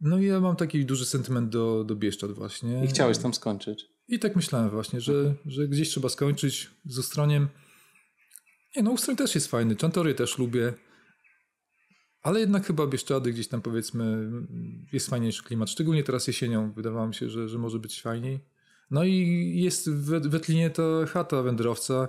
No 0.00 0.18
i 0.18 0.26
ja 0.26 0.40
mam 0.40 0.56
taki 0.56 0.84
duży 0.84 1.06
sentyment 1.06 1.48
do, 1.48 1.84
do 1.84 1.96
Bieszczad 1.96 2.32
właśnie. 2.32 2.84
I 2.84 2.88
chciałeś 2.88 3.18
tam 3.18 3.34
skończyć. 3.34 3.86
I 4.08 4.18
tak 4.18 4.36
myślałem 4.36 4.70
właśnie, 4.70 5.00
że, 5.00 5.34
że 5.46 5.68
gdzieś 5.68 5.88
trzeba 5.88 6.08
skończyć 6.08 6.70
z 6.84 6.98
Ustroniem. 6.98 7.48
Nie, 8.76 8.82
no 8.82 8.90
Ustroń 8.90 9.16
też 9.16 9.34
jest 9.34 9.46
fajny, 9.46 9.76
Czantory 9.76 10.14
też 10.14 10.38
lubię. 10.38 10.72
Ale 12.22 12.40
jednak 12.40 12.66
chyba 12.66 12.86
Bieszczady 12.86 13.32
gdzieś 13.32 13.48
tam 13.48 13.62
powiedzmy 13.62 14.30
jest 14.92 15.10
fajniejszy 15.10 15.44
klimat. 15.44 15.70
Szczególnie 15.70 16.04
teraz 16.04 16.26
jesienią 16.26 16.72
wydawało 16.72 17.06
mi 17.06 17.14
się, 17.14 17.30
że, 17.30 17.48
że 17.48 17.58
może 17.58 17.78
być 17.78 18.02
fajniej. 18.02 18.40
No 18.90 19.04
i 19.04 19.52
jest 19.54 19.90
w 19.90 20.28
Wetlinie 20.28 20.70
ta 20.70 21.06
chata 21.06 21.42
wędrowca 21.42 22.08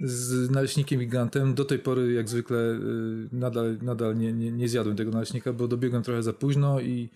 z 0.00 0.50
naleśnikiem 0.50 1.00
gigantem. 1.00 1.54
Do 1.54 1.64
tej 1.64 1.78
pory 1.78 2.12
jak 2.12 2.28
zwykle 2.28 2.58
y, 2.58 3.28
nadal, 3.32 3.78
nadal 3.82 4.16
nie, 4.16 4.32
nie, 4.32 4.52
nie 4.52 4.68
zjadłem 4.68 4.96
tego 4.96 5.10
naleśnika, 5.10 5.52
bo 5.52 5.68
dobiegłem 5.68 6.02
trochę 6.02 6.22
za 6.22 6.32
późno 6.32 6.80
i, 6.80 7.10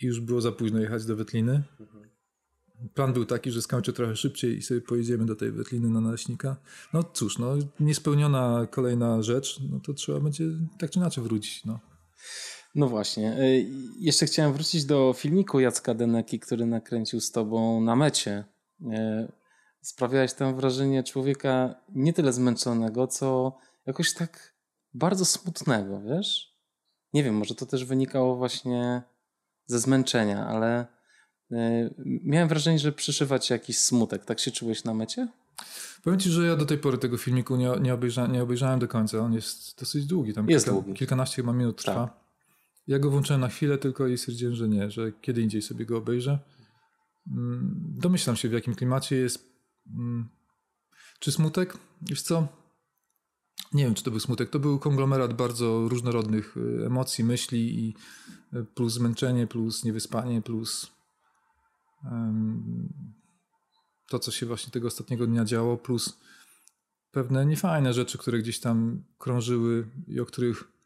i 0.00 0.06
już 0.06 0.20
było 0.20 0.40
za 0.40 0.52
późno 0.52 0.80
jechać 0.80 1.04
do 1.04 1.16
Wetliny. 1.16 1.62
Plan 2.94 3.12
był 3.12 3.24
taki, 3.24 3.50
że 3.50 3.62
skończę 3.62 3.92
trochę 3.92 4.16
szybciej 4.16 4.58
i 4.58 4.62
sobie 4.62 4.80
pojedziemy 4.80 5.26
do 5.26 5.36
tej 5.36 5.52
Wetliny 5.52 5.88
na 5.88 6.00
naleśnika. 6.00 6.56
No 6.92 7.02
cóż, 7.02 7.38
no, 7.38 7.54
niespełniona 7.80 8.66
kolejna 8.70 9.22
rzecz, 9.22 9.60
no 9.70 9.80
to 9.80 9.94
trzeba 9.94 10.20
będzie 10.20 10.44
tak 10.78 10.90
czy 10.90 10.98
inaczej 10.98 11.24
wrócić. 11.24 11.64
No. 11.64 11.78
No 12.74 12.88
właśnie. 12.88 13.32
E, 13.32 13.60
jeszcze 14.00 14.26
chciałem 14.26 14.52
wrócić 14.52 14.84
do 14.84 15.12
filmiku 15.16 15.60
Jacka 15.60 15.94
Deneki, 15.94 16.40
który 16.40 16.66
nakręcił 16.66 17.20
z 17.20 17.30
tobą 17.30 17.80
na 17.80 17.96
mecie. 17.96 18.44
E, 18.92 19.32
sprawiałeś 19.80 20.32
tam 20.32 20.56
wrażenie 20.56 21.02
człowieka 21.02 21.74
nie 21.94 22.12
tyle 22.12 22.32
zmęczonego, 22.32 23.06
co 23.06 23.58
jakoś 23.86 24.14
tak 24.14 24.54
bardzo 24.94 25.24
smutnego, 25.24 26.00
wiesz? 26.00 26.56
Nie 27.12 27.24
wiem, 27.24 27.34
może 27.34 27.54
to 27.54 27.66
też 27.66 27.84
wynikało 27.84 28.36
właśnie 28.36 29.02
ze 29.66 29.78
zmęczenia, 29.78 30.46
ale 30.46 30.86
miałem 32.24 32.48
wrażenie, 32.48 32.78
że 32.78 32.92
przyszywa 32.92 33.38
jakiś 33.50 33.78
smutek. 33.78 34.24
Tak 34.24 34.40
się 34.40 34.50
czułeś 34.50 34.84
na 34.84 34.94
mecie? 34.94 35.28
Powiem 36.02 36.20
ci, 36.20 36.30
że 36.30 36.46
ja 36.46 36.56
do 36.56 36.66
tej 36.66 36.78
pory 36.78 36.98
tego 36.98 37.16
filmiku 37.16 37.56
nie, 37.56 37.70
nie, 37.80 37.94
obejrza, 37.94 38.26
nie 38.26 38.42
obejrzałem 38.42 38.80
do 38.80 38.88
końca. 38.88 39.18
On 39.18 39.32
jest 39.32 39.80
dosyć 39.80 40.06
długi. 40.06 40.34
Tam 40.34 40.48
jest 40.48 40.64
kilka, 40.64 40.80
długi. 40.80 40.98
Kilkanaście 40.98 41.36
chyba 41.36 41.52
minut 41.52 41.76
trwa. 41.76 42.06
Tak. 42.06 42.20
Ja 42.86 42.98
go 42.98 43.10
włączyłem 43.10 43.40
na 43.40 43.48
chwilę 43.48 43.78
tylko 43.78 44.06
i 44.06 44.18
stwierdziłem, 44.18 44.54
że 44.54 44.68
nie, 44.68 44.90
że 44.90 45.12
kiedy 45.20 45.42
indziej 45.42 45.62
sobie 45.62 45.86
go 45.86 45.96
obejrzę. 45.98 46.38
Mm, 47.30 47.74
domyślam 47.98 48.36
się, 48.36 48.48
w 48.48 48.52
jakim 48.52 48.74
klimacie 48.74 49.16
jest. 49.16 49.52
Mm, 49.86 50.28
czy 51.18 51.32
smutek? 51.32 51.76
Wiesz 52.02 52.22
co? 52.22 52.48
Nie 53.72 53.84
wiem, 53.84 53.94
czy 53.94 54.04
to 54.04 54.10
był 54.10 54.20
smutek. 54.20 54.50
To 54.50 54.58
był 54.58 54.78
konglomerat 54.78 55.34
bardzo 55.34 55.88
różnorodnych 55.88 56.56
y, 56.56 56.86
emocji, 56.86 57.24
myśli 57.24 57.84
i 57.84 57.94
y, 58.54 58.64
plus 58.64 58.92
zmęczenie, 58.92 59.46
plus 59.46 59.84
niewyspanie, 59.84 60.42
plus 60.42 60.92
to, 64.08 64.18
co 64.18 64.30
się 64.30 64.46
właśnie 64.46 64.72
tego 64.72 64.88
ostatniego 64.88 65.26
dnia 65.26 65.44
działo, 65.44 65.76
plus 65.76 66.18
pewne 67.10 67.46
niefajne 67.46 67.92
rzeczy, 67.92 68.18
które 68.18 68.38
gdzieś 68.38 68.60
tam 68.60 69.02
krążyły 69.18 69.86
i 70.06 70.20
o 70.20 70.26
których 70.26 70.80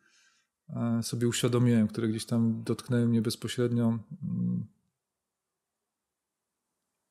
E, 0.69 1.03
sobie 1.03 1.29
uświadomiłem, 1.29 1.89
które 1.89 2.09
gdzieś 2.09 2.27
tam 2.27 2.63
dotknęły 2.63 3.07
mnie 3.07 3.23
bezpośrednio. 3.23 3.99
Mm. 4.23 4.65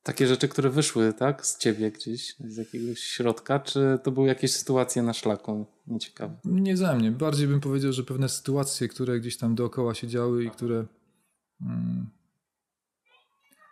Takie 0.04 0.28
rzeczy, 0.28 0.48
które 0.48 0.70
wyszły, 0.70 1.14
tak, 1.14 1.46
z 1.46 1.58
ciebie 1.58 1.92
gdzieś, 1.92 2.36
z 2.40 2.58
jakiegoś 2.58 3.00
środka, 3.00 3.60
czy 3.60 4.00
to 4.04 4.12
były 4.12 4.28
jakieś 4.28 4.52
sytuacje 4.52 5.04
na 5.04 5.14
szlaku 5.14 5.66
nieciekawe? 5.88 6.38
Nie 6.46 6.78
ze 6.78 6.96
mnie. 6.96 7.12
Bardziej 7.12 7.48
bym 7.48 7.60
powiedział, 7.60 7.94
że 7.94 8.04
pewne 8.04 8.30
sytuacje, 8.30 8.88
które 8.88 9.20
gdzieś 9.20 9.38
tam 9.38 9.56
dookoła 9.56 9.94
się 9.94 10.08
działy 10.08 10.44
i 10.44 10.50
które. 10.50 10.86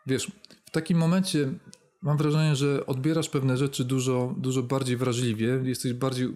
Wiesz, 0.08 0.32
w 0.66 0.72
takim 0.72 0.98
momencie 0.98 1.54
mam 2.02 2.18
wrażenie, 2.18 2.56
że 2.56 2.86
odbierasz 2.86 3.30
pewne 3.30 3.58
rzeczy 3.58 3.86
dużo, 3.86 4.36
dużo 4.38 4.64
bardziej 4.64 4.98
wrażliwie, 4.98 5.62
jesteś 5.64 5.94
bardziej 5.94 6.34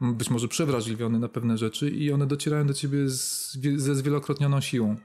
być 0.00 0.30
może 0.30 0.48
przewrażliwiony 0.48 1.18
na 1.18 1.28
pewne 1.28 1.58
rzeczy 1.58 1.90
i 1.90 2.12
one 2.12 2.26
docierają 2.26 2.66
do 2.66 2.74
ciebie 2.74 3.08
z, 3.08 3.52
ze 3.76 3.94
zwielokrotnioną 3.94 4.60
siłą. 4.60 4.96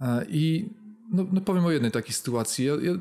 E, 0.00 0.26
I 0.28 0.70
no, 1.12 1.26
no 1.32 1.40
powiem 1.40 1.64
o 1.64 1.70
jednej 1.70 1.90
takiej 1.90 2.14
sytuacji. 2.14 2.64
Ja, 2.64 2.72
ja, 2.74 2.92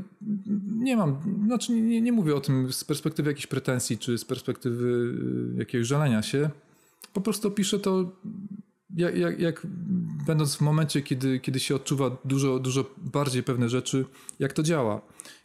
nie 0.76 0.98
mam, 0.98 1.42
znaczy 1.46 1.74
nie, 1.74 2.02
nie 2.02 2.12
mówię 2.12 2.36
o 2.36 2.42
tym 2.42 2.74
z 2.74 2.84
perspektywy 2.84 3.30
jakichś 3.30 3.48
pretensji, 3.48 3.98
czy 3.98 4.18
z 4.18 4.26
perspektywy 4.26 5.16
y, 5.56 5.60
jakiegoś 5.60 5.88
żalenia 5.88 6.22
się. 6.22 6.50
Po 7.14 7.22
prostu 7.22 7.48
opiszę 7.48 7.80
to, 7.80 8.12
jak, 8.90 9.18
jak, 9.18 9.40
jak 9.40 9.68
będąc 10.28 10.56
w 10.56 10.62
momencie, 10.62 11.02
kiedy, 11.02 11.40
kiedy 11.40 11.60
się 11.60 11.76
odczuwa 11.76 12.18
dużo, 12.26 12.60
dużo 12.60 12.86
bardziej 12.98 13.44
pewne 13.44 13.70
rzeczy, 13.70 14.06
jak 14.40 14.54
to 14.54 14.64
działa. 14.64 15.02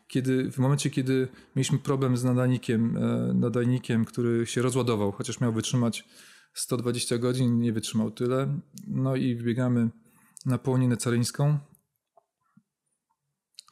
Kiedy, 0.09 0.53
w 0.53 0.59
momencie, 0.59 0.91
kiedy 0.91 1.29
mieliśmy 1.57 1.79
problem 1.79 2.17
z 2.17 2.25
nadajnikiem, 2.25 2.97
e, 2.97 3.35
nadajnikiem, 3.35 4.05
który 4.05 4.47
się 4.47 4.63
rozładował, 4.63 5.13
chociaż 5.13 5.41
miał 5.41 5.53
wytrzymać 5.53 6.05
120 6.55 7.19
godzin, 7.19 7.61
nie 7.61 7.73
wytrzymał 7.73 8.11
tyle. 8.11 8.61
No 8.87 9.17
i 9.17 9.37
wbiegamy 9.37 9.91
na 10.47 10.59
połoninę 10.59 10.97
caryńską, 10.97 11.59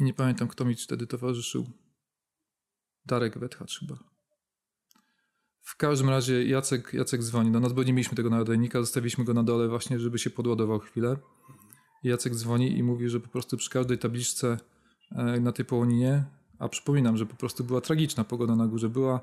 i 0.00 0.04
nie 0.04 0.14
pamiętam, 0.14 0.48
kto 0.48 0.64
mi 0.64 0.74
wtedy 0.74 1.06
towarzyszył. 1.06 1.66
Darek 3.06 3.38
Wetchacz 3.38 3.78
chyba. 3.80 4.17
W 5.68 5.76
każdym 5.76 6.08
razie 6.08 6.44
Jacek, 6.44 6.94
Jacek 6.94 7.22
dzwoni 7.22 7.52
do 7.52 7.60
nas, 7.60 7.72
bo 7.72 7.82
nie 7.82 7.92
mieliśmy 7.92 8.16
tego 8.16 8.30
nadajnika, 8.30 8.80
zostawiliśmy 8.80 9.24
go 9.24 9.34
na 9.34 9.42
dole 9.42 9.68
właśnie, 9.68 9.98
żeby 9.98 10.18
się 10.18 10.30
podładował 10.30 10.78
chwilę. 10.78 11.16
Jacek 12.04 12.34
dzwoni 12.34 12.78
i 12.78 12.82
mówi, 12.82 13.08
że 13.08 13.20
po 13.20 13.28
prostu 13.28 13.56
przy 13.56 13.70
każdej 13.70 13.98
tabliczce 13.98 14.58
e, 15.12 15.40
na 15.40 15.52
tej 15.52 15.64
połoninie, 15.64 16.24
a 16.58 16.68
przypominam, 16.68 17.16
że 17.16 17.26
po 17.26 17.36
prostu 17.36 17.64
była 17.64 17.80
tragiczna 17.80 18.24
pogoda 18.24 18.56
na 18.56 18.66
górze, 18.66 18.88
była 18.88 19.20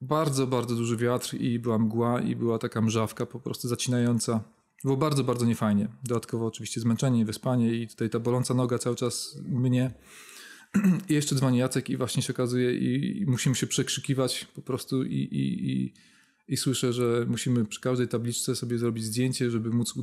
bardzo, 0.00 0.46
bardzo 0.46 0.74
duży 0.74 0.96
wiatr 0.96 1.34
i 1.34 1.58
była 1.58 1.78
mgła 1.78 2.20
i 2.20 2.36
była 2.36 2.58
taka 2.58 2.82
mrzawka 2.82 3.26
po 3.26 3.40
prostu 3.40 3.68
zacinająca 3.68 4.40
było 4.84 4.96
bardzo, 4.96 5.24
bardzo 5.24 5.46
niefajnie. 5.46 5.88
Dodatkowo 6.04 6.46
oczywiście 6.46 6.80
zmęczenie, 6.80 7.24
wyspanie 7.24 7.74
i 7.74 7.88
tutaj 7.88 8.10
ta 8.10 8.20
boląca 8.20 8.54
noga 8.54 8.78
cały 8.78 8.96
czas 8.96 9.38
mnie. 9.48 9.94
I 11.08 11.14
jeszcze 11.14 11.34
dzwoni 11.34 11.58
Jacek 11.58 11.90
i 11.90 11.96
właśnie 11.96 12.22
się 12.22 12.32
okazuje 12.32 12.74
i, 12.74 13.24
musimy 13.26 13.54
się 13.54 13.66
przekrzykiwać 13.66 14.44
po 14.54 14.62
prostu 14.62 15.04
i, 15.04 15.14
i, 15.14 15.70
i, 15.72 15.92
i 16.48 16.56
słyszę, 16.56 16.92
że 16.92 17.26
musimy 17.28 17.64
przy 17.64 17.80
każdej 17.80 18.08
tabliczce 18.08 18.56
sobie 18.56 18.78
zrobić 18.78 19.04
zdjęcie, 19.04 19.50
żeby 19.50 19.70
móc 19.70 19.94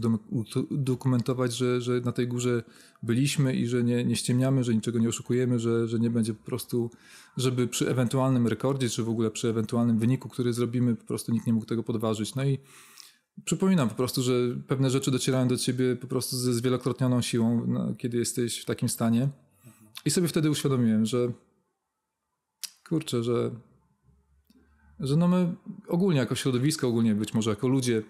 udokumentować, 0.70 1.56
że, 1.56 1.82
że 1.82 2.02
na 2.02 2.12
tej 2.12 2.28
górze 2.28 2.64
byliśmy 3.04 3.56
i 3.56 3.68
że 3.68 3.84
nie, 3.84 4.04
nie 4.06 4.16
ściemniamy, 4.16 4.64
że 4.64 4.76
niczego 4.76 5.00
nie 5.00 5.10
oszukujemy, 5.10 5.60
że, 5.60 5.88
że 5.88 6.00
nie 6.00 6.10
będzie 6.10 6.34
po 6.34 6.44
prostu, 6.44 6.92
żeby 7.38 7.68
przy 7.68 7.90
ewentualnym 7.90 8.48
rekordzie, 8.48 8.90
czy 8.90 9.04
w 9.04 9.10
ogóle 9.10 9.32
przy 9.32 9.50
ewentualnym 9.50 10.00
wyniku, 10.00 10.30
który 10.30 10.54
zrobimy, 10.54 10.96
po 10.96 11.06
prostu 11.06 11.32
nikt 11.32 11.48
nie 11.48 11.54
mógł 11.54 11.66
tego 11.66 11.84
podważyć. 11.84 12.36
No 12.36 12.46
i 12.46 12.58
Przypominam 13.46 13.90
po 13.90 13.96
prostu, 13.96 14.22
że 14.22 14.34
pewne 14.68 14.90
rzeczy 14.90 15.12
docierają 15.12 15.48
do 15.48 15.58
ciebie 15.58 15.96
po 15.96 16.08
prostu 16.08 16.38
ze 16.38 16.54
zwielokrotnioną 16.54 17.22
siłą, 17.22 17.66
no, 17.68 17.96
kiedy 17.98 18.18
jesteś 18.18 18.62
w 18.62 18.66
takim 18.66 18.90
stanie. 18.90 19.30
I 20.10 20.12
sobie 20.12 20.28
wtedy 20.28 20.50
uświadomiłem, 20.50 21.06
że 21.06 21.32
kurczę, 22.88 23.24
że, 23.24 23.52
że 25.00 25.16
no 25.18 25.28
my 25.28 25.56
ogólnie 25.88 26.20
jako 26.20 26.36
środowisko, 26.36 26.88
ogólnie 26.88 27.16
być 27.16 27.34
może 27.34 27.50
jako 27.50 27.68
ludzie, 27.68 28.04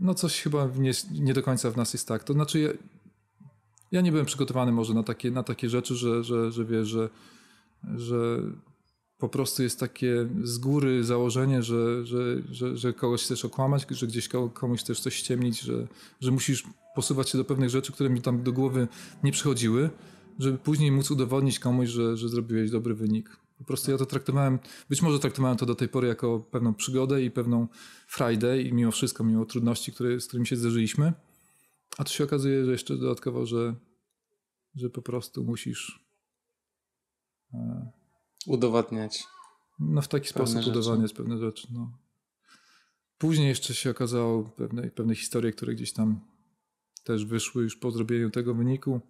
no 0.00 0.14
coś 0.14 0.42
chyba 0.42 0.68
nie, 0.78 0.92
nie 1.12 1.34
do 1.34 1.42
końca 1.42 1.70
w 1.70 1.76
nas 1.76 1.92
jest 1.92 2.08
tak. 2.08 2.24
To 2.24 2.32
znaczy 2.32 2.60
ja, 2.60 2.70
ja 3.92 4.00
nie 4.00 4.10
byłem 4.10 4.26
przygotowany 4.26 4.72
może 4.72 4.94
na 4.94 5.02
takie, 5.02 5.30
na 5.30 5.42
takie 5.42 5.68
rzeczy, 5.68 5.94
że, 5.94 6.24
że, 6.24 6.52
że 6.52 6.64
wiesz, 6.64 6.88
że, 6.88 7.08
że 7.96 8.42
po 9.18 9.28
prostu 9.28 9.62
jest 9.62 9.80
takie 9.80 10.28
z 10.42 10.58
góry 10.58 11.04
założenie, 11.04 11.62
że, 11.62 12.06
że, 12.06 12.42
że, 12.50 12.76
że 12.76 12.92
kogoś 12.92 13.22
chcesz 13.22 13.44
okłamać, 13.44 13.86
że 13.90 14.06
gdzieś 14.06 14.28
komuś 14.54 14.80
chcesz 14.80 15.00
coś 15.00 15.14
ściemnić, 15.14 15.60
że, 15.60 15.86
że 16.20 16.30
musisz 16.30 16.64
posuwać 16.94 17.30
się 17.30 17.38
do 17.38 17.44
pewnych 17.44 17.70
rzeczy, 17.70 17.92
które 17.92 18.10
mi 18.10 18.22
tam 18.22 18.42
do 18.42 18.52
głowy 18.52 18.88
nie 19.22 19.32
przychodziły, 19.32 19.90
żeby 20.38 20.58
później 20.58 20.92
móc 20.92 21.10
udowodnić 21.10 21.58
komuś, 21.58 21.88
że, 21.88 22.16
że 22.16 22.28
zrobiłeś 22.28 22.70
dobry 22.70 22.94
wynik. 22.94 23.36
Po 23.58 23.64
prostu 23.64 23.90
ja 23.90 23.98
to 23.98 24.06
traktowałem, 24.06 24.58
być 24.88 25.02
może 25.02 25.18
traktowałem 25.18 25.56
to 25.56 25.66
do 25.66 25.74
tej 25.74 25.88
pory 25.88 26.08
jako 26.08 26.40
pewną 26.40 26.74
przygodę 26.74 27.22
i 27.22 27.30
pewną 27.30 27.68
frajdę 28.06 28.62
i 28.62 28.72
mimo 28.72 28.90
wszystko, 28.90 29.24
mimo 29.24 29.44
trudności, 29.44 29.92
które, 29.92 30.20
z 30.20 30.26
którymi 30.26 30.46
się 30.46 30.56
zderzyliśmy. 30.56 31.12
A 31.98 32.04
tu 32.04 32.12
się 32.12 32.24
okazuje, 32.24 32.64
że 32.64 32.72
jeszcze 32.72 32.96
dodatkowo, 32.96 33.46
że, 33.46 33.74
że 34.74 34.90
po 34.90 35.02
prostu 35.02 35.44
musisz 35.44 36.08
e, 37.54 37.90
udowadniać. 38.46 39.24
No 39.78 40.02
w 40.02 40.08
taki 40.08 40.28
sposób 40.28 40.56
rzeczy. 40.56 40.70
udowadniać 40.70 41.12
pewne 41.12 41.38
rzeczy. 41.38 41.68
No. 41.72 41.98
Później 43.18 43.48
jeszcze 43.48 43.74
się 43.74 43.90
okazało 43.90 44.44
pewne, 44.44 44.90
pewne 44.90 45.14
historie, 45.14 45.52
które 45.52 45.74
gdzieś 45.74 45.92
tam 45.92 46.20
też 47.04 47.24
wyszły 47.24 47.62
już 47.62 47.76
po 47.76 47.90
zrobieniu 47.90 48.30
tego 48.30 48.54
wyniku, 48.54 49.00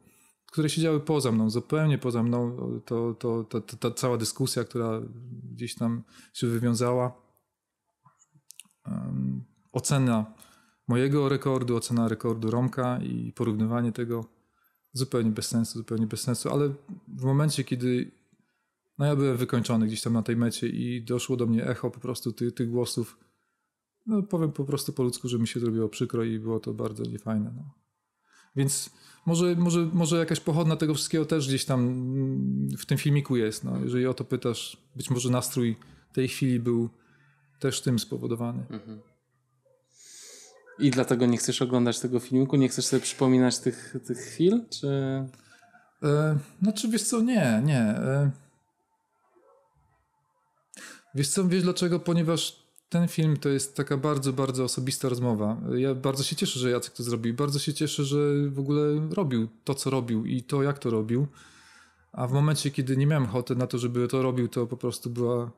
które 0.53 0.68
siedziały 0.68 1.01
poza 1.01 1.32
mną, 1.32 1.51
zupełnie 1.51 1.99
poza 1.99 2.22
mną. 2.22 2.57
To, 2.84 3.14
to, 3.14 3.44
to, 3.44 3.61
to 3.61 3.76
ta 3.76 3.90
cała 3.90 4.16
dyskusja, 4.16 4.64
która 4.64 5.01
gdzieś 5.53 5.74
tam 5.74 6.03
się 6.32 6.46
wywiązała. 6.46 7.22
Um, 8.86 9.44
ocena 9.72 10.34
mojego 10.88 11.28
rekordu, 11.28 11.76
ocena 11.76 12.09
rekordu 12.09 12.51
Romka 12.51 12.99
i 13.03 13.32
porównywanie 13.32 13.92
tego 13.92 14.24
zupełnie 14.92 15.30
bez 15.30 15.49
sensu, 15.49 15.78
zupełnie 15.78 16.07
bez 16.07 16.20
sensu, 16.20 16.51
ale 16.51 16.74
w 17.09 17.24
momencie, 17.24 17.64
kiedy 17.64 18.11
no 18.99 19.07
ja 19.07 19.16
byłem 19.16 19.36
wykończony 19.36 19.86
gdzieś 19.86 20.03
tam 20.03 20.12
na 20.12 20.22
tej 20.22 20.36
mecie 20.36 20.68
i 20.68 21.05
doszło 21.05 21.36
do 21.36 21.46
mnie 21.46 21.66
echo 21.66 21.90
po 21.90 22.01
prostu 22.01 22.32
tych, 22.32 22.55
tych 22.55 22.70
głosów. 22.70 23.18
No 24.07 24.22
powiem 24.22 24.53
po 24.53 24.64
prostu 24.64 24.92
po 24.92 25.03
ludzku, 25.03 25.28
że 25.28 25.38
mi 25.38 25.49
się 25.49 25.61
zrobiło 25.61 25.88
przykro 25.88 26.24
i 26.24 26.38
było 26.38 26.61
to 26.61 26.74
bardzo 26.74 27.05
niefajne. 27.05 27.53
No. 27.57 27.88
Więc 28.59 28.90
może, 29.26 29.54
może, 29.54 29.80
może 29.92 30.18
jakaś 30.18 30.40
pochodna 30.40 30.76
tego 30.76 30.94
wszystkiego 30.94 31.24
też 31.24 31.48
gdzieś 31.48 31.64
tam 31.64 31.80
w 32.78 32.86
tym 32.86 32.98
filmiku 32.98 33.36
jest. 33.36 33.64
No. 33.64 33.80
Jeżeli 33.84 34.06
o 34.06 34.14
to 34.14 34.24
pytasz, 34.24 34.76
być 34.96 35.11
może 35.11 35.30
nastrój 35.30 35.76
tej 36.12 36.28
chwili 36.28 36.61
był 36.61 36.88
też 37.59 37.80
tym 37.80 37.98
spowodowany. 37.98 38.66
Mhm. 38.70 39.00
I 40.78 40.90
dlatego 40.90 41.26
nie 41.26 41.36
chcesz 41.36 41.62
oglądać 41.62 42.00
tego 42.00 42.20
filmiku? 42.20 42.56
Nie 42.56 42.68
chcesz 42.68 42.86
sobie 42.86 43.02
przypominać 43.02 43.59
tych, 43.59 43.96
tych 44.06 44.18
chwil? 44.18 44.61
Czy... 44.70 44.88
E, 46.02 46.38
znaczy 46.62 46.88
wiesz 46.88 47.02
co, 47.02 47.20
nie, 47.22 47.62
nie. 47.64 47.80
E, 47.80 48.30
Wiesz 51.14 51.28
co, 51.28 51.48
wiesz 51.48 51.62
dlaczego? 51.62 52.00
Ponieważ 52.00 52.67
ten 52.89 53.09
film 53.09 53.36
to 53.36 53.49
jest 53.49 53.76
taka 53.76 53.97
bardzo, 53.97 54.32
bardzo 54.32 54.64
osobista 54.64 55.09
rozmowa. 55.09 55.61
Ja 55.76 55.95
bardzo 55.95 56.24
się 56.24 56.36
cieszę, 56.36 56.61
że 56.61 56.70
Jacek 56.70 56.95
to 56.95 57.03
zrobił. 57.03 57.34
Bardzo 57.34 57.59
się 57.59 57.74
cieszę, 57.74 58.05
że 58.05 58.18
w 58.49 58.59
ogóle 58.59 59.09
robił 59.11 59.49
to, 59.64 59.74
co 59.74 59.91
robił 59.91 60.26
i 60.26 60.43
to, 60.43 60.62
jak 60.62 60.78
to 60.78 60.91
robił. 60.91 61.26
A 62.12 62.26
w 62.26 62.32
momencie, 62.32 62.70
kiedy 62.70 62.97
nie 62.97 63.07
miałem 63.07 63.24
ochoty 63.24 63.57
na 63.57 63.66
to, 63.66 63.78
żeby 63.78 64.09
to 64.09 64.22
robił, 64.22 64.49
to 64.49 64.66
po 64.66 64.76
prostu 64.76 65.11
była... 65.11 65.51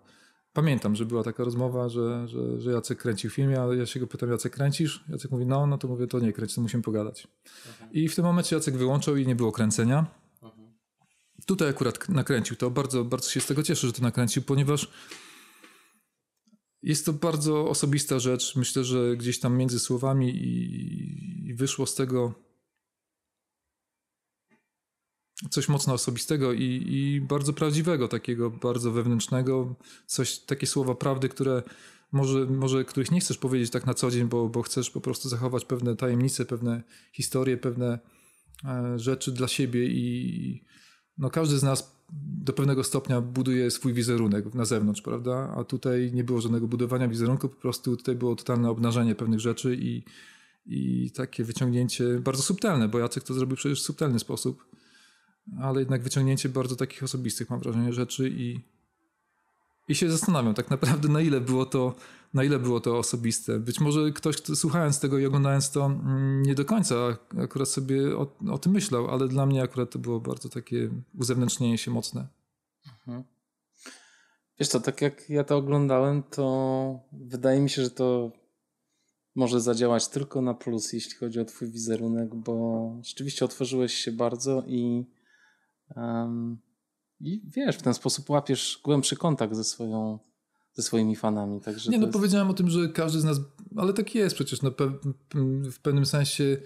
Pamiętam, 0.53 0.97
że 0.97 1.05
była 1.05 1.23
taka 1.23 1.45
rozmowa, 1.45 1.89
że, 1.89 2.29
że, 2.29 2.61
że 2.61 2.73
Jacek 2.73 2.99
kręcił 2.99 3.31
film, 3.31 3.55
a 3.59 3.75
ja 3.75 3.87
się 3.87 4.01
go 4.01 4.07
pytam, 4.07 4.31
Jacek 4.31 4.53
kręcisz? 4.53 5.05
Jacek 5.09 5.31
mówi, 5.31 5.47
no, 5.47 5.67
no 5.67 5.79
to 5.79 5.89
mówię, 5.89 6.07
to 6.07 6.21
nie 6.21 6.33
kręć, 6.33 6.55
to 6.55 6.61
musimy 6.61 6.83
pogadać. 6.83 7.29
Mhm. 7.69 7.93
I 7.93 8.09
w 8.09 8.15
tym 8.15 8.25
momencie 8.25 8.57
Jacek 8.57 8.77
wyłączał 8.77 9.17
i 9.17 9.27
nie 9.27 9.37
było 9.37 9.53
kręcenia. 9.53 10.07
Mhm. 10.43 10.69
Tutaj 11.47 11.69
akurat 11.69 12.09
nakręcił 12.09 12.57
to. 12.57 12.71
Bardzo, 12.71 13.05
bardzo 13.05 13.31
się 13.31 13.41
z 13.41 13.47
tego 13.47 13.63
cieszę, 13.63 13.87
że 13.87 13.93
to 13.93 14.03
nakręcił, 14.03 14.43
ponieważ 14.43 14.91
jest 16.83 17.07
to 17.07 17.13
bardzo 17.13 17.69
osobista 17.69 18.19
rzecz. 18.19 18.57
Myślę, 18.57 18.85
że 18.85 19.17
gdzieś 19.17 19.41
tam 19.41 19.57
między 19.57 19.79
słowami 19.79 20.31
i, 20.31 21.49
i 21.49 21.55
wyszło 21.55 21.87
z 21.87 21.95
tego 21.95 22.35
coś 25.51 25.69
mocno 25.69 25.95
osobistego 25.95 26.53
i, 26.53 26.83
i, 26.89 27.21
bardzo 27.21 27.53
prawdziwego, 27.53 28.09
takiego 28.09 28.51
bardzo 28.51 28.93
wewnętrznego, 28.93 29.75
coś, 30.07 30.39
takie 30.39 30.67
słowa 30.67 30.95
prawdy, 30.95 31.29
które 31.29 31.63
może, 32.13 32.47
może 32.47 32.85
których 32.85 33.11
nie 33.11 33.21
chcesz 33.21 33.39
powiedzieć 33.39 33.71
tak 33.71 33.87
na 33.87 33.95
co 33.95 34.11
dzień, 34.11 34.29
bo, 34.29 34.49
bo 34.49 34.63
chcesz 34.63 34.91
po 34.91 35.01
prostu 35.01 35.29
zachować 35.29 35.65
pewne 35.65 35.97
tajemnice, 35.97 36.45
pewne 36.45 36.83
historie, 37.13 37.57
pewne 37.57 37.99
e, 38.65 38.99
rzeczy 38.99 39.33
dla 39.33 39.49
siebie 39.49 39.87
i 39.87 40.65
no 41.19 41.31
każdy 41.31 41.59
z 41.59 41.63
nas 41.63 42.00
do 42.13 42.53
pewnego 42.53 42.85
stopnia 42.85 43.21
buduje 43.21 43.71
swój 43.71 43.93
wizerunek 43.93 44.55
na 44.55 44.65
zewnątrz, 44.65 45.03
prawda? 45.03 45.55
A 45.57 45.65
tutaj 45.65 46.11
nie 46.15 46.25
było 46.25 46.41
żadnego 46.41 46.69
budowania 46.69 47.09
wizerunku, 47.09 47.49
po 47.49 47.57
prostu 47.57 47.97
tutaj 47.97 48.15
było 48.15 48.37
totalne 48.37 48.71
obnażenie 48.71 49.15
pewnych 49.15 49.41
rzeczy 49.41 49.77
i, 49.77 50.05
i 50.67 51.11
takie 51.11 51.45
wyciągnięcie 51.45 52.21
bardzo 52.21 52.43
subtelne, 52.43 52.89
bo 52.89 52.99
Jacek 52.99 53.25
to 53.25 53.35
zrobił 53.35 53.57
przecież 53.57 53.83
w 53.83 53.85
subtelny 53.85 54.19
sposób, 54.19 54.65
ale 55.61 55.81
jednak 55.81 56.03
wyciągnięcie 56.03 56.49
bardzo 56.49 56.77
takich 56.77 57.03
osobistych, 57.03 57.51
mam 57.51 57.61
wrażenie, 57.61 57.93
rzeczy 57.93 58.29
i, 58.29 58.61
i 59.89 59.95
się 59.95 60.11
zastanawiam 60.11 60.55
tak 60.55 60.71
naprawdę 60.71 61.09
na 61.09 61.21
ile 61.21 61.41
było 61.41 61.67
to, 61.67 61.95
na 62.35 62.45
ile 62.45 62.59
było 62.59 62.81
to 62.81 62.99
osobiste. 62.99 63.59
Być 63.59 63.81
może 63.81 64.13
ktoś 64.13 64.37
kto, 64.37 64.57
słuchając 64.57 65.01
tego 65.01 65.19
i 65.19 65.27
oglądając 65.27 65.71
to 65.71 65.87
mm, 65.87 66.43
nie 66.43 66.55
do 66.55 66.65
końca 66.65 66.95
akurat 67.43 67.69
sobie 67.69 68.17
o, 68.17 68.37
o 68.51 68.59
tym 68.59 68.73
myślał, 68.73 69.11
ale 69.11 69.29
dla 69.29 69.47
mnie 69.47 69.63
akurat 69.63 69.91
to 69.91 69.99
było 69.99 70.21
bardzo 70.21 70.49
takie 70.49 70.91
uzewnętrznienie 71.19 71.79
się 71.79 71.91
mocne. 71.91 72.27
Mhm. 72.87 73.25
Wiesz 74.59 74.69
co, 74.69 74.81
tak 74.81 75.01
jak 75.01 75.31
ja 75.31 75.45
to 75.45 75.57
oglądałem, 75.57 76.23
to 76.23 77.01
wydaje 77.13 77.61
mi 77.61 77.71
się, 77.71 77.83
że 77.83 77.91
to 77.91 78.33
może 79.35 79.61
zadziałać 79.61 80.09
tylko 80.09 80.43
na 80.43 80.55
plus, 80.55 80.93
jeśli 80.93 81.15
chodzi 81.15 81.41
o 81.41 81.45
twój 81.45 81.71
wizerunek, 81.71 82.35
bo 82.35 82.97
rzeczywiście 83.03 83.45
otworzyłeś 83.45 83.95
się 83.95 84.13
bardzo 84.13 84.63
i, 84.67 85.07
um, 85.97 86.59
i 87.21 87.43
wiesz, 87.45 87.77
w 87.77 87.83
ten 87.83 87.95
sposób 87.95 88.31
łapiesz 88.31 88.81
głębszy 88.85 89.17
kontakt 89.17 89.55
ze 89.55 89.65
swoją 89.65 90.19
ze 90.73 90.83
swoimi 90.83 91.17
fanami. 91.17 91.61
Także 91.61 91.91
nie, 91.91 91.99
no 91.99 92.07
jest... 92.07 92.13
powiedziałem 92.13 92.51
o 92.51 92.55
tym, 92.55 92.71
że 92.71 92.89
każdy 92.89 93.21
z 93.21 93.25
nas, 93.25 93.41
ale 93.77 93.93
tak 93.93 94.15
jest 94.15 94.35
przecież, 94.35 94.63
no, 94.63 94.71
pe 94.71 94.93
w 95.73 95.79
pewnym 95.83 96.07
sensie 96.07 96.57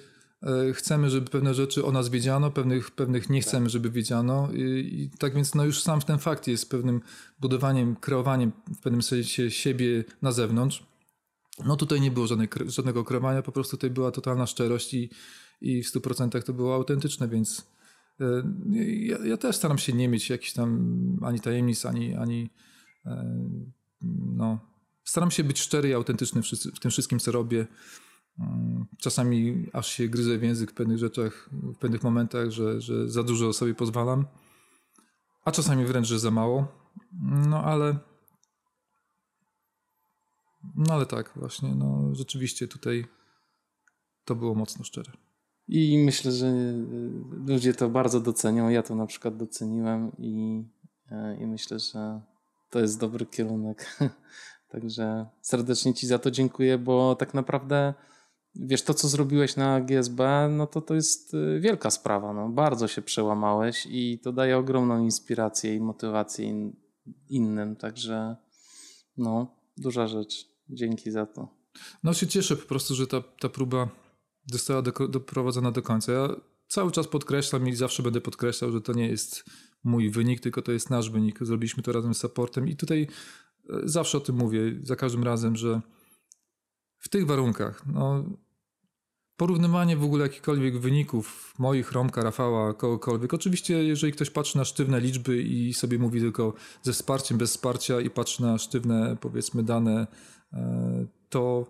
e, 0.43 0.73
chcemy, 0.73 1.11
żeby 1.11 1.31
pewne 1.31 1.55
rzeczy 1.55 1.85
o 1.85 1.93
nas 1.93 2.09
wiedziano, 2.09 2.51
pewnych, 2.51 2.91
pewnych 2.91 3.31
nie 3.31 3.41
chcemy, 3.41 3.71
żeby 3.71 3.91
wiedziano 3.91 4.49
I, 4.53 4.61
i 5.03 5.19
tak 5.19 5.35
więc 5.35 5.55
no 5.55 5.65
już 5.65 5.83
sam 5.83 6.01
ten 6.01 6.19
fakt 6.19 6.47
jest 6.47 6.71
pewnym 6.71 7.01
budowaniem, 7.41 7.97
kreowaniem 7.97 8.53
w 8.77 8.81
pewnym 8.81 9.03
sensie 9.03 9.51
siebie 9.51 10.05
na 10.23 10.33
zewnątrz. 10.33 10.87
No 11.67 11.77
tutaj 11.77 12.01
nie 12.01 12.11
było 12.11 12.27
żadnej, 12.27 12.49
żadnego 12.67 13.05
kreowania, 13.05 13.43
po 13.43 13.53
prostu 13.53 13.77
tutaj 13.77 13.91
była 13.91 14.11
totalna 14.11 14.47
szczerość 14.47 14.95
i, 14.95 15.11
i 15.61 15.83
w 15.83 15.93
100% 15.93 16.43
to 16.43 16.53
było 16.53 16.75
autentyczne, 16.75 17.29
więc 17.29 17.67
e, 18.21 18.25
ja, 19.01 19.19
ja, 19.25 19.37
też 19.37 19.57
staram 19.57 19.79
się 19.79 19.93
nie 19.93 20.09
mieć 20.09 20.31
jakichś 20.31 20.53
tam 20.53 20.97
ani 21.23 21.41
tajemnic, 21.41 21.87
ani, 21.87 22.15
ani 22.15 22.51
e, 23.07 23.41
no, 24.37 24.59
staram 25.05 25.31
się 25.31 25.45
być 25.45 25.61
szczery 25.61 25.89
i 25.89 25.95
autentyczny 25.95 26.43
w, 26.75 26.81
tym 26.81 26.91
wszystkim, 26.91 27.19
co 27.19 27.33
robię. 27.33 27.67
Mm, 28.39 28.87
czasami 28.99 29.67
aż 29.73 29.89
się 29.89 30.09
gryzę 30.09 30.39
w 30.39 30.43
język 30.43 30.71
w 30.71 30.75
pewnych 30.75 30.99
rzeczach, 30.99 31.51
w 31.53 31.77
pewnych 31.77 32.03
momentach, 32.03 32.51
że, 32.51 32.81
że 32.81 33.09
za 33.09 33.23
dużo 33.23 33.53
sobie 33.53 33.75
pozwalam, 33.75 34.27
a 35.45 35.53
czasami 35.53 35.85
wręcz, 35.85 36.07
że 36.07 36.19
za 36.19 36.31
mało. 36.31 36.69
No 37.49 37.65
ale 37.65 37.99
no 40.77 40.95
ale 40.95 41.07
tak, 41.07 41.33
właśnie, 41.37 41.75
no 41.75 42.15
rzeczywiście 42.15 42.69
tutaj 42.69 43.05
to 44.25 44.35
było 44.35 44.55
mocno 44.55 44.85
szczere. 44.85 45.13
I 45.69 45.99
myślę, 46.05 46.33
że 46.33 46.47
y, 46.47 47.11
ludzie 47.47 47.75
to 47.75 47.89
bardzo 47.89 48.21
docenią. 48.21 48.69
Ja 48.69 48.83
to 48.83 48.95
na 48.95 49.07
przykład 49.07 49.37
doceniłem 49.37 50.13
i, 50.19 50.65
y, 51.13 51.43
i 51.43 51.47
myślę, 51.47 51.79
że 51.79 52.21
to 52.75 52.81
jest 52.81 53.01
dobry 53.01 53.27
kierunek. 53.27 53.99
Także 54.73 55.27
serdecznie 55.41 55.95
Ci 55.95 56.07
za 56.07 56.19
to 56.19 56.31
dziękuję, 56.31 56.79
bo 56.79 57.15
tak 57.15 57.35
naprawdę 57.35 57.95
wiesz, 58.55 58.83
to 58.83 58.95
co 58.95 59.09
zrobiłeś 59.09 59.57
na 59.57 59.81
GSB, 59.81 60.49
no 60.51 60.67
to 60.67 60.81
to 60.81 60.95
jest 60.95 61.35
y, 61.35 61.61
wielka 61.61 61.91
sprawa. 61.91 62.33
No. 62.33 62.49
Bardzo 62.49 62.89
się 62.89 63.03
przełamałeś 63.03 63.87
i 63.91 64.19
to 64.19 64.33
daje 64.33 64.59
ogromną 64.59 65.05
inspirację 65.05 65.75
i 65.75 65.81
motywację 65.81 66.71
innym. 67.29 67.77
Także 67.77 68.37
no, 69.17 69.57
duża 69.77 70.07
rzecz. 70.07 70.49
Dzięki 70.69 71.11
za 71.11 71.27
to. 71.27 71.49
No 72.03 72.15
się 72.15 72.27
cieszę 72.27 72.57
po 72.57 72.67
prostu, 72.67 72.95
że 72.95 73.07
ta, 73.07 73.23
ta 73.41 73.49
próba 73.49 73.89
została 74.47 74.83
do, 74.83 75.09
doprowadzona 75.09 75.71
do 75.71 75.83
końca. 75.83 76.13
Ja 76.13 76.29
cały 76.69 76.93
czas 76.93 77.09
podkreślam 77.09 77.69
i 77.69 77.77
zawsze 77.77 78.03
będę 78.03 78.21
podkreślał, 78.21 78.73
że 78.73 78.81
to 78.81 78.93
nie 78.93 79.09
jest 79.09 79.45
mój 79.85 80.11
wynik, 80.11 80.41
tylko 80.41 80.63
to 80.63 80.73
jest 80.73 80.91
nasz 80.91 81.11
wynik. 81.11 81.39
Zrobiliśmy 81.41 81.83
to 81.83 81.93
razem 81.93 82.15
z 82.15 82.19
supportem 82.19 82.69
i 82.69 82.77
tutaj 82.77 83.07
e, 83.71 83.81
zawsze 83.85 84.19
o 84.19 84.21
tym 84.21 84.37
mówię, 84.37 84.61
za 84.83 84.97
każdym 84.97 85.25
razem, 85.25 85.57
że 85.57 85.81
w 86.99 87.09
tych 87.09 87.27
warunkach, 87.27 87.87
no, 87.87 88.25
porównywanie 89.37 89.97
w 89.97 90.05
ogóle 90.05 90.23
jakichkolwiek 90.23 90.79
wyników 90.79 91.55
moich, 91.59 91.93
Romka, 91.93 92.23
Rafała, 92.23 92.75
kogokolwiek. 92.75 93.35
Oczywiście, 93.35 93.85
jeżeli 93.85 94.13
ktoś 94.13 94.31
patrzy 94.31 94.59
na 94.59 94.65
sztywne 94.65 95.01
liczby 95.01 95.43
i 95.43 95.75
sobie 95.75 95.99
mówi 95.99 96.21
tylko 96.21 96.55
ze 96.83 96.93
wsparciem, 96.93 97.39
bez 97.39 97.51
wsparcia 97.51 98.01
i 98.01 98.11
patrzy 98.11 98.43
na 98.43 98.59
sztywne, 98.59 99.17
powiedzmy, 99.21 99.63
dane 99.63 100.07
E, 100.55 101.07
to 101.29 101.67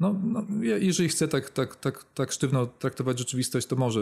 no, 0.00 0.20
no, 0.24 0.44
jeżeli 0.60 1.08
chce 1.08 1.28
tak, 1.28 1.50
tak, 1.50 1.76
tak, 1.76 2.04
tak 2.14 2.32
sztywno 2.32 2.66
traktować 2.66 3.18
rzeczywistość, 3.18 3.66
to 3.66 3.76
może 3.76 4.00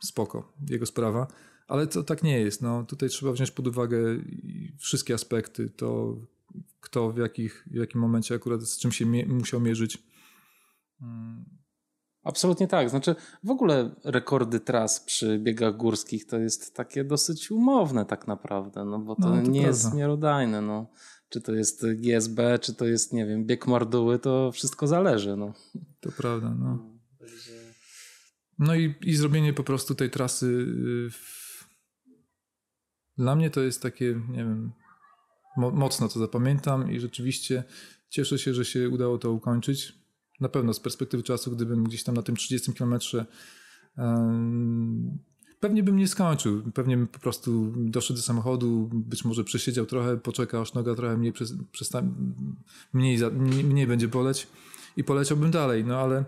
spoko, 0.00 0.52
jego 0.68 0.86
sprawa, 0.86 1.26
ale 1.66 1.86
to 1.86 2.02
tak 2.02 2.22
nie 2.22 2.40
jest. 2.40 2.62
No, 2.62 2.84
tutaj 2.84 3.08
trzeba 3.08 3.32
wziąć 3.32 3.50
pod 3.50 3.66
uwagę 3.66 3.98
wszystkie 4.78 5.14
aspekty, 5.14 5.70
to 5.70 6.16
kto 6.80 7.12
w, 7.12 7.18
jakich, 7.18 7.68
w 7.70 7.74
jakim 7.74 8.00
momencie 8.00 8.34
akurat 8.34 8.62
z 8.62 8.78
czym 8.78 8.92
się 8.92 9.06
mie 9.06 9.26
musiał 9.26 9.60
mierzyć. 9.60 9.98
Hmm. 11.00 11.44
Absolutnie 12.22 12.68
tak. 12.68 12.90
Znaczy, 12.90 13.14
w 13.44 13.50
ogóle 13.50 13.94
rekordy 14.04 14.60
tras 14.60 15.00
przy 15.00 15.38
biegach 15.38 15.76
górskich 15.76 16.26
to 16.26 16.38
jest 16.38 16.74
takie 16.74 17.04
dosyć 17.04 17.50
umowne 17.50 18.06
tak 18.06 18.26
naprawdę, 18.26 18.84
no 18.84 18.98
bo 18.98 19.14
to, 19.14 19.20
no, 19.20 19.28
to 19.28 19.36
nie 19.36 19.42
prawda. 19.42 19.66
jest 19.66 19.94
miarodajne. 19.94 20.62
No 20.62 20.86
czy 21.28 21.40
to 21.40 21.52
jest 21.52 21.86
GSB, 21.94 22.58
czy 22.58 22.74
to 22.74 22.84
jest, 22.86 23.12
nie 23.12 23.26
wiem, 23.26 23.44
bieg 23.44 23.66
Marduły, 23.66 24.18
to 24.18 24.52
wszystko 24.52 24.86
zależy. 24.86 25.36
No. 25.36 25.52
To 26.00 26.12
prawda, 26.12 26.54
no. 26.58 26.64
no. 26.64 26.96
No 28.58 28.74
i, 28.74 28.94
i 29.02 29.16
zrobienie 29.16 29.52
po 29.52 29.64
prostu 29.64 29.94
tej 29.94 30.10
trasy 30.10 30.46
y, 30.46 31.10
w... 31.10 31.45
dla 33.18 33.36
mnie 33.36 33.50
to 33.50 33.60
jest 33.60 33.82
takie, 33.82 34.20
nie 34.28 34.44
wiem, 34.44 34.72
mo 35.56 35.70
mocno 35.70 36.08
to 36.08 36.18
zapamiętam 36.18 36.90
i 36.92 37.00
rzeczywiście 37.00 37.64
cieszę 38.08 38.38
się, 38.38 38.54
że 38.54 38.64
się 38.64 38.90
udało 38.90 39.18
to 39.18 39.32
ukończyć. 39.32 39.92
Na 40.40 40.48
pewno 40.48 40.74
z 40.74 40.80
perspektywy 40.80 41.22
czasu, 41.22 41.50
gdybym 41.50 41.84
gdzieś 41.84 42.04
tam 42.04 42.14
na 42.14 42.22
tym 42.22 42.36
30 42.36 42.72
kilometrze 42.72 43.26
Pewnie 45.60 45.82
bym 45.82 45.96
nie 45.96 46.08
skończył. 46.08 46.62
Pewnie 46.74 46.96
bym 46.96 47.06
po 47.06 47.18
prostu 47.18 47.74
doszedł 47.76 48.18
do 48.18 48.22
samochodu, 48.22 48.90
być 48.92 49.24
może 49.24 49.44
przesiedział 49.44 49.86
trochę, 49.86 50.16
poczekał, 50.16 50.62
aż 50.62 50.74
noga 50.74 50.94
trochę 50.94 51.16
mniej, 51.16 51.32
przesta- 51.72 52.08
mniej, 52.92 53.18
za, 53.18 53.30
mniej 53.30 53.86
będzie 53.86 54.08
boleć 54.08 54.46
i 54.96 55.04
poleciałbym 55.04 55.50
dalej. 55.50 55.84
No 55.84 55.98
ale, 55.98 56.24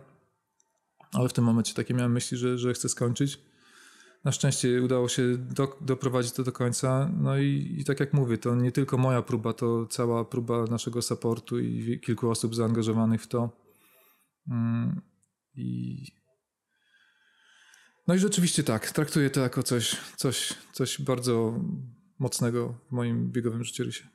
ale 1.13 1.29
w 1.29 1.33
tym 1.33 1.45
momencie 1.45 1.75
takie 1.75 1.95
miałem 1.95 2.13
myśli, 2.13 2.39
że, 2.39 2.59
że 2.59 2.73
chcę 2.73 2.89
skończyć. 2.89 3.41
Na 4.25 4.33
szczęście 4.33 4.83
udało 4.83 5.09
się 5.09 5.37
do, 5.37 5.79
doprowadzić 5.81 6.33
to 6.33 6.43
do 6.43 6.53
końca. 6.53 7.11
No 7.21 7.39
i, 7.39 7.77
i 7.79 7.85
tak 7.85 8.01
jak 8.01 8.13
mówię, 8.13 8.39
to 8.39 8.55
nie 8.55 8.73
tylko 8.73 8.99
moja 8.99 9.23
próba, 9.23 9.53
to 9.53 9.87
cała 9.87 10.25
próba 10.25 10.65
naszego 10.65 11.03
supportu 11.03 11.59
i 11.61 12.01
kilku 12.01 12.31
osób 12.31 12.55
zaangażowanych 12.55 13.23
w 13.23 13.27
to. 13.27 13.51
Mm, 14.49 15.01
I 15.55 16.07
no 18.07 18.15
i 18.15 18.19
rzeczywiście 18.19 18.65
tak, 18.65 18.93
traktuję 18.93 19.31
to 19.31 19.41
jako 19.41 19.63
coś, 19.63 19.97
coś, 20.17 20.55
coś 20.73 21.01
bardzo 21.01 21.55
mocnego 22.19 22.75
w 22.89 22.93
moim 22.93 23.33
biegowym 23.33 23.65
życiorysie. 23.65 24.09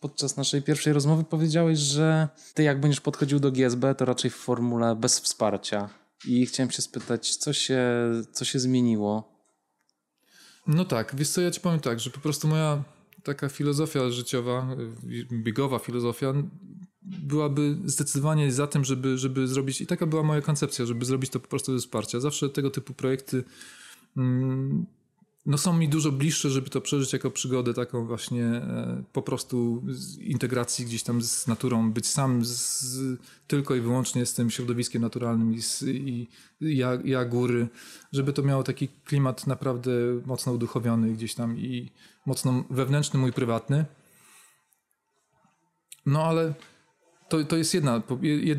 Podczas 0.00 0.36
naszej 0.36 0.62
pierwszej 0.62 0.92
rozmowy 0.92 1.24
powiedziałeś, 1.24 1.78
że 1.78 2.28
ty 2.54 2.62
jak 2.62 2.80
będziesz 2.80 3.00
podchodził 3.00 3.40
do 3.40 3.52
GSB, 3.52 3.94
to 3.94 4.04
raczej 4.04 4.30
w 4.30 4.36
formule 4.36 4.96
bez 4.96 5.20
wsparcia. 5.20 6.01
I 6.24 6.46
chciałem 6.46 6.70
się 6.70 6.82
spytać, 6.82 7.36
co 7.36 7.52
się, 7.52 7.82
co 8.32 8.44
się 8.44 8.58
zmieniło? 8.58 9.32
No 10.66 10.84
tak, 10.84 11.16
wiesz 11.16 11.28
co, 11.28 11.40
ja 11.40 11.50
ci 11.50 11.60
powiem 11.60 11.80
tak, 11.80 12.00
że 12.00 12.10
po 12.10 12.20
prostu 12.20 12.48
moja 12.48 12.84
taka 13.22 13.48
filozofia 13.48 14.10
życiowa, 14.10 14.76
biegowa 15.32 15.78
filozofia 15.78 16.32
byłaby 17.02 17.76
zdecydowanie 17.84 18.52
za 18.52 18.66
tym, 18.66 18.84
żeby, 18.84 19.18
żeby 19.18 19.48
zrobić, 19.48 19.80
i 19.80 19.86
taka 19.86 20.06
była 20.06 20.22
moja 20.22 20.40
koncepcja, 20.40 20.86
żeby 20.86 21.04
zrobić 21.04 21.30
to 21.30 21.40
po 21.40 21.48
prostu 21.48 21.78
ze 21.78 21.78
wsparcia. 21.78 22.20
Zawsze 22.20 22.48
tego 22.48 22.70
typu 22.70 22.94
projekty 22.94 23.44
mm, 24.16 24.86
no 25.46 25.58
są 25.58 25.72
mi 25.72 25.88
dużo 25.88 26.12
bliższe, 26.12 26.50
żeby 26.50 26.70
to 26.70 26.80
przeżyć 26.80 27.12
jako 27.12 27.30
przygodę 27.30 27.74
taką 27.74 28.06
właśnie 28.06 28.44
e, 28.44 29.02
po 29.12 29.22
prostu 29.22 29.84
integracji 30.20 30.84
gdzieś 30.84 31.02
tam 31.02 31.22
z 31.22 31.46
naturą, 31.46 31.92
być 31.92 32.06
sam 32.06 32.44
z, 32.44 32.98
tylko 33.46 33.74
i 33.74 33.80
wyłącznie 33.80 34.26
z 34.26 34.34
tym 34.34 34.50
środowiskiem 34.50 35.02
naturalnym 35.02 35.54
i, 35.54 35.62
z, 35.62 35.82
i 35.82 36.28
ja, 36.60 36.98
ja 37.04 37.24
góry, 37.24 37.68
żeby 38.12 38.32
to 38.32 38.42
miało 38.42 38.62
taki 38.62 38.88
klimat 38.88 39.46
naprawdę 39.46 39.90
mocno 40.26 40.52
uduchowiony 40.52 41.12
gdzieś 41.12 41.34
tam 41.34 41.58
i 41.58 41.90
mocno 42.26 42.64
wewnętrzny, 42.70 43.20
mój 43.20 43.32
prywatny. 43.32 43.84
No 46.06 46.24
ale 46.24 46.54
to, 47.28 47.44
to 47.44 47.56
jest 47.56 47.74
jedna, 47.74 48.02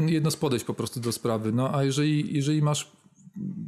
jedno 0.07 0.31
z 0.31 0.36
podejść 0.36 0.65
po 0.65 0.73
prostu 0.73 0.99
do 0.99 1.11
sprawy. 1.11 1.51
No 1.51 1.75
a 1.75 1.84
jeżeli, 1.84 2.36
jeżeli 2.36 2.61
masz 2.61 2.91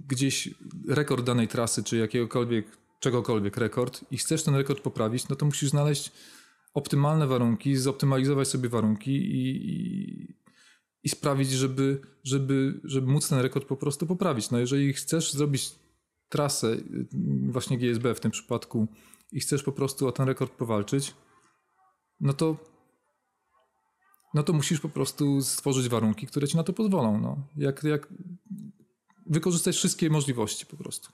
gdzieś 0.07 0.49
rekord 0.87 1.25
danej 1.25 1.47
trasy, 1.47 1.83
czy 1.83 1.97
jakiegokolwiek, 1.97 2.84
czegokolwiek 2.99 3.57
rekord 3.57 4.05
i 4.11 4.17
chcesz 4.17 4.43
ten 4.43 4.55
rekord 4.55 4.81
poprawić, 4.81 5.27
no 5.27 5.35
to 5.35 5.45
musisz 5.45 5.69
znaleźć 5.69 6.11
optymalne 6.73 7.27
warunki, 7.27 7.75
zoptymalizować 7.75 8.47
sobie 8.47 8.69
warunki 8.69 9.11
i, 9.11 9.69
i, 9.71 10.37
i 11.03 11.09
sprawić, 11.09 11.49
żeby, 11.49 12.01
żeby, 12.23 12.81
żeby 12.83 13.07
móc 13.07 13.29
ten 13.29 13.39
rekord 13.39 13.67
po 13.67 13.77
prostu 13.77 14.07
poprawić. 14.07 14.51
No 14.51 14.59
jeżeli 14.59 14.93
chcesz 14.93 15.33
zrobić 15.33 15.71
trasę, 16.29 16.77
właśnie 17.49 17.77
GSB 17.77 18.15
w 18.15 18.19
tym 18.19 18.31
przypadku, 18.31 18.87
i 19.31 19.39
chcesz 19.39 19.63
po 19.63 19.71
prostu 19.71 20.07
o 20.07 20.11
ten 20.11 20.27
rekord 20.27 20.51
powalczyć, 20.51 21.13
no 22.19 22.33
to 22.33 22.57
no 24.33 24.43
to 24.43 24.53
musisz 24.53 24.79
po 24.79 24.89
prostu 24.89 25.41
stworzyć 25.41 25.89
warunki, 25.89 26.27
które 26.27 26.47
ci 26.47 26.57
na 26.57 26.63
to 26.63 26.73
pozwolą. 26.73 27.21
No. 27.21 27.47
Jak, 27.57 27.83
jak 27.83 28.13
wykorzystać 29.25 29.75
wszystkie 29.75 30.09
możliwości 30.09 30.65
po 30.65 30.77
prostu. 30.77 31.09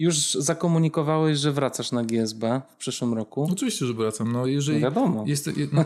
Już 0.00 0.34
zakomunikowałeś, 0.34 1.38
że 1.38 1.52
wracasz 1.52 1.92
na 1.92 2.04
GSB 2.04 2.60
w 2.68 2.76
przyszłym 2.76 3.14
roku? 3.14 3.48
Oczywiście, 3.52 3.86
że 3.86 3.94
wracam. 3.94 4.32
No, 4.32 4.46
jeżeli 4.46 4.80
no 4.80 4.82
wiadomo. 4.82 5.24
Jest, 5.26 5.50
no, 5.72 5.84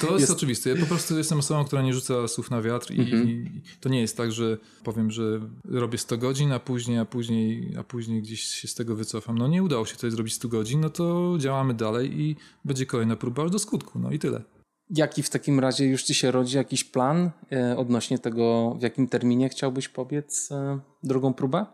to 0.00 0.06
jest, 0.12 0.20
jest, 0.20 0.32
oczywiste. 0.32 0.70
Ja 0.70 0.76
po 0.76 0.86
prostu 0.86 1.18
jestem 1.18 1.38
osobą, 1.38 1.64
która 1.64 1.82
nie 1.82 1.94
rzuca 1.94 2.28
słów 2.28 2.50
na 2.50 2.62
wiatr 2.62 2.90
i, 2.90 3.00
mhm. 3.00 3.28
i, 3.28 3.62
to 3.80 3.88
nie 3.88 4.00
jest 4.00 4.16
tak, 4.16 4.32
że 4.32 4.58
powiem, 4.84 5.10
że 5.10 5.40
robię 5.64 5.98
100 5.98 6.18
godzin, 6.18 6.52
a 6.52 6.58
później, 6.58 6.98
a 6.98 7.04
później, 7.04 7.74
a 7.78 7.84
później 7.84 8.22
gdzieś 8.22 8.42
się 8.42 8.68
z 8.68 8.74
tego 8.74 8.96
wycofam. 8.96 9.38
No 9.38 9.48
nie 9.48 9.62
udało 9.62 9.86
się 9.86 9.94
tutaj 9.94 10.10
zrobić 10.10 10.34
100 10.34 10.48
godzin, 10.48 10.80
no 10.80 10.90
to 10.90 11.36
działamy 11.38 11.74
dalej 11.74 12.20
i 12.20 12.36
będzie 12.64 12.86
kolejna 12.86 13.16
próba 13.16 13.44
aż 13.44 13.50
do 13.50 13.58
skutku. 13.58 13.98
No 13.98 14.10
i 14.10 14.18
tyle. 14.18 14.42
Jaki 14.90 15.22
w 15.22 15.30
takim 15.30 15.60
razie 15.60 15.86
już 15.86 16.02
ci 16.02 16.14
się 16.14 16.30
rodzi 16.30 16.56
jakiś 16.56 16.84
plan 16.84 17.30
e, 17.52 17.76
odnośnie 17.76 18.18
tego, 18.18 18.76
w 18.78 18.82
jakim 18.82 19.08
terminie 19.08 19.48
chciałbyś 19.48 19.88
pobiec 19.88 20.52
e, 20.52 20.80
drugą 21.02 21.34
próbę? 21.34 21.66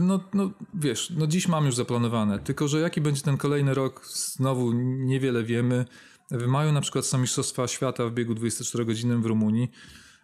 No, 0.00 0.20
no 0.34 0.50
wiesz, 0.74 1.12
no 1.16 1.26
dziś 1.26 1.48
mam 1.48 1.66
już 1.66 1.74
zaplanowane, 1.74 2.38
tylko 2.38 2.68
że 2.68 2.80
jaki 2.80 3.00
będzie 3.00 3.22
ten 3.22 3.36
kolejny 3.36 3.74
rok, 3.74 4.06
znowu 4.06 4.72
niewiele 4.82 5.44
wiemy. 5.44 5.84
W 6.30 6.46
maju 6.46 6.72
na 6.72 6.80
przykład 6.80 7.06
są 7.06 7.18
Mistrzostwa 7.18 7.68
Świata 7.68 8.06
w 8.06 8.12
biegu 8.12 8.34
24-godzinnym 8.34 9.22
w 9.22 9.26
Rumunii. 9.26 9.70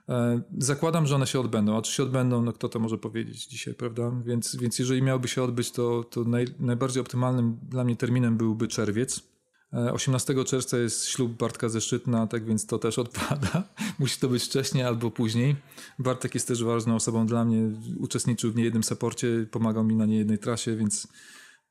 E, 0.09 0.43
zakładam, 0.59 1.07
że 1.07 1.15
one 1.15 1.27
się 1.27 1.41
odbędą, 1.41 1.79
a 1.79 1.83
czy 1.83 1.93
się 1.93 2.03
odbędą, 2.03 2.43
no 2.43 2.53
kto 2.53 2.69
to 2.69 2.79
może 2.79 2.99
powiedzieć 2.99 3.47
dzisiaj, 3.47 3.75
prawda? 3.75 4.13
Więc, 4.25 4.57
więc 4.57 4.79
jeżeli 4.79 5.03
miałby 5.03 5.29
się 5.29 5.43
odbyć, 5.43 5.71
to, 5.71 6.05
to 6.05 6.25
naj, 6.25 6.47
najbardziej 6.59 7.01
optymalnym 7.01 7.59
dla 7.69 7.85
mnie 7.85 7.97
terminem 7.97 8.37
byłby 8.37 8.69
czerwiec 8.69 9.33
18 9.73 10.33
e, 10.33 10.45
czerwca 10.45 10.79
jest 10.79 11.07
ślub 11.07 11.33
Bartka 11.33 11.69
ze 11.69 11.81
Szczytna, 11.81 12.27
tak 12.27 12.45
więc 12.45 12.67
to 12.67 12.79
też 12.79 12.99
odpada. 12.99 13.63
Musi 13.99 14.21
to 14.21 14.29
być 14.29 14.45
wcześniej 14.45 14.85
albo 14.85 15.11
później. 15.11 15.57
Bartek 15.99 16.35
jest 16.35 16.49
też 16.49 16.65
ważną 16.65 16.95
osobą 16.95 17.27
dla 17.27 17.45
mnie. 17.45 17.71
Uczestniczył 17.99 18.53
w 18.53 18.57
niejednym 18.57 18.83
saporcie, 18.83 19.47
pomagał 19.51 19.85
mi 19.85 19.97
na 19.97 20.07
niejednej 20.07 20.39
trasie, 20.39 20.77
więc, 20.77 21.09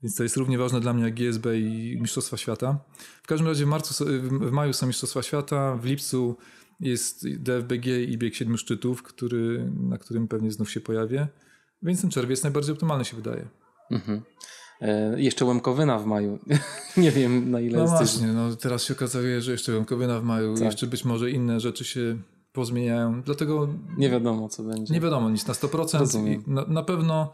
więc 0.03 0.15
to 0.15 0.23
jest 0.23 0.37
równie 0.37 0.57
ważne 0.57 0.79
dla 0.79 0.93
mnie 0.93 1.03
jak 1.03 1.13
GSB 1.13 1.59
i 1.59 1.97
Mistrzostwa 2.01 2.37
Świata. 2.37 2.79
W 3.23 3.27
każdym 3.27 3.47
razie 3.47 3.65
w, 3.65 3.67
marcu, 3.67 4.05
w 4.21 4.51
maju 4.51 4.73
są 4.73 4.87
Mistrzostwa 4.87 5.21
Świata, 5.21 5.75
w 5.75 5.85
lipcu 5.85 6.37
jest 6.79 7.29
DFBG 7.37 7.87
i 7.87 8.17
bieg 8.17 8.35
siedmiu 8.35 8.57
szczytów, 8.57 9.03
który, 9.03 9.71
na 9.79 9.97
którym 9.97 10.27
pewnie 10.27 10.51
znów 10.51 10.71
się 10.71 10.81
pojawię. 10.81 11.27
Więc 11.83 12.01
ten 12.01 12.09
czerwiec 12.09 12.43
najbardziej 12.43 12.73
optymalny 12.73 13.05
się 13.05 13.15
wydaje. 13.15 13.47
Mhm. 13.91 14.21
E, 14.81 15.21
jeszcze 15.21 15.45
Łemkowyna 15.45 15.99
w 15.99 16.05
maju. 16.05 16.39
nie 16.97 17.11
wiem 17.11 17.51
na 17.51 17.59
ile 17.59 17.77
no 17.77 17.83
jesteś... 17.83 17.99
właśnie, 17.99 18.27
no 18.27 18.55
teraz 18.55 18.83
się 18.83 18.93
okazuje, 18.93 19.41
że 19.41 19.51
jeszcze 19.51 19.73
Łemkowyna 19.73 20.19
w 20.19 20.23
maju, 20.23 20.53
tak. 20.53 20.63
jeszcze 20.63 20.87
być 20.87 21.05
może 21.05 21.31
inne 21.31 21.59
rzeczy 21.59 21.85
się 21.85 22.17
pozmieniają, 22.53 23.21
dlatego... 23.21 23.67
Nie 23.97 24.09
wiadomo 24.09 24.49
co 24.49 24.63
będzie. 24.63 24.93
Nie 24.93 24.99
wiadomo 24.99 25.29
nic 25.29 25.47
na 25.47 25.53
100%. 25.53 26.47
Na, 26.47 26.65
na, 26.67 26.83
pewno 26.83 27.33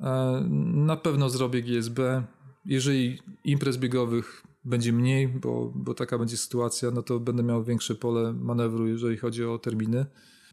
e, 0.00 0.42
na 0.74 0.96
pewno 0.96 1.30
zrobię 1.30 1.62
GSB. 1.62 2.22
Jeżeli 2.64 3.18
imprez 3.44 3.76
biegowych 3.76 4.42
będzie 4.64 4.92
mniej, 4.92 5.28
bo, 5.28 5.72
bo 5.74 5.94
taka 5.94 6.18
będzie 6.18 6.36
sytuacja, 6.36 6.90
no 6.90 7.02
to 7.02 7.20
będę 7.20 7.42
miał 7.42 7.64
większe 7.64 7.94
pole 7.94 8.32
manewru, 8.32 8.88
jeżeli 8.88 9.16
chodzi 9.16 9.44
o 9.44 9.58
terminy. 9.58 10.06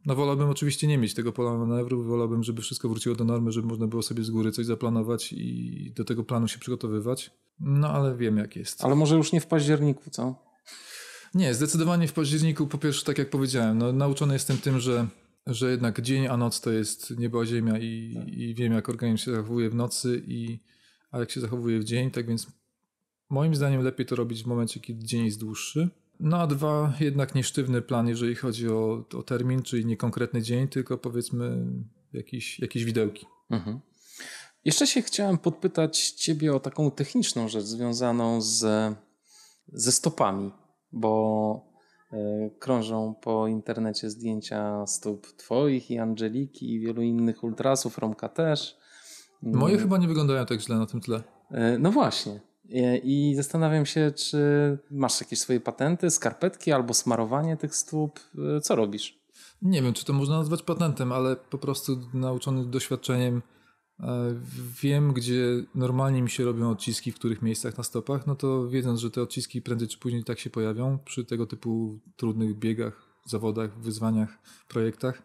No 0.06 0.16
wolałbym 0.16 0.50
oczywiście 0.50 0.88
nie 0.88 0.98
mieć 0.98 1.14
tego 1.14 1.34
pola 1.34 1.58
manewru, 1.58 2.04
wolałbym, 2.04 2.44
żeby 2.44 2.62
wszystko 2.62 2.90
wróciło 2.90 3.16
do 3.16 3.24
normy, 3.24 3.52
żeby 3.52 3.68
można 3.68 3.88
było 3.88 4.02
sobie 4.02 4.24
z 4.24 4.30
góry 4.30 4.52
coś 4.52 4.66
zaplanować 4.66 5.34
i 5.34 5.94
do 5.96 6.04
tego 6.04 6.24
planu 6.24 6.48
się 6.48 6.60
przygotowywać. 6.60 7.32
No 7.60 7.90
ale 7.90 8.18
wiem 8.18 8.38
jak 8.38 8.56
jest. 8.56 8.84
Ale 8.84 8.96
może 8.96 9.16
już 9.16 9.32
nie 9.32 9.42
w 9.42 9.48
październiku, 9.48 10.10
co? 10.10 10.36
Nie, 11.34 11.54
zdecydowanie 11.54 12.08
w 12.08 12.14
październiku, 12.14 12.68
po 12.68 12.78
pierwsze 12.78 13.06
tak 13.06 13.18
jak 13.18 13.30
powiedziałem, 13.30 13.78
no, 13.78 13.94
nauczony 13.94 14.34
jestem 14.34 14.58
tym, 14.58 14.80
że, 14.80 15.08
że 15.48 15.72
jednak 15.72 16.02
dzień 16.02 16.28
a 16.28 16.38
noc 16.38 16.62
to 16.62 16.72
jest 16.72 17.18
niebo 17.18 17.42
a 17.42 17.46
ziemia 17.46 17.80
i, 17.80 18.18
i 18.28 18.56
wiem 18.56 18.74
jak 18.74 18.90
organizm 18.90 19.18
się 19.26 19.32
zachowuje 19.32 19.70
w 19.70 19.76
nocy, 19.76 20.24
i, 20.28 20.60
a 21.12 21.20
jak 21.20 21.32
się 21.32 21.42
zachowuje 21.42 21.80
w 21.80 21.84
dzień, 21.84 22.12
tak 22.12 22.28
więc 22.28 22.48
moim 23.30 23.56
zdaniem 23.56 23.82
lepiej 23.82 24.06
to 24.06 24.16
robić 24.16 24.44
w 24.44 24.48
momencie, 24.48 24.80
kiedy 24.80 25.04
dzień 25.04 25.26
jest 25.26 25.40
dłuższy. 25.40 25.90
No 26.20 26.38
a 26.38 26.48
dwa, 26.48 26.94
jednak 27.00 27.36
niesztywny 27.36 27.82
plan, 27.82 28.08
jeżeli 28.08 28.36
chodzi 28.36 28.70
o, 28.70 29.06
o 29.18 29.24
termin, 29.24 29.64
czyli 29.64 29.86
nie 29.86 29.98
konkretny 29.98 30.42
dzień, 30.42 30.68
tylko 30.68 30.98
powiedzmy 30.98 31.66
jakieś, 32.14 32.60
jakieś 32.60 32.84
widełki. 32.86 33.26
Mhm. 33.50 33.80
Jeszcze 34.66 34.88
się 34.88 35.02
chciałem 35.02 35.38
podpytać 35.38 36.10
Ciebie 36.10 36.56
o 36.56 36.60
taką 36.60 36.92
techniczną 36.92 37.48
rzecz 37.48 37.64
związaną 37.64 38.42
z, 38.42 38.66
ze 39.68 39.92
stopami, 39.92 40.52
bo 40.92 41.72
y, 42.14 42.18
krążą 42.60 43.16
po 43.22 43.48
internecie 43.48 44.10
zdjęcia 44.10 44.86
stóp 44.88 45.28
Twoich 45.38 45.92
i 45.92 46.00
Angeliki 46.00 46.74
i 46.74 46.80
wielu 46.80 47.02
innych 47.02 47.44
ultrasów, 47.44 47.98
Romka 47.98 48.30
też. 48.30 48.78
Moje 49.42 49.78
chyba 49.78 49.98
nie 49.98 50.08
wyglądają 50.08 50.46
tak 50.46 50.62
źle 50.62 50.76
na 50.76 50.86
tym 50.86 51.02
tle. 51.02 51.18
Y, 51.18 51.80
no 51.80 51.92
właśnie. 51.92 52.49
I 53.04 53.34
zastanawiam 53.36 53.86
się, 53.86 54.12
czy 54.12 54.38
masz 54.92 55.22
jakieś 55.22 55.40
swoje 55.40 55.60
patenty, 55.60 56.10
skarpetki 56.10 56.72
albo 56.72 56.94
smarowanie 56.94 57.58
tych 57.58 57.76
stóp. 57.76 58.20
Co 58.62 58.76
robisz? 58.76 59.20
Nie 59.62 59.82
wiem, 59.82 59.94
czy 59.94 60.06
to 60.06 60.14
można 60.14 60.38
nazwać 60.38 60.64
patentem, 60.64 61.12
ale 61.12 61.36
po 61.36 61.58
prostu 61.58 62.02
nauczony 62.14 62.66
doświadczeniem 62.66 63.42
e, 64.00 64.36
wiem, 64.82 65.14
gdzie 65.14 65.44
normalnie 65.76 66.22
mi 66.22 66.30
się 66.30 66.46
robią 66.46 66.70
odciski, 66.70 67.12
w 67.12 67.16
których 67.16 67.42
miejscach 67.42 67.78
na 67.78 67.84
stopach, 67.84 68.28
no 68.28 68.36
to 68.36 68.70
wiedząc, 68.70 69.00
że 69.00 69.12
te 69.12 69.22
odciski 69.22 69.62
prędzej 69.62 69.88
czy 69.88 69.98
później 69.98 70.24
tak 70.24 70.40
się 70.40 70.50
pojawią 70.50 71.00
przy 71.06 71.26
tego 71.26 71.46
typu 71.46 72.00
trudnych 72.16 72.56
biegach, 72.56 73.02
zawodach, 73.26 73.80
wyzwaniach, 73.80 74.38
projektach, 74.68 75.24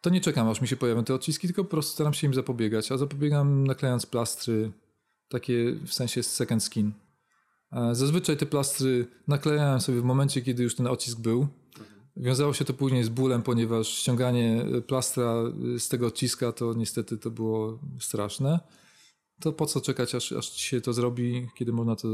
to 0.00 0.10
nie 0.10 0.20
czekam, 0.20 0.48
aż 0.48 0.60
mi 0.60 0.68
się 0.68 0.76
pojawią 0.76 1.04
te 1.04 1.14
odciski, 1.14 1.46
tylko 1.46 1.64
po 1.64 1.70
prostu 1.70 1.92
staram 1.92 2.14
się 2.14 2.26
im 2.26 2.34
zapobiegać, 2.34 2.92
a 2.92 2.98
zapobiegam 2.98 3.66
naklejając 3.66 4.06
plastry, 4.06 4.72
takie 5.32 5.72
w 5.86 5.94
sensie 5.94 6.22
second 6.22 6.62
skin. 6.62 6.92
Zazwyczaj 7.92 8.36
te 8.36 8.46
plastry 8.46 9.06
naklejałem 9.28 9.80
sobie 9.80 10.00
w 10.00 10.04
momencie, 10.04 10.42
kiedy 10.42 10.62
już 10.62 10.74
ten 10.74 10.86
odcisk 10.86 11.20
był. 11.20 11.46
Wiązało 12.16 12.54
się 12.54 12.64
to 12.64 12.74
później 12.74 13.04
z 13.04 13.08
bólem, 13.08 13.42
ponieważ 13.42 13.88
ściąganie 13.88 14.64
plastra 14.86 15.34
z 15.78 15.88
tego 15.88 16.06
odciska 16.06 16.52
to 16.52 16.74
niestety 16.74 17.18
to 17.18 17.30
było 17.30 17.78
straszne. 18.00 18.60
To 19.40 19.52
po 19.52 19.66
co 19.66 19.80
czekać, 19.80 20.14
aż, 20.14 20.32
aż 20.32 20.52
się 20.52 20.80
to 20.80 20.92
zrobi, 20.92 21.48
kiedy 21.54 21.72
można 21.72 21.96
to 21.96 22.08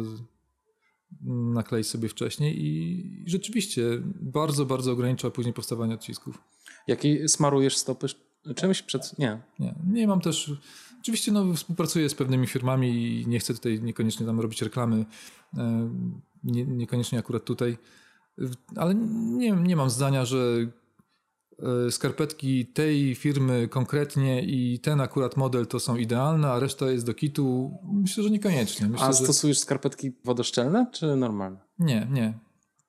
nakleić 1.54 1.86
sobie 1.86 2.08
wcześniej 2.08 2.64
i 2.64 3.24
rzeczywiście 3.26 3.82
bardzo, 4.20 4.66
bardzo 4.66 4.92
ogranicza 4.92 5.30
później 5.30 5.54
powstawanie 5.54 5.94
odcisków. 5.94 6.38
Jaki 6.86 7.28
smarujesz 7.28 7.76
stopy 7.76 8.06
czymś 8.56 8.82
przed... 8.82 9.18
Nie. 9.18 9.42
Nie, 9.58 9.74
nie 9.86 10.06
mam 10.06 10.20
też 10.20 10.52
Oczywiście 11.00 11.32
no, 11.32 11.54
współpracuję 11.54 12.08
z 12.08 12.14
pewnymi 12.14 12.46
firmami 12.46 13.20
i 13.20 13.26
nie 13.26 13.38
chcę 13.38 13.54
tutaj 13.54 13.82
niekoniecznie 13.82 14.26
tam 14.26 14.40
robić 14.40 14.62
reklamy, 14.62 15.04
e, 15.56 15.90
nie, 16.44 16.64
niekoniecznie 16.64 17.18
akurat 17.18 17.44
tutaj, 17.44 17.78
ale 18.76 18.94
nie, 18.94 19.52
nie 19.52 19.76
mam 19.76 19.90
zdania, 19.90 20.24
że 20.24 20.66
e, 21.86 21.90
skarpetki 21.90 22.66
tej 22.66 23.14
firmy 23.14 23.68
konkretnie 23.68 24.42
i 24.42 24.80
ten 24.80 25.00
akurat 25.00 25.36
model 25.36 25.66
to 25.66 25.80
są 25.80 25.96
idealne, 25.96 26.50
a 26.50 26.58
reszta 26.58 26.90
jest 26.90 27.06
do 27.06 27.14
kitu. 27.14 27.78
Myślę, 27.92 28.24
że 28.24 28.30
niekoniecznie. 28.30 28.88
Myślę, 28.88 29.06
a 29.06 29.12
stosujesz 29.12 29.56
że... 29.56 29.62
skarpetki 29.62 30.12
wodoszczelne 30.24 30.86
czy 30.92 31.16
normalne? 31.16 31.58
Nie, 31.78 32.08
nie. 32.10 32.38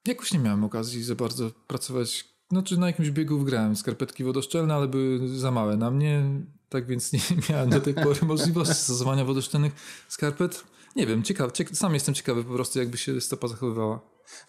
Jakoś 0.08 0.34
nie 0.34 0.40
miałem 0.40 0.64
okazji 0.64 1.04
za 1.04 1.16
bardzo 1.16 1.52
pracować. 1.68 2.26
Znaczy 2.52 2.78
na 2.78 2.88
jakimś 2.88 3.12
biegu 3.12 3.40
grałem 3.40 3.76
skarpetki 3.76 4.24
wodoszczelne, 4.24 4.74
ale 4.74 4.88
były 4.88 5.28
za 5.28 5.52
małe 5.52 5.78
na 5.78 5.92
mnie. 5.92 6.24
Tak 6.70 6.88
więc 6.88 7.14
nie 7.14 7.20
miałem 7.50 7.70
do 7.70 7.82
tej 7.82 7.94
pory 7.94 8.20
możliwości 8.26 8.74
stosowania 8.74 9.26
wodoszczelnych 9.26 9.74
skarpet. 10.08 10.64
Nie 10.96 11.08
wiem, 11.08 11.24
ciekaw, 11.24 11.52
sam 11.74 11.94
jestem 11.94 12.16
ciekawy 12.16 12.44
po 12.44 12.54
prostu, 12.54 12.80
jakby 12.80 12.98
się 12.98 13.22
stopa 13.22 13.48
zachowywała. 13.48 13.96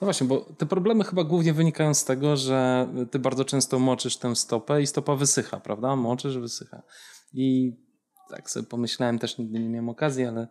No 0.00 0.04
właśnie, 0.04 0.26
bo 0.26 0.40
te 0.40 0.66
problemy 0.66 1.04
chyba 1.04 1.24
głównie 1.24 1.52
wynikają 1.52 1.94
z 1.94 2.04
tego, 2.04 2.36
że 2.36 2.88
ty 3.10 3.18
bardzo 3.18 3.44
często 3.44 3.78
moczysz 3.78 4.16
tę 4.16 4.36
stopę 4.36 4.82
i 4.82 4.86
stopa 4.86 5.16
wysycha, 5.16 5.60
prawda? 5.60 5.96
Moczysz, 5.96 6.38
wysycha. 6.38 6.82
I 7.32 7.72
tak 8.30 8.50
sobie 8.50 8.66
pomyślałem, 8.66 9.18
też 9.18 9.38
nigdy 9.38 9.58
nie 9.58 9.68
miałem 9.68 9.88
okazji, 9.88 10.24
ale 10.24 10.48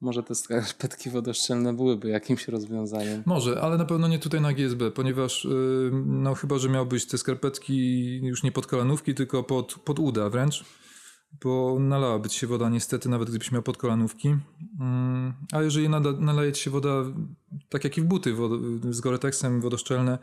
może 0.00 0.22
te 0.22 0.34
skarpetki 0.34 1.10
wodoszczelne 1.10 1.72
byłyby 1.72 2.08
jakimś 2.08 2.48
rozwiązaniem. 2.48 3.22
Może, 3.26 3.60
ale 3.60 3.78
na 3.78 3.84
pewno 3.84 4.08
nie 4.08 4.18
tutaj 4.18 4.40
na 4.40 4.52
GSB, 4.52 4.90
ponieważ 4.90 5.44
yy, 5.44 5.90
no 6.06 6.34
chyba, 6.34 6.58
że 6.58 6.68
miałbyś 6.68 7.06
te 7.06 7.18
skarpetki 7.18 8.16
już 8.22 8.42
nie 8.42 8.52
pod 8.52 8.66
kolanówki, 8.66 9.14
tylko 9.14 9.42
pod, 9.42 9.74
pod 9.74 9.98
uda 9.98 10.30
wręcz 10.30 10.64
bo 11.44 11.76
nalałaby 11.80 12.28
ci 12.28 12.38
się 12.38 12.46
woda 12.46 12.68
niestety, 12.68 13.08
nawet 13.08 13.30
gdybyś 13.30 13.52
miał 13.52 13.62
podkolanówki. 13.62 14.36
Mm, 14.80 15.32
a 15.52 15.62
jeżeli 15.62 15.88
nada, 15.88 16.12
nalaje 16.12 16.52
ci 16.52 16.62
się 16.62 16.70
woda, 16.70 17.04
tak 17.68 17.84
jak 17.84 17.98
i 17.98 18.00
w 18.00 18.04
buty 18.04 18.36
z 18.90 19.00
Goretexem 19.00 19.60
wodoszczelne 19.60 20.18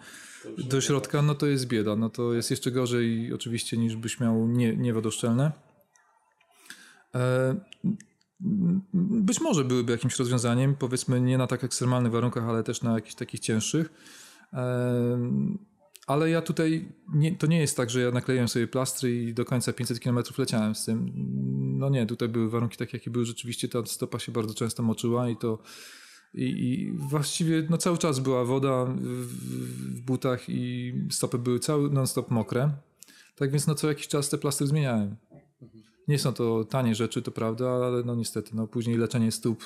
do 0.58 0.82
środka, 0.82 1.22
no 1.22 1.36
to 1.36 1.46
jest 1.46 1.68
bieda. 1.68 1.96
No 1.96 2.10
to 2.10 2.34
jest 2.34 2.52
jeszcze 2.52 2.72
gorzej 2.72 3.34
oczywiście 3.34 3.78
niż 3.78 3.96
byś 3.96 4.20
miał 4.20 4.48
nie, 4.48 4.78
nie 4.78 4.94
wodoszczelne. 4.94 5.52
E, 7.16 7.56
być 8.94 9.42
może 9.42 9.66
byłyby 9.66 9.92
jakimś 9.92 10.20
rozwiązaniem, 10.20 10.76
powiedzmy 10.76 11.22
nie 11.22 11.38
na 11.38 11.48
tak 11.48 11.64
ekstremalnych 11.64 12.12
warunkach, 12.12 12.44
ale 12.44 12.64
też 12.64 12.82
na 12.82 12.94
jakichś 12.94 13.16
takich 13.16 13.40
cięższych. 13.40 13.90
Ale 16.08 16.30
ja 16.30 16.42
tutaj, 16.42 16.92
nie, 17.14 17.36
to 17.36 17.48
nie 17.48 17.60
jest 17.60 17.78
tak, 17.78 17.90
że 17.90 18.02
ja 18.02 18.12
nakleiłem 18.12 18.48
sobie 18.48 18.68
plastry 18.68 19.24
i 19.24 19.34
do 19.34 19.46
końca 19.46 19.74
500 19.74 20.00
km 20.00 20.20
leciałem 20.38 20.76
z 20.76 20.86
tym. 20.86 21.12
No 21.78 21.90
nie, 21.90 22.06
tutaj 22.06 22.30
były 22.30 22.50
warunki 22.50 22.78
takie, 22.78 22.98
jakie 22.98 23.12
były. 23.12 23.26
Rzeczywiście 23.26 23.68
ta 23.68 23.86
stopa 23.86 24.20
się 24.20 24.32
bardzo 24.32 24.54
często 24.54 24.84
moczyła 24.84 25.30
i 25.30 25.38
to 25.38 25.60
i, 26.34 26.44
i 26.44 26.92
właściwie 26.92 27.68
no, 27.70 27.78
cały 27.78 27.98
czas 27.98 28.20
była 28.20 28.46
woda 28.46 28.86
w, 28.86 29.00
w 29.96 30.02
butach 30.02 30.50
i 30.50 30.94
stopy 31.12 31.38
były 31.38 31.60
cały 31.60 31.90
non-stop 31.90 32.32
mokre. 32.32 32.72
Tak 33.36 33.52
więc 33.52 33.68
no 33.68 33.76
co 33.76 33.88
jakiś 33.88 34.08
czas 34.08 34.30
te 34.30 34.38
plastry 34.38 34.68
zmieniałem. 34.68 35.16
Nie 36.08 36.20
są 36.20 36.34
to 36.34 36.66
tanie 36.66 36.96
rzeczy, 36.96 37.22
to 37.22 37.32
prawda, 37.32 37.70
ale 37.70 38.04
no 38.04 38.16
niestety, 38.16 38.52
no 38.54 38.68
później 38.68 38.98
leczenie 38.98 39.32
stóp, 39.32 39.64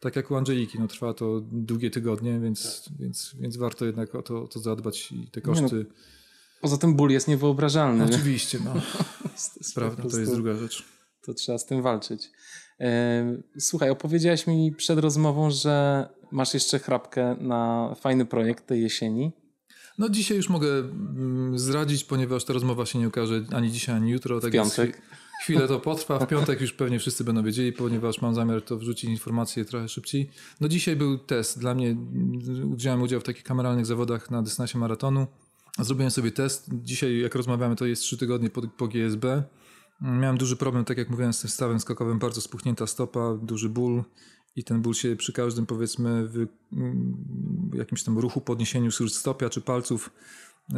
tak 0.00 0.16
jak 0.16 0.30
u 0.30 0.36
Angeliki, 0.36 0.78
no 0.78 0.88
trwa 0.88 1.14
to 1.14 1.40
długie 1.52 1.90
tygodnie, 1.90 2.40
więc, 2.40 2.88
więc, 3.00 3.36
więc 3.40 3.56
warto 3.56 3.84
jednak 3.84 4.14
o 4.14 4.22
to, 4.22 4.42
o 4.42 4.48
to 4.48 4.60
zadbać 4.60 5.12
i 5.12 5.30
te 5.30 5.40
koszty... 5.40 5.86
No, 5.88 5.94
poza 6.60 6.78
tym 6.78 6.94
ból 6.94 7.10
jest 7.10 7.28
niewyobrażalny. 7.28 8.04
Oczywiście, 8.04 8.58
no. 8.64 8.74
Prawda, 9.74 10.02
to 10.02 10.18
jest 10.18 10.34
druga 10.34 10.54
rzecz. 10.54 10.84
To 11.22 11.34
trzeba 11.34 11.58
z 11.58 11.66
tym 11.66 11.82
walczyć. 11.82 12.30
Słuchaj, 13.58 13.90
opowiedziałeś 13.90 14.46
mi 14.46 14.72
przed 14.72 14.98
rozmową, 14.98 15.50
że 15.50 16.08
masz 16.32 16.54
jeszcze 16.54 16.78
chrapkę 16.78 17.36
na 17.40 17.94
fajny 18.00 18.24
projekt 18.26 18.66
tej 18.66 18.82
jesieni. 18.82 19.32
No 19.98 20.08
dzisiaj 20.08 20.36
już 20.36 20.48
mogę 20.48 20.68
mm, 20.68 21.58
zdradzić, 21.58 22.04
ponieważ 22.04 22.44
ta 22.44 22.52
rozmowa 22.52 22.86
się 22.86 22.98
nie 22.98 23.08
ukaże 23.08 23.44
ani 23.52 23.72
dzisiaj, 23.72 23.96
ani 23.96 24.10
jutro. 24.10 24.40
Tak 24.40 24.50
w 24.50 24.52
piątek. 24.52 25.02
Chwilę 25.40 25.68
to 25.68 25.80
potrwa, 25.80 26.18
w 26.18 26.26
piątek 26.26 26.60
już 26.60 26.72
pewnie 26.72 26.98
wszyscy 26.98 27.24
będą 27.24 27.42
wiedzieli, 27.42 27.72
ponieważ 27.72 28.20
mam 28.22 28.34
zamiar 28.34 28.62
to 28.62 28.76
wrzucić 28.76 29.10
informacje 29.10 29.64
trochę 29.64 29.88
szybciej. 29.88 30.30
No 30.60 30.68
dzisiaj 30.68 30.96
był 30.96 31.18
test. 31.18 31.58
Dla 31.58 31.74
mnie 31.74 31.96
wziąłem 32.74 33.02
udział 33.02 33.20
w 33.20 33.24
takich 33.24 33.42
kameralnych 33.42 33.86
zawodach 33.86 34.30
na 34.30 34.42
dystansie 34.42 34.78
maratonu. 34.78 35.26
Zrobiłem 35.78 36.10
sobie 36.10 36.30
test. 36.30 36.70
Dzisiaj, 36.72 37.18
jak 37.18 37.34
rozmawiamy, 37.34 37.76
to 37.76 37.86
jest 37.86 38.02
trzy 38.02 38.16
tygodnie 38.16 38.50
po, 38.50 38.62
po 38.62 38.88
GSB. 38.88 39.42
Miałem 40.00 40.38
duży 40.38 40.56
problem, 40.56 40.84
tak 40.84 40.98
jak 40.98 41.10
mówiłem, 41.10 41.32
z 41.32 41.40
tym 41.40 41.50
stawem 41.50 41.80
skokowym, 41.80 42.18
bardzo 42.18 42.40
spuchnięta 42.40 42.86
stopa, 42.86 43.34
duży 43.42 43.68
ból 43.68 44.04
i 44.56 44.64
ten 44.64 44.82
ból 44.82 44.94
się 44.94 45.16
przy 45.16 45.32
każdym 45.32 45.66
powiedzmy 45.66 46.28
w 46.28 46.46
jakimś 47.74 48.02
tam 48.02 48.18
ruchu, 48.18 48.40
podniesieniu 48.40 48.90
stopia 48.90 49.50
czy 49.50 49.60
palców 49.60 50.10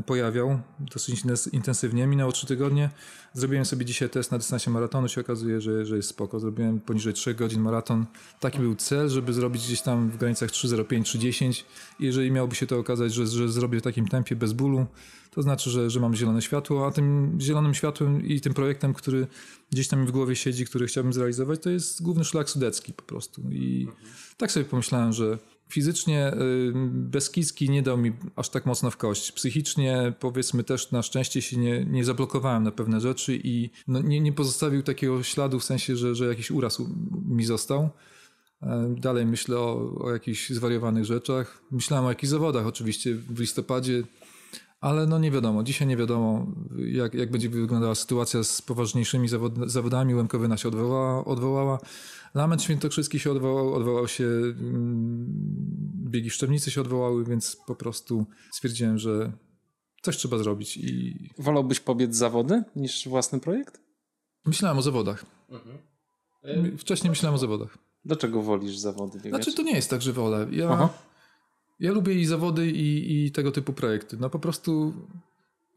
pojawiał 0.07 0.61
dosyć 0.81 1.23
intensywnie. 1.53 2.07
Minęło 2.07 2.33
3 2.33 2.47
tygodnie. 2.47 2.91
Zrobiłem 3.33 3.65
sobie 3.65 3.85
dzisiaj 3.85 4.11
test 4.11 4.33
na 4.33 4.39
dystansie 4.39 4.71
maratonu. 4.71 5.09
się 5.09 5.21
okazuje, 5.21 5.61
że, 5.61 5.87
że 5.87 5.97
jest 5.97 6.09
spoko. 6.09 6.41
Zrobiłem 6.41 6.81
poniżej 6.81 7.13
3 7.13 7.35
godzin 7.35 7.61
maraton. 7.61 8.07
Taki 8.41 8.59
był 8.59 8.75
cel, 8.75 9.09
żeby 9.09 9.33
zrobić 9.33 9.67
gdzieś 9.67 9.83
tam 9.83 10.11
w 10.11 10.17
granicach 10.17 10.51
3.05, 10.51 11.03
3.10. 11.03 11.65
Jeżeli 12.01 12.31
miałoby 12.31 12.55
się 12.55 12.67
to 12.67 12.79
okazać, 12.79 13.15
że, 13.15 13.27
że 13.27 13.49
zrobię 13.49 13.79
w 13.79 13.83
takim 13.83 14.09
tempie 14.09 14.37
bez 14.37 14.53
bólu, 14.53 14.87
to 15.31 15.43
znaczy, 15.43 15.71
że, 15.71 15.91
że 15.91 16.01
mam 16.01 16.15
zielone 16.15 16.43
światło, 16.43 16.87
a 16.87 16.91
tym 16.91 17.39
zielonym 17.41 17.75
światłem 17.75 18.27
i 18.27 18.41
tym 18.41 18.55
projektem, 18.55 18.95
który 18.95 19.27
gdzieś 19.71 19.89
tam 19.89 20.01
mi 20.01 20.07
w 20.07 20.11
głowie 20.11 20.37
siedzi, 20.37 20.65
który 20.65 20.87
chciałbym 20.87 21.13
zrealizować, 21.13 21.63
to 21.63 21.71
jest 21.71 22.03
główny 22.03 22.25
szlak 22.25 22.51
sudecki 22.51 22.93
po 22.93 23.03
prostu. 23.03 23.43
I 23.51 23.89
tak 24.37 24.53
sobie 24.53 24.65
pomyślałem, 24.65 25.13
że 25.13 25.39
Fizycznie 25.71 26.33
y, 26.33 26.73
Beskidzki 26.93 27.71
nie 27.71 27.83
dał 27.83 27.99
mi 27.99 28.13
aż 28.37 28.49
tak 28.49 28.67
mocno 28.67 28.91
w 28.91 28.97
kość. 28.97 29.33
Psychicznie 29.33 30.13
powiedzmy 30.21 30.65
też 30.65 30.91
na 30.91 31.03
szczęście 31.03 31.43
się 31.43 31.57
nie, 31.57 31.85
nie 31.85 32.05
zablokowałem 32.05 32.63
na 32.63 32.71
pewne 32.71 33.01
rzeczy 33.01 33.41
i 33.45 33.71
no, 33.89 34.03
nie, 34.03 34.21
nie 34.21 34.33
pozostawił 34.33 34.83
takiego 34.83 35.23
śladu 35.23 35.61
w 35.61 35.65
sensie, 35.65 35.97
że, 35.97 36.15
że 36.15 36.27
jakiś 36.27 36.51
uraz 36.51 36.83
mi 37.29 37.45
został. 37.45 37.91
E, 38.63 38.95
dalej 38.99 39.27
myślę 39.27 39.59
o, 39.59 39.95
o 40.01 40.13
jakichś 40.13 40.51
zwariowanych 40.51 41.05
rzeczach. 41.05 41.63
Myślałem 41.71 42.07
o 42.07 42.09
jakichś 42.09 42.31
zawodach 42.31 42.67
oczywiście 42.67 43.15
w 43.15 43.41
listopadzie, 43.41 44.03
ale 44.81 45.07
no 45.07 45.19
nie 45.19 45.31
wiadomo. 45.31 45.63
Dzisiaj 45.63 45.89
nie 45.89 45.97
wiadomo, 45.97 46.47
jak, 46.77 47.15
jak 47.15 47.31
będzie 47.31 47.49
wyglądała 47.49 47.95
sytuacja 47.95 48.45
z 48.45 48.63
poważniejszymi 48.63 49.29
zawod, 49.29 49.71
zawodami. 49.71 50.15
Łemkowyna 50.15 50.57
się 50.57 50.69
odwołała. 50.69 51.25
odwołała. 51.25 51.79
Lament 52.35 52.63
Świętokrzyski 52.63 53.19
się 53.19 53.31
odwołał, 53.31 53.75
odwołał 53.75 54.09
się, 54.09 54.25
mm, 54.25 55.27
biegi 56.11 56.31
Szczemnicy 56.31 56.71
się 56.71 56.81
odwołały, 56.81 57.25
więc 57.25 57.57
po 57.67 57.75
prostu 57.75 58.27
stwierdziłem, 58.53 58.99
że 58.99 59.33
coś 60.03 60.17
trzeba 60.17 60.39
zrobić 60.39 60.77
i... 60.77 61.15
Wolałbyś 61.39 61.81
pobiec 61.81 62.17
zawody 62.17 62.63
niż 62.77 63.09
własny 63.09 63.41
projekt? 63.41 63.81
Myślałem 64.47 64.79
o 64.79 64.83
zawodach. 64.83 65.27
Mhm. 65.49 66.79
Wcześniej 66.79 67.11
myślałem 67.11 67.35
o 67.35 67.39
zawodach. 67.39 67.79
Dlaczego 68.05 68.43
wolisz 68.43 68.77
zawody 68.77 69.21
biegać? 69.21 69.45
Znaczy 69.45 69.57
to 69.57 69.63
nie 69.63 69.75
jest 69.75 69.91
tak, 69.91 70.03
że 70.03 70.13
wolę. 70.13 70.47
Ja, 70.51 70.89
ja 71.81 71.93
lubię 71.93 72.15
i 72.15 72.27
zawody 72.27 72.71
i, 72.71 73.25
i 73.27 73.33
tego 73.33 73.53
typu 73.53 73.73
projekty. 73.73 74.17
No 74.21 74.31
po 74.31 74.39
prostu 74.39 74.95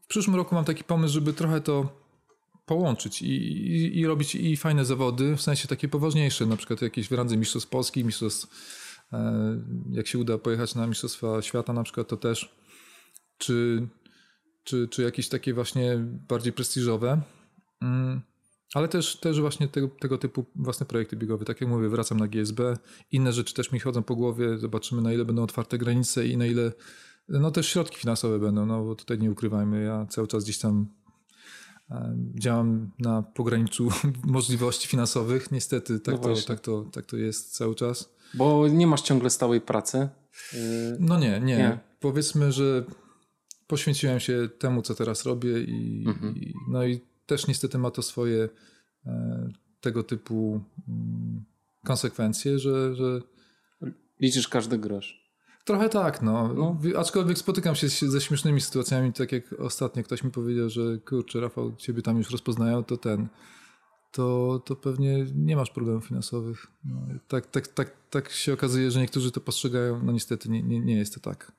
w 0.02 0.06
przyszłym 0.06 0.36
roku 0.36 0.54
mam 0.54 0.64
taki 0.64 0.84
pomysł, 0.84 1.14
żeby 1.14 1.32
trochę 1.32 1.60
to 1.60 2.03
połączyć 2.66 3.22
i, 3.22 3.26
i, 3.26 3.98
i, 3.98 4.06
robić 4.06 4.34
i 4.34 4.56
fajne 4.56 4.84
zawody, 4.84 5.36
w 5.36 5.42
sensie 5.42 5.68
takie 5.68 5.88
poważniejsze, 5.88 6.46
na 6.46 6.56
przykład 6.56 6.82
jakieś 6.82 7.08
w 7.08 7.12
randze 7.12 7.36
Mistrzostw 7.36 7.68
Polski, 7.68 8.04
Mistrzostw, 8.04 8.46
e, 9.12 9.62
jak 9.90 10.06
się 10.06 10.18
uda 10.18 10.38
pojechać 10.38 10.74
na 10.74 10.86
Mistrzostwa 10.86 11.42
Świata 11.42 11.72
na 11.72 11.82
przykład, 11.82 12.08
to 12.08 12.16
też, 12.16 12.56
czy, 13.38 13.88
czy, 14.64 14.88
czy 14.88 15.02
jakieś 15.02 15.28
takie 15.28 15.54
właśnie 15.54 15.96
bardziej 16.28 16.52
prestiżowe, 16.52 17.20
mm, 17.82 18.20
ale 18.74 18.88
też, 18.88 19.16
też 19.16 19.40
właśnie 19.40 19.68
tego, 19.68 19.88
tego 19.88 20.18
typu 20.18 20.44
własne 20.56 20.86
projekty 20.86 21.16
biegowe. 21.16 21.44
Tak 21.44 21.60
jak 21.60 21.70
mówię, 21.70 21.88
wracam 21.88 22.18
na 22.18 22.28
GSB, 22.28 22.76
inne 23.12 23.32
rzeczy 23.32 23.54
też 23.54 23.72
mi 23.72 23.80
chodzą 23.80 24.02
po 24.02 24.16
głowie, 24.16 24.58
zobaczymy 24.58 25.02
na 25.02 25.12
ile 25.12 25.24
będą 25.24 25.42
otwarte 25.42 25.78
granice 25.78 26.26
i 26.26 26.36
na 26.36 26.46
ile 26.46 26.72
no 27.28 27.50
też 27.50 27.68
środki 27.68 27.98
finansowe 27.98 28.38
będą, 28.38 28.66
no 28.66 28.84
bo 28.84 28.94
tutaj 28.94 29.18
nie 29.18 29.30
ukrywajmy, 29.30 29.84
ja 29.84 30.06
cały 30.06 30.28
czas 30.28 30.44
gdzieś 30.44 30.58
tam 30.58 30.86
Działam 32.34 32.90
na 32.98 33.22
pograniczu 33.22 33.88
możliwości 34.24 34.88
finansowych. 34.88 35.52
Niestety 35.52 36.00
tak, 36.00 36.14
no 36.14 36.20
to, 36.20 36.42
tak, 36.46 36.60
to, 36.60 36.84
tak 36.92 37.06
to 37.06 37.16
jest 37.16 37.56
cały 37.56 37.74
czas. 37.74 38.14
Bo 38.34 38.68
nie 38.68 38.86
masz 38.86 39.02
ciągle 39.02 39.30
stałej 39.30 39.60
pracy? 39.60 40.08
No 40.98 41.18
nie, 41.18 41.40
nie, 41.40 41.56
nie. 41.56 41.78
Powiedzmy, 42.00 42.52
że 42.52 42.84
poświęciłem 43.66 44.20
się 44.20 44.48
temu, 44.58 44.82
co 44.82 44.94
teraz 44.94 45.24
robię 45.24 45.62
i, 45.62 46.04
mhm. 46.06 46.36
i 46.36 46.54
no 46.68 46.84
i 46.84 47.00
też 47.26 47.46
niestety 47.46 47.78
ma 47.78 47.90
to 47.90 48.02
swoje 48.02 48.48
e, 49.06 49.48
tego 49.80 50.02
typu 50.02 50.60
mm, 50.88 51.44
konsekwencje, 51.84 52.58
że, 52.58 52.94
że 52.94 53.20
liczysz 54.20 54.48
każdy 54.48 54.78
grosz. 54.78 55.23
Trochę 55.64 55.88
tak, 55.88 56.22
no. 56.22 56.54
no. 56.54 56.78
Aczkolwiek 56.98 57.38
spotykam 57.38 57.74
się 57.74 57.88
ze 57.88 58.20
śmiesznymi 58.20 58.60
sytuacjami, 58.60 59.12
tak 59.12 59.32
jak 59.32 59.52
ostatnio 59.52 60.02
ktoś 60.02 60.24
mi 60.24 60.30
powiedział, 60.30 60.70
że 60.70 60.98
kurczę, 60.98 61.40
Rafał, 61.40 61.76
ciebie 61.76 62.02
tam 62.02 62.18
już 62.18 62.30
rozpoznają, 62.30 62.84
to 62.84 62.96
ten, 62.96 63.28
to, 64.12 64.60
to 64.64 64.76
pewnie 64.76 65.26
nie 65.34 65.56
masz 65.56 65.70
problemów 65.70 66.06
finansowych. 66.06 66.66
No, 66.84 66.96
tak, 67.28 67.46
tak, 67.46 67.68
tak, 67.68 67.90
tak 68.10 68.30
się 68.30 68.52
okazuje, 68.52 68.90
że 68.90 69.00
niektórzy 69.00 69.30
to 69.32 69.40
postrzegają, 69.40 70.02
no 70.02 70.12
niestety 70.12 70.48
nie, 70.48 70.62
nie, 70.62 70.80
nie 70.80 70.96
jest 70.96 71.14
to 71.14 71.20
tak. 71.20 71.52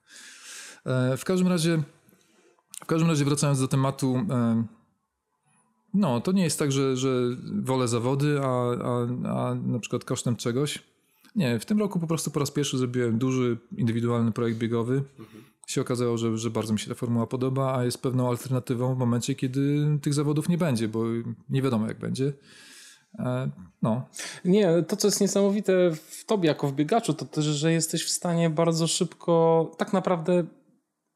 E, 0.86 1.18
w 1.18 1.26
każdym 1.26 1.48
razie, 1.48 1.84
w 2.84 2.86
każdym 2.86 3.10
razie 3.10 3.26
wracając 3.26 3.60
do 3.60 3.68
tematu, 3.68 4.16
e, 4.30 4.64
no 5.94 6.22
to 6.22 6.32
nie 6.32 6.44
jest 6.44 6.60
tak, 6.60 6.72
że, 6.72 6.98
że 6.98 7.10
wolę 7.62 7.88
zawody, 7.88 8.40
a, 8.44 8.72
a, 8.84 9.08
a 9.50 9.56
na 9.56 9.80
przykład 9.80 10.04
kosztem 10.04 10.36
czegoś. 10.36 10.95
Nie, 11.36 11.60
w 11.60 11.66
tym 11.66 11.80
roku 11.80 12.00
po 12.00 12.08
prostu 12.08 12.32
po 12.32 12.40
raz 12.40 12.52
pierwszy 12.52 12.78
zrobiłem 12.78 13.18
duży, 13.18 13.58
indywidualny 13.78 14.32
projekt 14.32 14.58
biegowy. 14.58 15.04
Mhm. 15.20 15.44
Się 15.68 15.82
okazało, 15.82 16.18
że, 16.18 16.38
że 16.38 16.50
bardzo 16.50 16.74
mi 16.74 16.80
się 16.80 16.90
ta 16.90 16.96
formuła 16.96 17.28
podoba, 17.28 17.78
a 17.78 17.86
jest 17.86 18.02
pewną 18.02 18.30
alternatywą 18.30 18.96
w 18.96 18.98
momencie, 18.98 19.36
kiedy 19.36 19.86
tych 20.02 20.14
zawodów 20.14 20.50
nie 20.50 20.58
będzie, 20.58 20.88
bo 20.88 21.04
nie 21.50 21.62
wiadomo 21.62 21.88
jak 21.88 22.00
będzie. 22.00 22.34
E, 23.20 23.52
no. 23.82 24.08
Nie, 24.46 24.84
to 24.88 24.96
co 24.96 25.08
jest 25.08 25.22
niesamowite 25.22 25.92
w 25.92 26.26
tobie 26.26 26.48
jako 26.48 26.68
w 26.68 26.74
biegaczu, 26.74 27.14
to 27.14 27.26
też, 27.26 27.46
że 27.46 27.72
jesteś 27.72 28.06
w 28.06 28.10
stanie 28.10 28.50
bardzo 28.50 28.88
szybko, 28.88 29.72
tak 29.78 29.94
naprawdę 29.94 30.44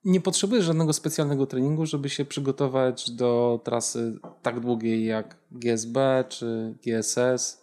nie 0.04 0.22
potrzebujesz 0.22 0.66
żadnego 0.66 0.94
specjalnego 0.94 1.46
treningu, 1.46 1.86
żeby 1.86 2.10
się 2.10 2.26
przygotować 2.26 3.12
do 3.12 3.62
trasy 3.64 4.20
tak 4.42 4.60
długiej 4.60 5.06
jak 5.06 5.38
GSB 5.52 6.24
czy 6.30 6.78
GSS 6.86 7.59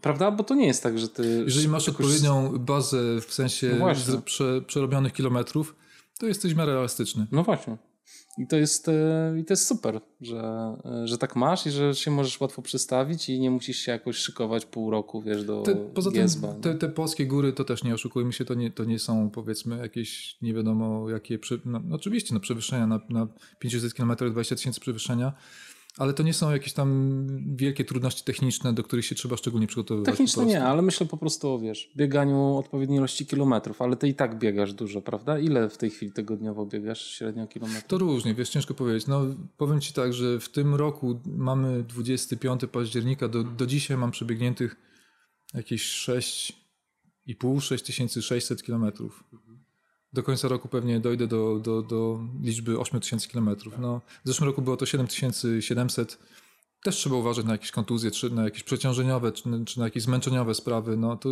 Prawda? 0.00 0.30
Bo 0.30 0.44
to 0.44 0.54
nie 0.54 0.66
jest 0.66 0.82
tak, 0.82 0.98
że 0.98 1.08
ty. 1.08 1.42
Jeżeli 1.44 1.68
masz 1.68 1.88
odpowiednią 1.88 2.58
bazę 2.58 3.20
w 3.20 3.34
sensie 3.34 3.76
no 3.80 4.20
prze, 4.24 4.62
przerobionych 4.62 5.12
kilometrów, 5.12 5.76
to 6.18 6.26
jesteś 6.26 6.54
w 6.54 6.56
miarę 6.56 6.72
elastyczny. 6.72 7.26
No 7.32 7.42
właśnie. 7.42 7.76
I 8.38 8.46
to 8.46 8.56
jest, 8.56 8.88
e, 8.88 9.34
i 9.40 9.44
to 9.44 9.52
jest 9.52 9.66
super, 9.66 10.00
że, 10.20 10.76
e, 10.84 11.08
że 11.08 11.18
tak 11.18 11.36
masz 11.36 11.66
i 11.66 11.70
że 11.70 11.94
się 11.94 12.10
możesz 12.10 12.40
łatwo 12.40 12.62
przystawić 12.62 13.28
i 13.28 13.40
nie 13.40 13.50
musisz 13.50 13.78
się 13.78 13.92
jakoś 13.92 14.16
szykować 14.16 14.66
pół 14.66 14.90
roku, 14.90 15.22
wiesz, 15.22 15.44
do 15.44 15.62
te, 15.62 15.76
Poza 15.76 16.10
tym 16.10 16.28
te, 16.60 16.74
te 16.74 16.88
polskie 16.88 17.26
góry 17.26 17.52
to 17.52 17.64
też 17.64 17.84
nie 17.84 17.94
oszukujmy 17.94 18.32
się, 18.32 18.44
to 18.44 18.54
nie, 18.54 18.70
to 18.70 18.84
nie 18.84 18.98
są 18.98 19.30
powiedzmy 19.30 19.76
jakieś 19.76 20.36
nie 20.42 20.54
wiadomo 20.54 21.10
jakie, 21.10 21.38
no, 21.64 21.80
oczywiście 21.92 22.34
no, 22.34 22.40
przewyższenia 22.40 22.86
na, 22.86 23.00
na 23.08 23.26
500 23.58 23.94
km 23.94 24.16
20 24.30 24.56
tysięcy 24.56 24.80
przewyższenia, 24.80 25.32
Ale 25.98 26.14
to 26.14 26.22
nie 26.22 26.34
są 26.34 26.50
jakieś 26.50 26.72
tam 26.72 27.26
wielkie 27.56 27.84
trudności 27.84 28.24
techniczne, 28.24 28.72
do 28.72 28.82
których 28.82 29.04
się 29.04 29.14
trzeba 29.14 29.36
szczególnie 29.36 29.66
przygotowywać. 29.66 30.06
Techniczne 30.06 30.46
nie, 30.46 30.64
ale 30.64 30.82
myślę 30.82 31.06
po 31.06 31.16
prostu 31.16 31.50
o 31.50 31.58
wiesz, 31.58 31.92
bieganiu 31.96 32.56
odpowiedniej 32.56 32.98
ilości 32.98 33.26
kilometrów, 33.26 33.82
ale 33.82 33.96
ty 33.96 34.08
i 34.08 34.14
tak 34.14 34.38
biegasz 34.38 34.72
dużo, 34.72 35.02
prawda? 35.02 35.38
Ile 35.38 35.68
w 35.70 35.78
tej 35.78 35.90
chwili 35.90 36.12
tygodniowo 36.12 36.66
biegasz 36.66 37.06
średnio 37.06 37.46
kilometrów? 37.46 37.84
To 37.88 37.98
różnie, 37.98 38.34
wiesz, 38.34 38.48
ciężko 38.48 38.74
powiedzieć. 38.74 39.06
No, 39.06 39.26
powiem 39.56 39.80
ci 39.80 39.92
tak, 39.92 40.12
że 40.12 40.40
w 40.40 40.48
tym 40.48 40.74
roku 40.74 41.20
mamy 41.26 41.82
25 41.82 42.60
października, 42.72 43.28
do, 43.28 43.44
do 43.44 43.66
dzisiaj 43.66 43.96
mam 43.96 44.10
przebiegniętych 44.10 44.76
jakieś 45.54 46.08
6,5, 46.08 47.60
6600 47.60 48.62
kilometrów. 48.62 49.24
Do 50.16 50.22
końca 50.22 50.48
roku 50.48 50.68
pewnie 50.68 51.00
dojdę 51.00 51.26
do, 51.26 51.58
do, 51.58 51.82
do 51.82 52.20
liczby 52.42 52.78
8000 52.78 53.28
kilometrów. 53.28 53.74
No, 53.78 54.00
w 54.24 54.28
zeszłym 54.28 54.48
roku 54.48 54.62
było 54.62 54.76
to 54.76 54.86
7700. 54.86 56.18
Też 56.82 56.96
trzeba 56.96 57.16
uważać 57.16 57.44
na 57.44 57.52
jakieś 57.52 57.70
kontuzje, 57.70 58.10
czy 58.10 58.30
na 58.30 58.44
jakieś 58.44 58.62
przeciążeniowe, 58.62 59.32
czy, 59.32 59.42
czy 59.66 59.78
na 59.78 59.84
jakieś 59.84 60.02
zmęczeniowe 60.02 60.54
sprawy. 60.54 60.96
No, 60.96 61.16
to 61.16 61.28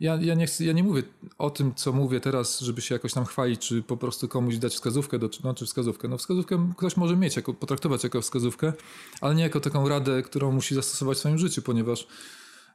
ja, 0.00 0.16
ja, 0.16 0.34
nie 0.34 0.46
chcę, 0.46 0.64
ja 0.64 0.72
nie 0.72 0.82
mówię 0.82 1.02
o 1.38 1.50
tym, 1.50 1.74
co 1.74 1.92
mówię 1.92 2.20
teraz, 2.20 2.60
żeby 2.60 2.82
się 2.82 2.94
jakoś 2.94 3.12
tam 3.12 3.24
chwalić, 3.24 3.60
czy 3.60 3.82
po 3.82 3.96
prostu 3.96 4.28
komuś 4.28 4.56
dać 4.56 4.74
wskazówkę, 4.74 5.18
do, 5.18 5.30
no, 5.44 5.54
czy 5.54 5.66
wskazówkę. 5.66 6.08
No, 6.08 6.18
wskazówkę 6.18 6.72
ktoś 6.76 6.96
może 6.96 7.16
mieć, 7.16 7.36
jako, 7.36 7.54
potraktować 7.54 8.04
jako 8.04 8.20
wskazówkę, 8.20 8.72
ale 9.20 9.34
nie 9.34 9.42
jako 9.42 9.60
taką 9.60 9.88
radę, 9.88 10.22
którą 10.22 10.52
musi 10.52 10.74
zastosować 10.74 11.16
w 11.16 11.20
swoim 11.20 11.38
życiu, 11.38 11.62
ponieważ, 11.62 12.06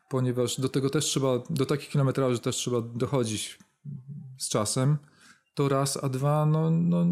ponieważ 0.10 0.60
do 0.60 0.70
tego 0.70 0.90
też 0.90 1.06
trzeba, 1.06 1.44
do 1.50 1.66
takich 1.66 1.90
kilometraży 1.90 2.40
też 2.40 2.56
trzeba 2.56 2.82
dochodzić 2.82 3.60
z 4.38 4.50
czasem 4.50 4.98
to 5.60 5.70
raz, 5.70 6.04
a 6.04 6.10
dwa, 6.10 6.46
no, 6.46 6.72
no, 6.72 7.06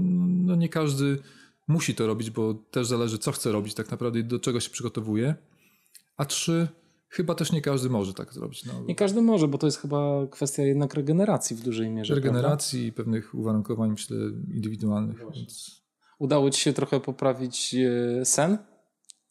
no 0.45 0.55
nie 0.55 0.69
każdy 0.69 1.19
musi 1.67 1.95
to 1.95 2.07
robić, 2.07 2.29
bo 2.29 2.53
też 2.53 2.87
zależy, 2.87 3.17
co 3.17 3.31
chce 3.31 3.51
robić 3.51 3.73
tak 3.73 3.91
naprawdę 3.91 4.19
i 4.19 4.23
do 4.23 4.39
czego 4.39 4.59
się 4.59 4.69
przygotowuje. 4.69 5.35
A 6.17 6.25
trzy, 6.25 6.67
chyba 7.09 7.35
też 7.35 7.51
nie 7.51 7.61
każdy 7.61 7.89
może 7.89 8.13
tak 8.13 8.33
zrobić. 8.33 8.65
No. 8.65 8.73
Nie 8.87 8.95
każdy 8.95 9.21
może, 9.21 9.47
bo 9.47 9.57
to 9.57 9.67
jest 9.67 9.81
chyba 9.81 10.27
kwestia 10.31 10.63
jednak 10.63 10.93
regeneracji 10.93 11.55
w 11.55 11.61
dużej 11.61 11.89
mierze. 11.89 12.15
Regeneracji 12.15 12.79
prawda? 12.79 12.89
i 12.89 12.91
pewnych 12.91 13.35
uwarunkowań, 13.35 13.89
myślę, 13.89 14.17
indywidualnych. 14.53 15.19
Więc... 15.35 15.81
Udało 16.19 16.49
ci 16.49 16.61
się 16.61 16.73
trochę 16.73 16.99
poprawić 16.99 17.75
e, 17.75 18.25
sen? 18.25 18.57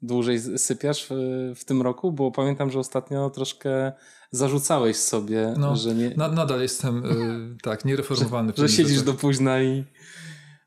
Dłużej 0.02 0.40
sypiasz 0.40 1.06
w, 1.10 1.14
w 1.56 1.64
tym 1.64 1.82
roku? 1.82 2.12
Bo 2.12 2.30
pamiętam, 2.30 2.70
że 2.70 2.78
ostatnio 2.78 3.30
troszkę 3.30 3.92
zarzucałeś 4.30 4.96
sobie, 4.96 5.54
no, 5.58 5.76
że 5.76 5.94
nie... 5.94 6.10
Na, 6.16 6.28
nadal 6.28 6.60
jestem 6.60 7.04
y, 7.04 7.56
tak, 7.62 7.84
niereformowany. 7.84 8.52
że, 8.56 8.68
że 8.68 8.74
siedzisz 8.74 9.02
do 9.02 9.14
późna 9.14 9.62
i... 9.62 9.84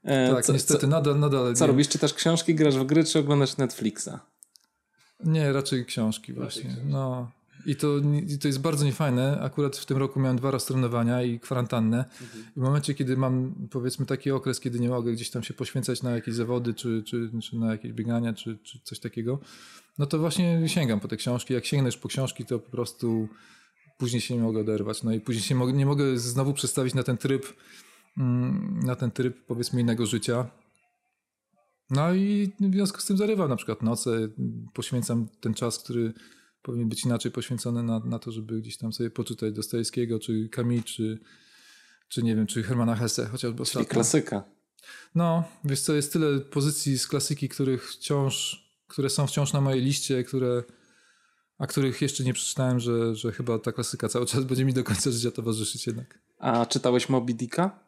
E, 0.03 0.34
tak, 0.34 0.45
co, 0.45 0.53
niestety, 0.53 0.82
co, 0.82 0.88
nadal, 0.88 1.20
nadal. 1.20 1.55
Co 1.55 1.64
nie. 1.64 1.68
robisz? 1.72 1.88
Czytasz 1.88 2.14
książki, 2.14 2.55
grasz 2.55 2.78
w 2.78 2.86
gry, 2.86 3.03
czy 3.03 3.20
oglądasz 3.20 3.57
Netflixa? 3.57 4.10
Nie, 5.26 5.53
raczej 5.53 5.86
książki 5.86 6.34
właśnie. 6.34 6.76
No. 6.86 7.32
I 7.66 7.76
to, 7.76 7.88
I 8.28 8.39
to 8.39 8.47
jest 8.47 8.62
bardzo 8.62 8.86
niefajne. 8.86 9.39
Akurat 9.41 9.78
w 9.78 9.86
tym 9.86 9.97
roku 9.97 10.20
miałem 10.20 10.38
dwa 10.38 10.51
roztrenowania 10.51 11.24
i 11.24 11.39
kwarantannę. 11.39 11.97
Mhm. 11.97 12.43
W 12.55 12.60
momencie, 12.60 12.93
kiedy 12.93 13.18
mam 13.18 13.55
powiedzmy 13.72 14.05
taki 14.05 14.32
okres, 14.32 14.60
kiedy 14.60 14.80
nie 14.80 14.89
mogę 14.89 15.14
gdzieś 15.14 15.30
tam 15.30 15.43
się 15.43 15.53
poświęcać 15.53 16.03
na 16.03 16.12
jakieś 16.12 16.36
zawody, 16.36 16.74
czy, 16.74 17.03
czy, 17.03 17.32
czy 17.43 17.55
na 17.55 17.72
jakieś 17.72 17.93
biegania, 17.93 18.34
czy, 18.34 18.57
czy 18.64 18.80
coś 18.84 18.99
takiego, 18.99 19.39
no 20.00 20.06
to 20.06 20.20
właśnie 20.20 20.62
sięgam 20.68 21.00
po 21.00 21.08
te 21.08 21.18
książki. 21.18 21.54
Jak 21.54 21.66
sięgnesz 21.66 21.97
po 21.97 22.08
książki, 22.08 22.45
to 22.45 22.60
po 22.60 22.72
prostu 22.72 23.30
później 23.97 24.22
się 24.22 24.36
nie 24.36 24.41
mogę 24.41 24.60
oderwać. 24.60 25.04
No 25.04 25.14
i 25.14 25.20
później 25.20 25.43
się 25.43 25.56
nie 25.74 25.86
mogę 25.86 26.18
znowu 26.18 26.54
przestawić 26.54 26.93
na 26.93 27.04
ten 27.04 27.18
tryb, 27.18 27.45
mm, 28.18 28.80
na 28.84 28.95
ten 28.95 29.12
tryb 29.12 29.45
powiedzmy 29.45 29.82
innego 29.82 30.06
życia. 30.06 30.50
No 31.89 32.14
i 32.14 32.52
w 32.60 32.74
związku 32.74 33.02
z 33.02 33.06
tym 33.06 33.18
zarywam 33.18 33.50
na 33.50 33.56
przykład 33.56 33.82
noce, 33.82 34.30
poświęcam 34.74 35.28
ten 35.41 35.54
czas, 35.54 35.80
który 35.80 36.14
powinien 36.62 36.89
być 36.89 37.06
inaczej 37.06 37.32
poświęcony 37.32 37.84
na, 37.84 38.00
na 38.00 38.20
to, 38.20 38.32
żeby 38.32 38.62
gdzieś 38.62 38.78
tam 38.78 38.93
sobie 38.93 39.10
poczytać 39.10 39.54
Dostojewskiego, 39.54 40.20
czy 40.20 40.50
Camille, 40.50 40.84
czy, 40.84 41.20
czy 42.10 42.24
nie 42.24 42.36
wiem, 42.36 42.47
czy 42.47 42.64
Hermana 42.64 42.95
Hesse, 42.95 43.26
chociażby 43.26 43.58
Czyli 43.58 43.62
ostatnio. 43.62 43.89
klasyka. 43.89 44.43
No, 45.16 45.43
wiesz 45.64 45.82
co, 45.82 45.93
jest 45.93 46.14
tyle 46.14 46.39
pozycji 46.39 47.00
z 47.00 47.08
klasyki, 47.08 47.50
których 47.50 47.91
wciąż, 47.91 48.68
które 48.89 49.09
są 49.09 49.27
wciąż 49.27 49.53
na 49.53 49.61
mojej 49.61 49.81
liście, 49.81 50.23
które 50.23 50.63
a 51.57 51.67
których 51.67 52.01
jeszcze 52.01 52.23
nie 52.23 52.33
przeczytałem, 52.33 52.79
że, 52.79 53.15
że 53.15 53.31
chyba 53.31 53.59
ta 53.59 53.71
klasyka 53.71 54.09
cały 54.09 54.25
czas 54.25 54.43
będzie 54.43 54.65
mi 54.65 54.73
do 54.73 54.83
końca 54.83 55.11
życia 55.11 55.31
towarzyszyć 55.31 55.87
jednak. 55.87 56.19
A 56.39 56.65
czytałeś 56.65 57.09
Moby 57.09 57.33
Dicka? 57.33 57.79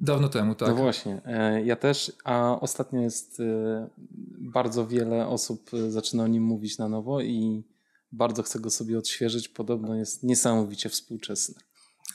Dawno 0.00 0.28
temu, 0.28 0.54
tak. 0.54 0.68
No 0.68 0.74
właśnie, 0.74 1.20
e, 1.24 1.64
ja 1.64 1.76
też, 1.76 2.12
a 2.24 2.60
ostatnio 2.60 3.00
jest 3.00 3.40
e, 3.40 3.88
bardzo 4.38 4.86
wiele 4.86 5.26
osób 5.26 5.70
e, 5.74 5.90
zaczyna 5.90 6.24
o 6.24 6.26
nim 6.26 6.42
mówić 6.42 6.78
na 6.78 6.88
nowo 6.88 7.20
i 7.20 7.64
bardzo 8.12 8.42
chcę 8.42 8.60
go 8.60 8.70
sobie 8.70 8.98
odświeżyć. 8.98 9.48
Podobno 9.48 9.94
jest 9.94 10.22
niesamowicie 10.22 10.88
współczesny. 10.88 11.54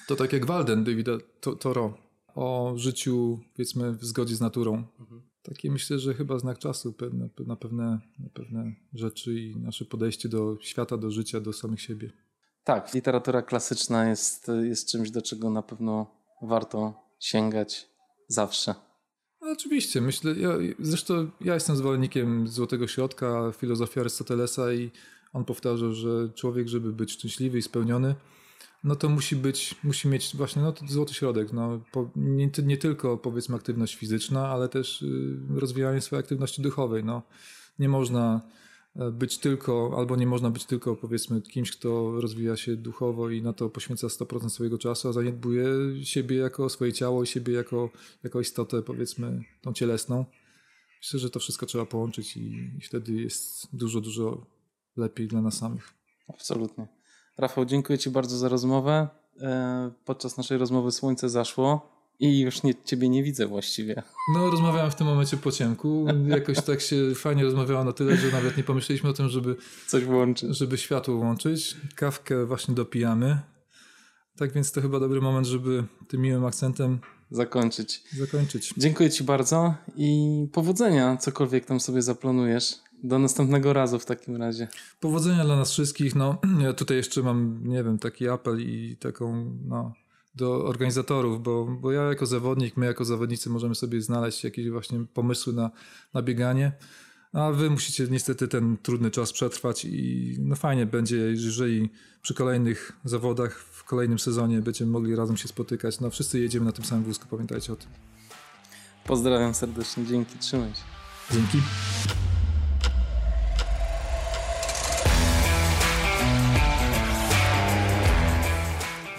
To 0.08 0.16
tak 0.16 0.34
jak 0.34 0.46
Walden 0.46 0.84
Davida 0.84 1.12
Toro 1.60 1.98
o 2.36 2.74
życiu, 2.76 3.40
powiedzmy, 3.54 3.92
w 3.92 4.06
zgodzie 4.06 4.36
z 4.36 4.42
naturą. 4.42 4.84
Mhm. 5.00 5.22
Taki 5.44 5.72
myślę, 5.72 6.00
że 6.00 6.14
chyba 6.14 6.40
znak 6.40 6.58
czasu 6.58 6.94
na, 7.14 7.30
na, 7.46 7.56
pewne, 7.56 8.00
na 8.20 8.30
pewne 8.34 8.72
rzeczy 8.94 9.40
i 9.40 9.58
nasze 9.58 9.86
podejście 9.86 10.30
do 10.30 10.58
świata, 10.62 10.98
do 10.98 11.12
życia, 11.12 11.40
do 11.40 11.54
samych 11.54 11.82
siebie. 11.82 12.12
Tak, 12.64 12.94
literatura 12.94 13.42
klasyczna 13.42 14.10
jest, 14.10 14.52
jest 14.64 14.90
czymś, 14.90 15.12
do 15.12 15.22
czego 15.22 15.50
na 15.50 15.62
pewno 15.62 16.16
warto 16.42 16.94
sięgać 17.20 17.90
zawsze. 18.28 18.76
No, 19.42 19.52
oczywiście, 19.52 20.02
myślę, 20.02 20.34
ja, 20.34 20.50
zresztą 20.80 21.30
ja 21.42 21.54
jestem 21.54 21.76
zwolennikiem 21.76 22.48
Złotego 22.48 22.88
Środka, 22.88 23.52
filozofii 23.52 24.00
Arystotelesa 24.00 24.74
i 24.74 24.92
on 25.34 25.46
powtarzał, 25.46 25.94
że 25.94 26.30
człowiek, 26.36 26.68
żeby 26.68 26.94
być 26.94 27.12
szczęśliwy 27.12 27.58
i 27.58 27.62
spełniony, 27.62 28.16
no 28.84 28.96
to 28.96 29.10
musi 29.10 29.36
być, 29.36 29.76
musi 29.84 30.08
mieć 30.08 30.36
właśnie 30.36 30.62
no, 30.62 30.74
złoty 30.88 31.14
środek. 31.14 31.54
No, 31.54 31.82
po, 31.92 32.12
nie, 32.16 32.50
nie, 32.64 32.78
tylko 32.78 33.18
powiedzmy 33.18 33.56
aktywność 33.56 33.96
fizyczna, 33.96 34.48
ale 34.48 34.70
też 34.70 35.02
y, 35.02 35.38
rozwijanie 35.56 36.02
swojej 36.02 36.20
aktywności 36.20 36.62
duchowej. 36.62 37.04
No, 37.04 37.22
nie 37.80 37.90
można 37.90 38.42
e, 38.96 39.12
być 39.12 39.38
tylko, 39.38 39.94
albo 39.98 40.16
nie 40.16 40.28
można 40.28 40.50
być 40.50 40.66
tylko 40.66 40.96
powiedzmy 40.96 41.42
kimś, 41.42 41.72
kto 41.72 42.22
rozwija 42.22 42.58
się 42.58 42.76
duchowo 42.76 43.30
i 43.30 43.42
na 43.42 43.54
to 43.54 43.70
poświęca 43.70 44.08
100% 44.08 44.50
swojego 44.50 44.78
czasu, 44.78 45.10
a 45.10 45.14
zaniedbuje 45.14 45.66
siebie 46.04 46.38
jako 46.38 46.70
swoje 46.70 46.94
ciało 46.94 47.24
i 47.24 47.28
siebie 47.28 47.54
jako, 47.54 47.90
jako 48.24 48.42
istotę 48.42 48.82
powiedzmy 48.82 49.44
tą 49.62 49.74
cielesną. 49.74 50.26
Myślę, 51.02 51.20
że 51.20 51.30
to 51.30 51.40
wszystko 51.40 51.66
trzeba 51.66 51.86
połączyć 51.86 52.38
i, 52.38 52.72
i 52.78 52.82
wtedy 52.82 53.14
jest 53.14 53.68
dużo, 53.76 54.02
dużo 54.02 54.46
lepiej 54.98 55.28
dla 55.28 55.42
nas 55.42 55.58
samych. 55.58 55.94
Absolutnie. 56.28 57.01
Rafał, 57.38 57.66
dziękuję 57.66 58.00
Ci 58.00 58.10
bardzo 58.10 58.38
za 58.38 58.50
rozmowę. 58.50 59.08
E, 59.42 59.92
podczas 60.06 60.38
naszej 60.38 60.58
rozmowy 60.58 60.92
słońce 60.92 61.30
zaszło 61.30 61.92
i 62.20 62.40
już 62.40 62.64
nie, 62.64 62.74
Ciebie 62.86 63.10
nie 63.10 63.24
widzę 63.24 63.48
właściwie. 63.48 64.04
No, 64.34 64.50
rozmawiałem 64.50 64.92
w 64.92 64.96
tym 64.96 65.08
momencie 65.08 65.38
po 65.38 65.52
ciemku. 65.52 66.06
Jakoś 66.28 66.62
tak 66.62 66.82
się 66.82 67.16
fajnie 67.16 67.44
rozmawiało 67.44 67.84
na 67.84 67.94
tyle, 67.94 68.18
że 68.18 68.32
nawet 68.32 68.58
nie 68.58 68.64
pomyśleliśmy 68.64 69.10
o 69.10 69.14
tym, 69.14 69.30
żeby 69.30 69.56
coś 69.88 70.06
włączyć. 70.06 70.58
Żeby 70.58 70.78
światło 70.78 71.16
włączyć. 71.16 71.78
Kawkę 71.96 72.46
właśnie 72.46 72.76
dopijamy. 72.76 73.40
Tak 74.38 74.54
więc 74.54 74.72
to 74.72 74.82
chyba 74.82 75.00
dobry 75.00 75.22
moment, 75.22 75.48
żeby 75.48 75.84
tym 76.08 76.22
miłym 76.22 76.46
akcentem 76.46 77.00
zakończyć. 77.32 78.04
Zakończyć. 78.18 78.74
Dziękuję 78.78 79.10
Ci 79.10 79.24
bardzo 79.24 79.74
i 79.96 80.48
powodzenia, 80.54 81.18
cokolwiek 81.18 81.66
tam 81.66 81.80
sobie 81.80 82.02
zaplanujesz. 82.02 82.76
Do 83.04 83.20
następnego 83.20 83.74
razu 83.74 84.00
w 84.00 84.06
takim 84.06 84.36
razie. 84.36 84.68
Powodzenia 85.00 85.44
dla 85.44 85.56
nas 85.56 85.72
wszystkich. 85.72 86.16
No, 86.16 86.38
ja 86.66 86.74
tutaj 86.74 86.98
jeszcze 86.98 87.24
mam, 87.24 87.60
nie 87.64 87.84
wiem, 87.84 88.00
taki 88.00 88.30
apel 88.30 88.62
i 88.62 88.98
taką, 89.00 89.58
no, 89.66 89.94
do 90.36 90.66
organizatorów, 90.66 91.44
bo, 91.44 91.66
bo 91.66 91.92
ja 91.92 92.04
jako 92.04 92.26
zawodnik, 92.26 92.78
my 92.78 92.86
jako 92.86 93.06
zawodnicy 93.06 93.50
możemy 93.50 93.76
sobie 93.76 94.02
znaleźć 94.02 94.44
jakieś 94.44 94.70
właśnie 94.70 95.06
pomysły 95.14 95.54
na, 95.54 95.72
na 96.14 96.22
bieganie, 96.22 96.72
a 97.34 97.52
wy 97.52 97.70
musicie 97.70 98.08
niestety 98.10 98.48
ten 98.48 98.78
trudny 98.78 99.12
czas 99.12 99.34
przetrwać 99.34 99.86
i 99.86 100.36
no 100.40 100.56
fajnie 100.56 100.86
będzie, 100.86 101.18
jeżeli 101.18 101.90
przy 102.22 102.34
kolejnych 102.34 102.92
zawodach 103.04 103.60
w 103.60 103.84
kolejnym 103.84 104.20
sezonie 104.20 104.62
będziemy 104.62 104.92
mogli 104.92 105.16
razem 105.16 105.38
się 105.38 105.48
spotykać. 105.48 106.00
No 106.00 106.10
wszyscy 106.10 106.40
jedziemy 106.40 106.66
na 106.66 106.72
tym 106.72 106.86
samym 106.86 107.04
wózku, 107.04 107.26
pamiętajcie 107.30 107.74
o 107.74 107.76
tym. 107.76 107.90
Pozdrawiam 109.06 109.54
serdecznie, 109.54 110.06
dzięki, 110.06 110.38
trzymaj 110.40 110.70
się. 110.70 110.84
Dzięki. 111.32 111.58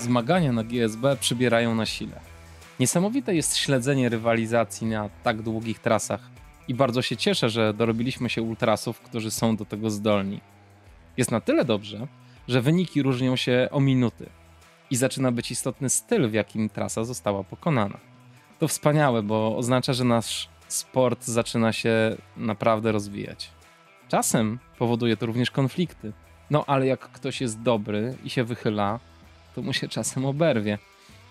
Zmagania 0.03 0.53
na 0.53 0.65
GSB 0.65 1.16
przybierają 1.16 1.74
na 1.74 1.87
sile. 1.87 2.20
Niesamowite 2.81 3.35
jest 3.35 3.57
śledzenie 3.57 4.09
rywalizacji 4.09 4.87
na 4.87 5.09
tak 5.23 5.43
długich 5.43 5.79
trasach 5.79 6.20
i 6.69 6.74
bardzo 6.74 7.03
się 7.03 7.16
cieszę, 7.16 7.51
że 7.51 7.74
dorobiliśmy 7.74 8.31
się 8.31 8.43
ultrasów, 8.43 9.01
którzy 9.01 9.31
są 9.31 9.57
do 9.57 9.65
tego 9.65 9.91
zdolni. 9.91 10.41
Jest 11.16 11.31
na 11.31 11.41
tyle 11.41 11.65
dobrze, 11.65 12.07
że 12.49 12.61
wyniki 12.61 13.03
różnią 13.03 13.37
się 13.37 13.69
o 13.70 13.81
minuty 13.81 14.27
i 14.91 14.97
zaczyna 14.97 15.33
być 15.33 15.51
istotny 15.51 15.91
styl, 15.91 16.29
w 16.29 16.35
jakim 16.35 16.69
trasa 16.69 17.05
została 17.05 17.45
pokonana. 17.45 17.99
To 18.59 18.69
wspaniałe, 18.69 19.23
bo 19.23 19.57
oznacza, 19.57 19.93
że 19.93 20.05
nasz 20.05 20.49
sport 20.69 21.24
zaczyna 21.24 21.73
się 21.73 22.16
naprawdę 22.37 22.93
rozwijać. 22.93 23.51
Czasem 24.09 24.59
powoduje 24.79 25.16
to 25.16 25.27
również 25.27 25.51
konflikty. 25.51 26.12
No 26.51 26.65
ale 26.66 26.87
jak 26.87 27.01
ktoś 27.01 27.41
jest 27.41 27.62
dobry 27.62 28.16
i 28.24 28.31
się 28.31 28.45
wychyla, 28.45 29.01
to 29.55 29.62
mu 29.62 29.73
się 29.73 29.89
czasem 29.89 30.27
oberwie. 30.27 30.79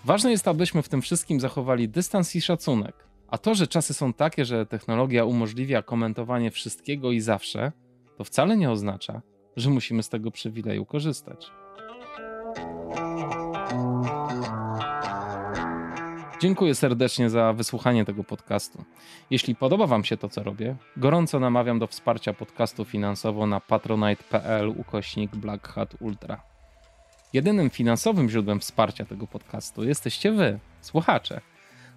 Ważne 0.05 0.31
jest, 0.31 0.47
abyśmy 0.47 0.81
w 0.81 0.89
tym 0.89 1.01
wszystkim 1.01 1.39
zachowali 1.39 1.89
dystans 1.89 2.35
i 2.35 2.41
szacunek. 2.41 2.95
A 3.27 3.37
to, 3.37 3.55
że 3.55 3.67
czasy 3.67 3.93
są 3.93 4.13
takie, 4.13 4.45
że 4.45 4.65
technologia 4.65 5.25
umożliwia 5.25 5.81
komentowanie 5.81 6.51
wszystkiego 6.51 7.11
i 7.11 7.19
zawsze, 7.19 7.71
to 8.17 8.23
wcale 8.23 8.57
nie 8.57 8.71
oznacza, 8.71 9.21
że 9.57 9.69
musimy 9.69 10.03
z 10.03 10.09
tego 10.09 10.31
przywileju 10.31 10.85
korzystać. 10.85 11.51
Dziękuję 16.41 16.75
serdecznie 16.75 17.29
za 17.29 17.53
wysłuchanie 17.53 18.05
tego 18.05 18.23
podcastu. 18.23 18.83
Jeśli 19.29 19.55
podoba 19.55 19.87
Wam 19.87 20.03
się 20.03 20.17
to, 20.17 20.29
co 20.29 20.43
robię, 20.43 20.75
gorąco 20.97 21.39
namawiam 21.39 21.79
do 21.79 21.87
wsparcia 21.87 22.33
podcastu 22.33 22.85
finansowo 22.85 23.47
na 23.47 23.59
patronite.pl 23.59 24.69
ukośnik 24.69 25.35
Black 25.35 25.67
Hat 25.67 25.95
Ultra. 25.99 26.50
Jedynym 27.33 27.69
finansowym 27.69 28.29
źródłem 28.29 28.59
wsparcia 28.59 29.05
tego 29.05 29.27
podcastu 29.27 29.83
jesteście 29.83 30.31
Wy, 30.31 30.59
słuchacze. 30.81 31.41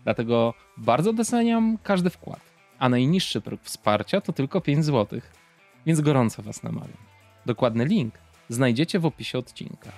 Dlatego 0.05 0.55
bardzo 0.77 1.13
doceniam 1.13 1.79
każdy 1.83 2.11
wkład, 2.11 2.41
a 2.79 2.89
najniższy 2.89 3.41
próg 3.41 3.61
wsparcia 3.63 4.21
to 4.21 4.33
tylko 4.33 4.61
5 4.61 4.85
zł, 4.85 5.21
więc 5.87 6.01
gorąco 6.01 6.43
Was 6.43 6.63
namawiam. 6.63 6.97
Dokładny 7.47 7.85
link 7.85 8.15
znajdziecie 8.49 8.99
w 8.99 9.07
opisie 9.07 9.39
odcinka. 9.39 9.93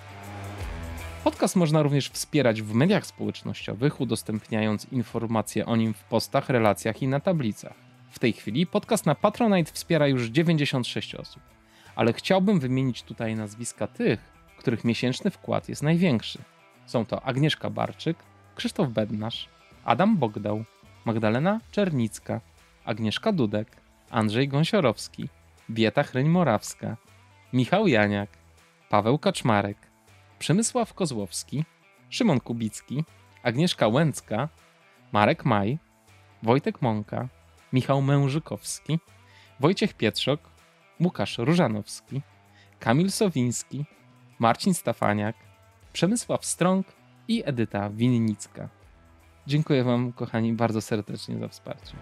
Podcast 1.24 1.56
można 1.56 1.82
również 1.82 2.08
wspierać 2.08 2.62
w 2.62 2.74
mediach 2.74 3.06
społecznościowych, 3.06 4.00
udostępniając 4.00 4.84
informacje 4.92 5.66
o 5.66 5.76
nim 5.76 5.94
w 5.94 6.04
postach, 6.04 6.48
relacjach 6.48 7.02
i 7.02 7.08
na 7.08 7.20
tablicach. 7.20 7.74
W 8.10 8.18
tej 8.18 8.32
chwili 8.32 8.66
podcast 8.66 9.06
na 9.06 9.14
Patronite 9.14 9.72
wspiera 9.72 10.08
już 10.08 10.26
96 10.26 11.14
osób, 11.14 11.42
ale 11.96 12.12
chciałbym 12.12 12.60
wymienić 12.60 13.02
tutaj 13.02 13.34
nazwiska 13.34 13.86
tych, 13.86 14.35
których 14.56 14.84
miesięczny 14.84 15.30
wkład 15.30 15.68
jest 15.68 15.82
największy. 15.82 16.38
Są 16.86 17.06
to 17.06 17.22
Agnieszka 17.22 17.70
Barczyk, 17.70 18.16
Krzysztof 18.54 18.88
Bednarz, 18.88 19.48
Adam 19.84 20.16
Bogdał, 20.16 20.64
Magdalena 21.04 21.60
Czernicka, 21.70 22.40
Agnieszka 22.84 23.32
Dudek, 23.32 23.76
Andrzej 24.10 24.48
Gąsiorowski, 24.48 25.28
Bieta 25.70 26.02
Chryń-Morawska, 26.02 26.96
Michał 27.52 27.86
Janiak, 27.86 28.30
Paweł 28.88 29.18
Kaczmarek, 29.18 29.78
Przemysław 30.38 30.94
Kozłowski, 30.94 31.64
Szymon 32.10 32.40
Kubicki, 32.40 33.04
Agnieszka 33.42 33.88
Łęcka, 33.88 34.48
Marek 35.12 35.44
Maj, 35.44 35.78
Wojtek 36.42 36.82
Mąka, 36.82 37.28
Michał 37.72 38.02
Mężykowski, 38.02 38.98
Wojciech 39.60 39.94
Pietrzok, 39.94 40.40
Łukasz 41.00 41.38
Różanowski, 41.38 42.22
Kamil 42.78 43.10
Sowiński, 43.10 43.84
Marcin 44.38 44.74
Stafaniak, 44.74 45.36
Przemysław 45.92 46.46
Strąg 46.46 46.86
i 47.28 47.42
Edyta 47.46 47.90
Winnicka. 47.90 48.68
Dziękuję 49.46 49.84
Wam, 49.84 50.12
kochani, 50.12 50.52
bardzo 50.52 50.80
serdecznie 50.80 51.38
za 51.38 51.48
wsparcie. 51.48 51.96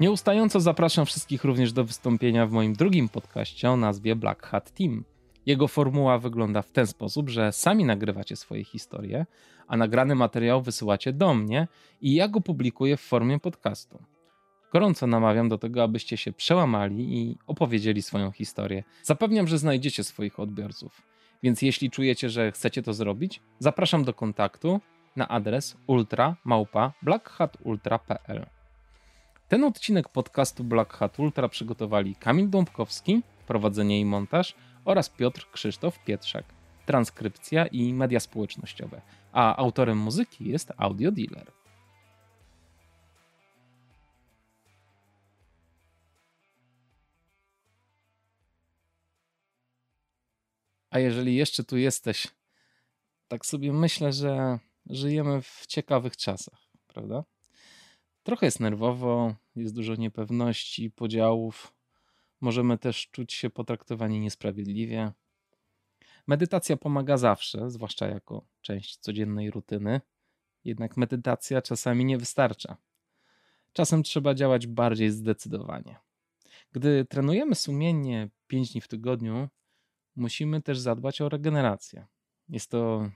Nieustająco 0.00 0.60
zapraszam 0.60 1.06
wszystkich 1.06 1.44
również 1.44 1.72
do 1.72 1.84
wystąpienia 1.84 2.46
w 2.46 2.50
moim 2.50 2.72
drugim 2.72 3.08
podcaście 3.08 3.70
o 3.70 3.76
nazwie 3.76 4.16
Black 4.16 4.46
Hat 4.46 4.70
Team. 4.70 5.04
Jego 5.46 5.68
formuła 5.68 6.18
wygląda 6.18 6.62
w 6.62 6.70
ten 6.70 6.86
sposób, 6.86 7.30
że 7.30 7.52
sami 7.52 7.84
nagrywacie 7.84 8.36
swoje 8.36 8.64
historie, 8.64 9.26
a 9.66 9.76
nagrany 9.76 10.14
materiał 10.14 10.62
wysyłacie 10.62 11.12
do 11.12 11.34
mnie 11.34 11.68
i 12.00 12.14
ja 12.14 12.28
go 12.28 12.40
publikuję 12.40 12.96
w 12.96 13.00
formie 13.00 13.40
podcastu. 13.40 14.13
Gorąco 14.74 15.06
namawiam 15.06 15.48
do 15.48 15.58
tego, 15.58 15.82
abyście 15.82 16.16
się 16.16 16.32
przełamali 16.32 17.18
i 17.18 17.38
opowiedzieli 17.46 18.02
swoją 18.02 18.30
historię. 18.30 18.84
Zapewniam, 19.02 19.48
że 19.48 19.58
znajdziecie 19.58 20.04
swoich 20.04 20.40
odbiorców. 20.40 21.02
Więc 21.42 21.62
jeśli 21.62 21.90
czujecie, 21.90 22.30
że 22.30 22.52
chcecie 22.52 22.82
to 22.82 22.94
zrobić, 22.94 23.40
zapraszam 23.58 24.04
do 24.04 24.14
kontaktu 24.14 24.80
na 25.16 25.28
adres 25.28 25.76
ultra.blackhatultra.pl. 25.86 28.46
Ten 29.48 29.64
odcinek 29.64 30.08
podcastu 30.08 30.64
Black 30.64 30.92
Hat 30.92 31.18
Ultra 31.18 31.48
przygotowali 31.48 32.16
Kamil 32.16 32.50
Dąbkowski, 32.50 33.22
prowadzenie 33.46 34.00
i 34.00 34.04
montaż 34.04 34.54
oraz 34.84 35.08
Piotr 35.08 35.46
Krzysztof 35.52 36.04
Pietrzak, 36.04 36.44
transkrypcja 36.86 37.66
i 37.66 37.92
media 37.92 38.20
społecznościowe, 38.20 39.00
a 39.32 39.56
autorem 39.56 39.98
muzyki 39.98 40.48
jest 40.48 40.72
Audio 40.76 41.12
Dealer. 41.12 41.63
A 50.94 50.98
jeżeli 50.98 51.36
jeszcze 51.36 51.64
tu 51.64 51.76
jesteś, 51.76 52.28
tak 53.28 53.46
sobie 53.46 53.72
myślę, 53.72 54.12
że 54.12 54.58
żyjemy 54.86 55.42
w 55.42 55.64
ciekawych 55.68 56.16
czasach, 56.16 56.68
prawda? 56.86 57.24
Trochę 58.22 58.46
jest 58.46 58.60
nerwowo, 58.60 59.34
jest 59.56 59.74
dużo 59.74 59.94
niepewności, 59.94 60.90
podziałów. 60.90 61.74
Możemy 62.40 62.78
też 62.78 63.08
czuć 63.10 63.32
się 63.32 63.50
potraktowani 63.50 64.20
niesprawiedliwie. 64.20 65.12
Medytacja 66.26 66.76
pomaga 66.76 67.16
zawsze, 67.16 67.70
zwłaszcza 67.70 68.06
jako 68.06 68.46
część 68.60 68.96
codziennej 68.96 69.50
rutyny. 69.50 70.00
Jednak 70.64 70.96
medytacja 70.96 71.62
czasami 71.62 72.04
nie 72.04 72.18
wystarcza. 72.18 72.76
Czasem 73.72 74.02
trzeba 74.02 74.34
działać 74.34 74.66
bardziej 74.66 75.10
zdecydowanie. 75.10 75.96
Gdy 76.72 77.04
trenujemy 77.04 77.54
sumiennie 77.54 78.30
5 78.46 78.72
dni 78.72 78.80
w 78.80 78.88
tygodniu, 78.88 79.48
musimy 80.16 80.62
też 80.62 80.78
zadbać 80.78 81.20
o 81.20 81.28
regenerację. 81.28 82.06
Jest 82.48 82.70
to 82.70 83.10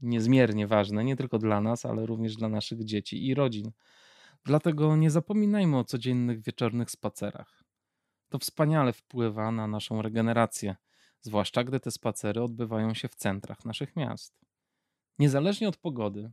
niezmiernie 0.00 0.66
ważne 0.66 1.04
nie 1.04 1.16
tylko 1.16 1.38
dla 1.38 1.60
nas, 1.60 1.86
ale 1.86 2.06
również 2.06 2.36
dla 2.36 2.48
naszych 2.48 2.84
dzieci 2.84 3.26
i 3.26 3.34
rodzin. 3.34 3.72
Dlatego 4.44 4.96
nie 4.96 5.10
zapominajmy 5.10 5.78
o 5.78 5.84
codziennych 5.84 6.42
wieczornych 6.42 6.90
spacerach. 6.90 7.64
To 8.28 8.38
wspaniale 8.38 8.92
wpływa 8.92 9.50
na 9.50 9.66
naszą 9.66 10.02
regenerację, 10.02 10.76
zwłaszcza 11.20 11.64
gdy 11.64 11.80
te 11.80 11.90
spacery 11.90 12.42
odbywają 12.42 12.94
się 12.94 13.08
w 13.08 13.14
centrach 13.14 13.64
naszych 13.64 13.96
miast. 13.96 14.40
Niezależnie 15.18 15.68
od 15.68 15.76
pogody, 15.76 16.30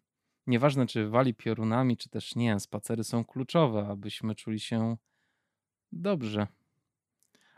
nieważne 0.48 0.88
czy 0.88 1.10
wali 1.10 1.34
piorunami, 1.34 1.98
czy 1.98 2.10
też 2.10 2.36
nie, 2.36 2.60
spacery 2.60 3.04
są 3.04 3.26
kluczowe, 3.26 3.88
abyśmy 3.88 4.36
czuli 4.36 4.60
się 4.60 4.98
dobrze. 5.92 6.48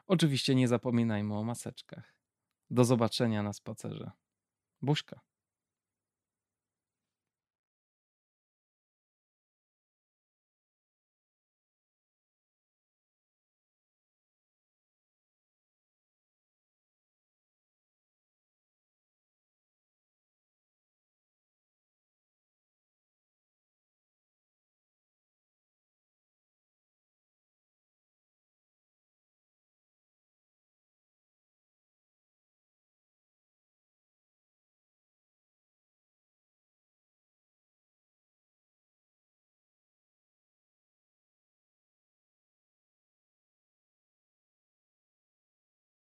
Oczywiście 0.08 0.56
nie 0.56 0.68
zapominajmy 0.68 1.36
o 1.36 1.44
maseczkach. 1.44 2.17
Do 2.70 2.86
zobaczenia 2.86 3.44
na 3.44 3.54
spacerze. 3.54 4.12
Buźka. 4.82 5.27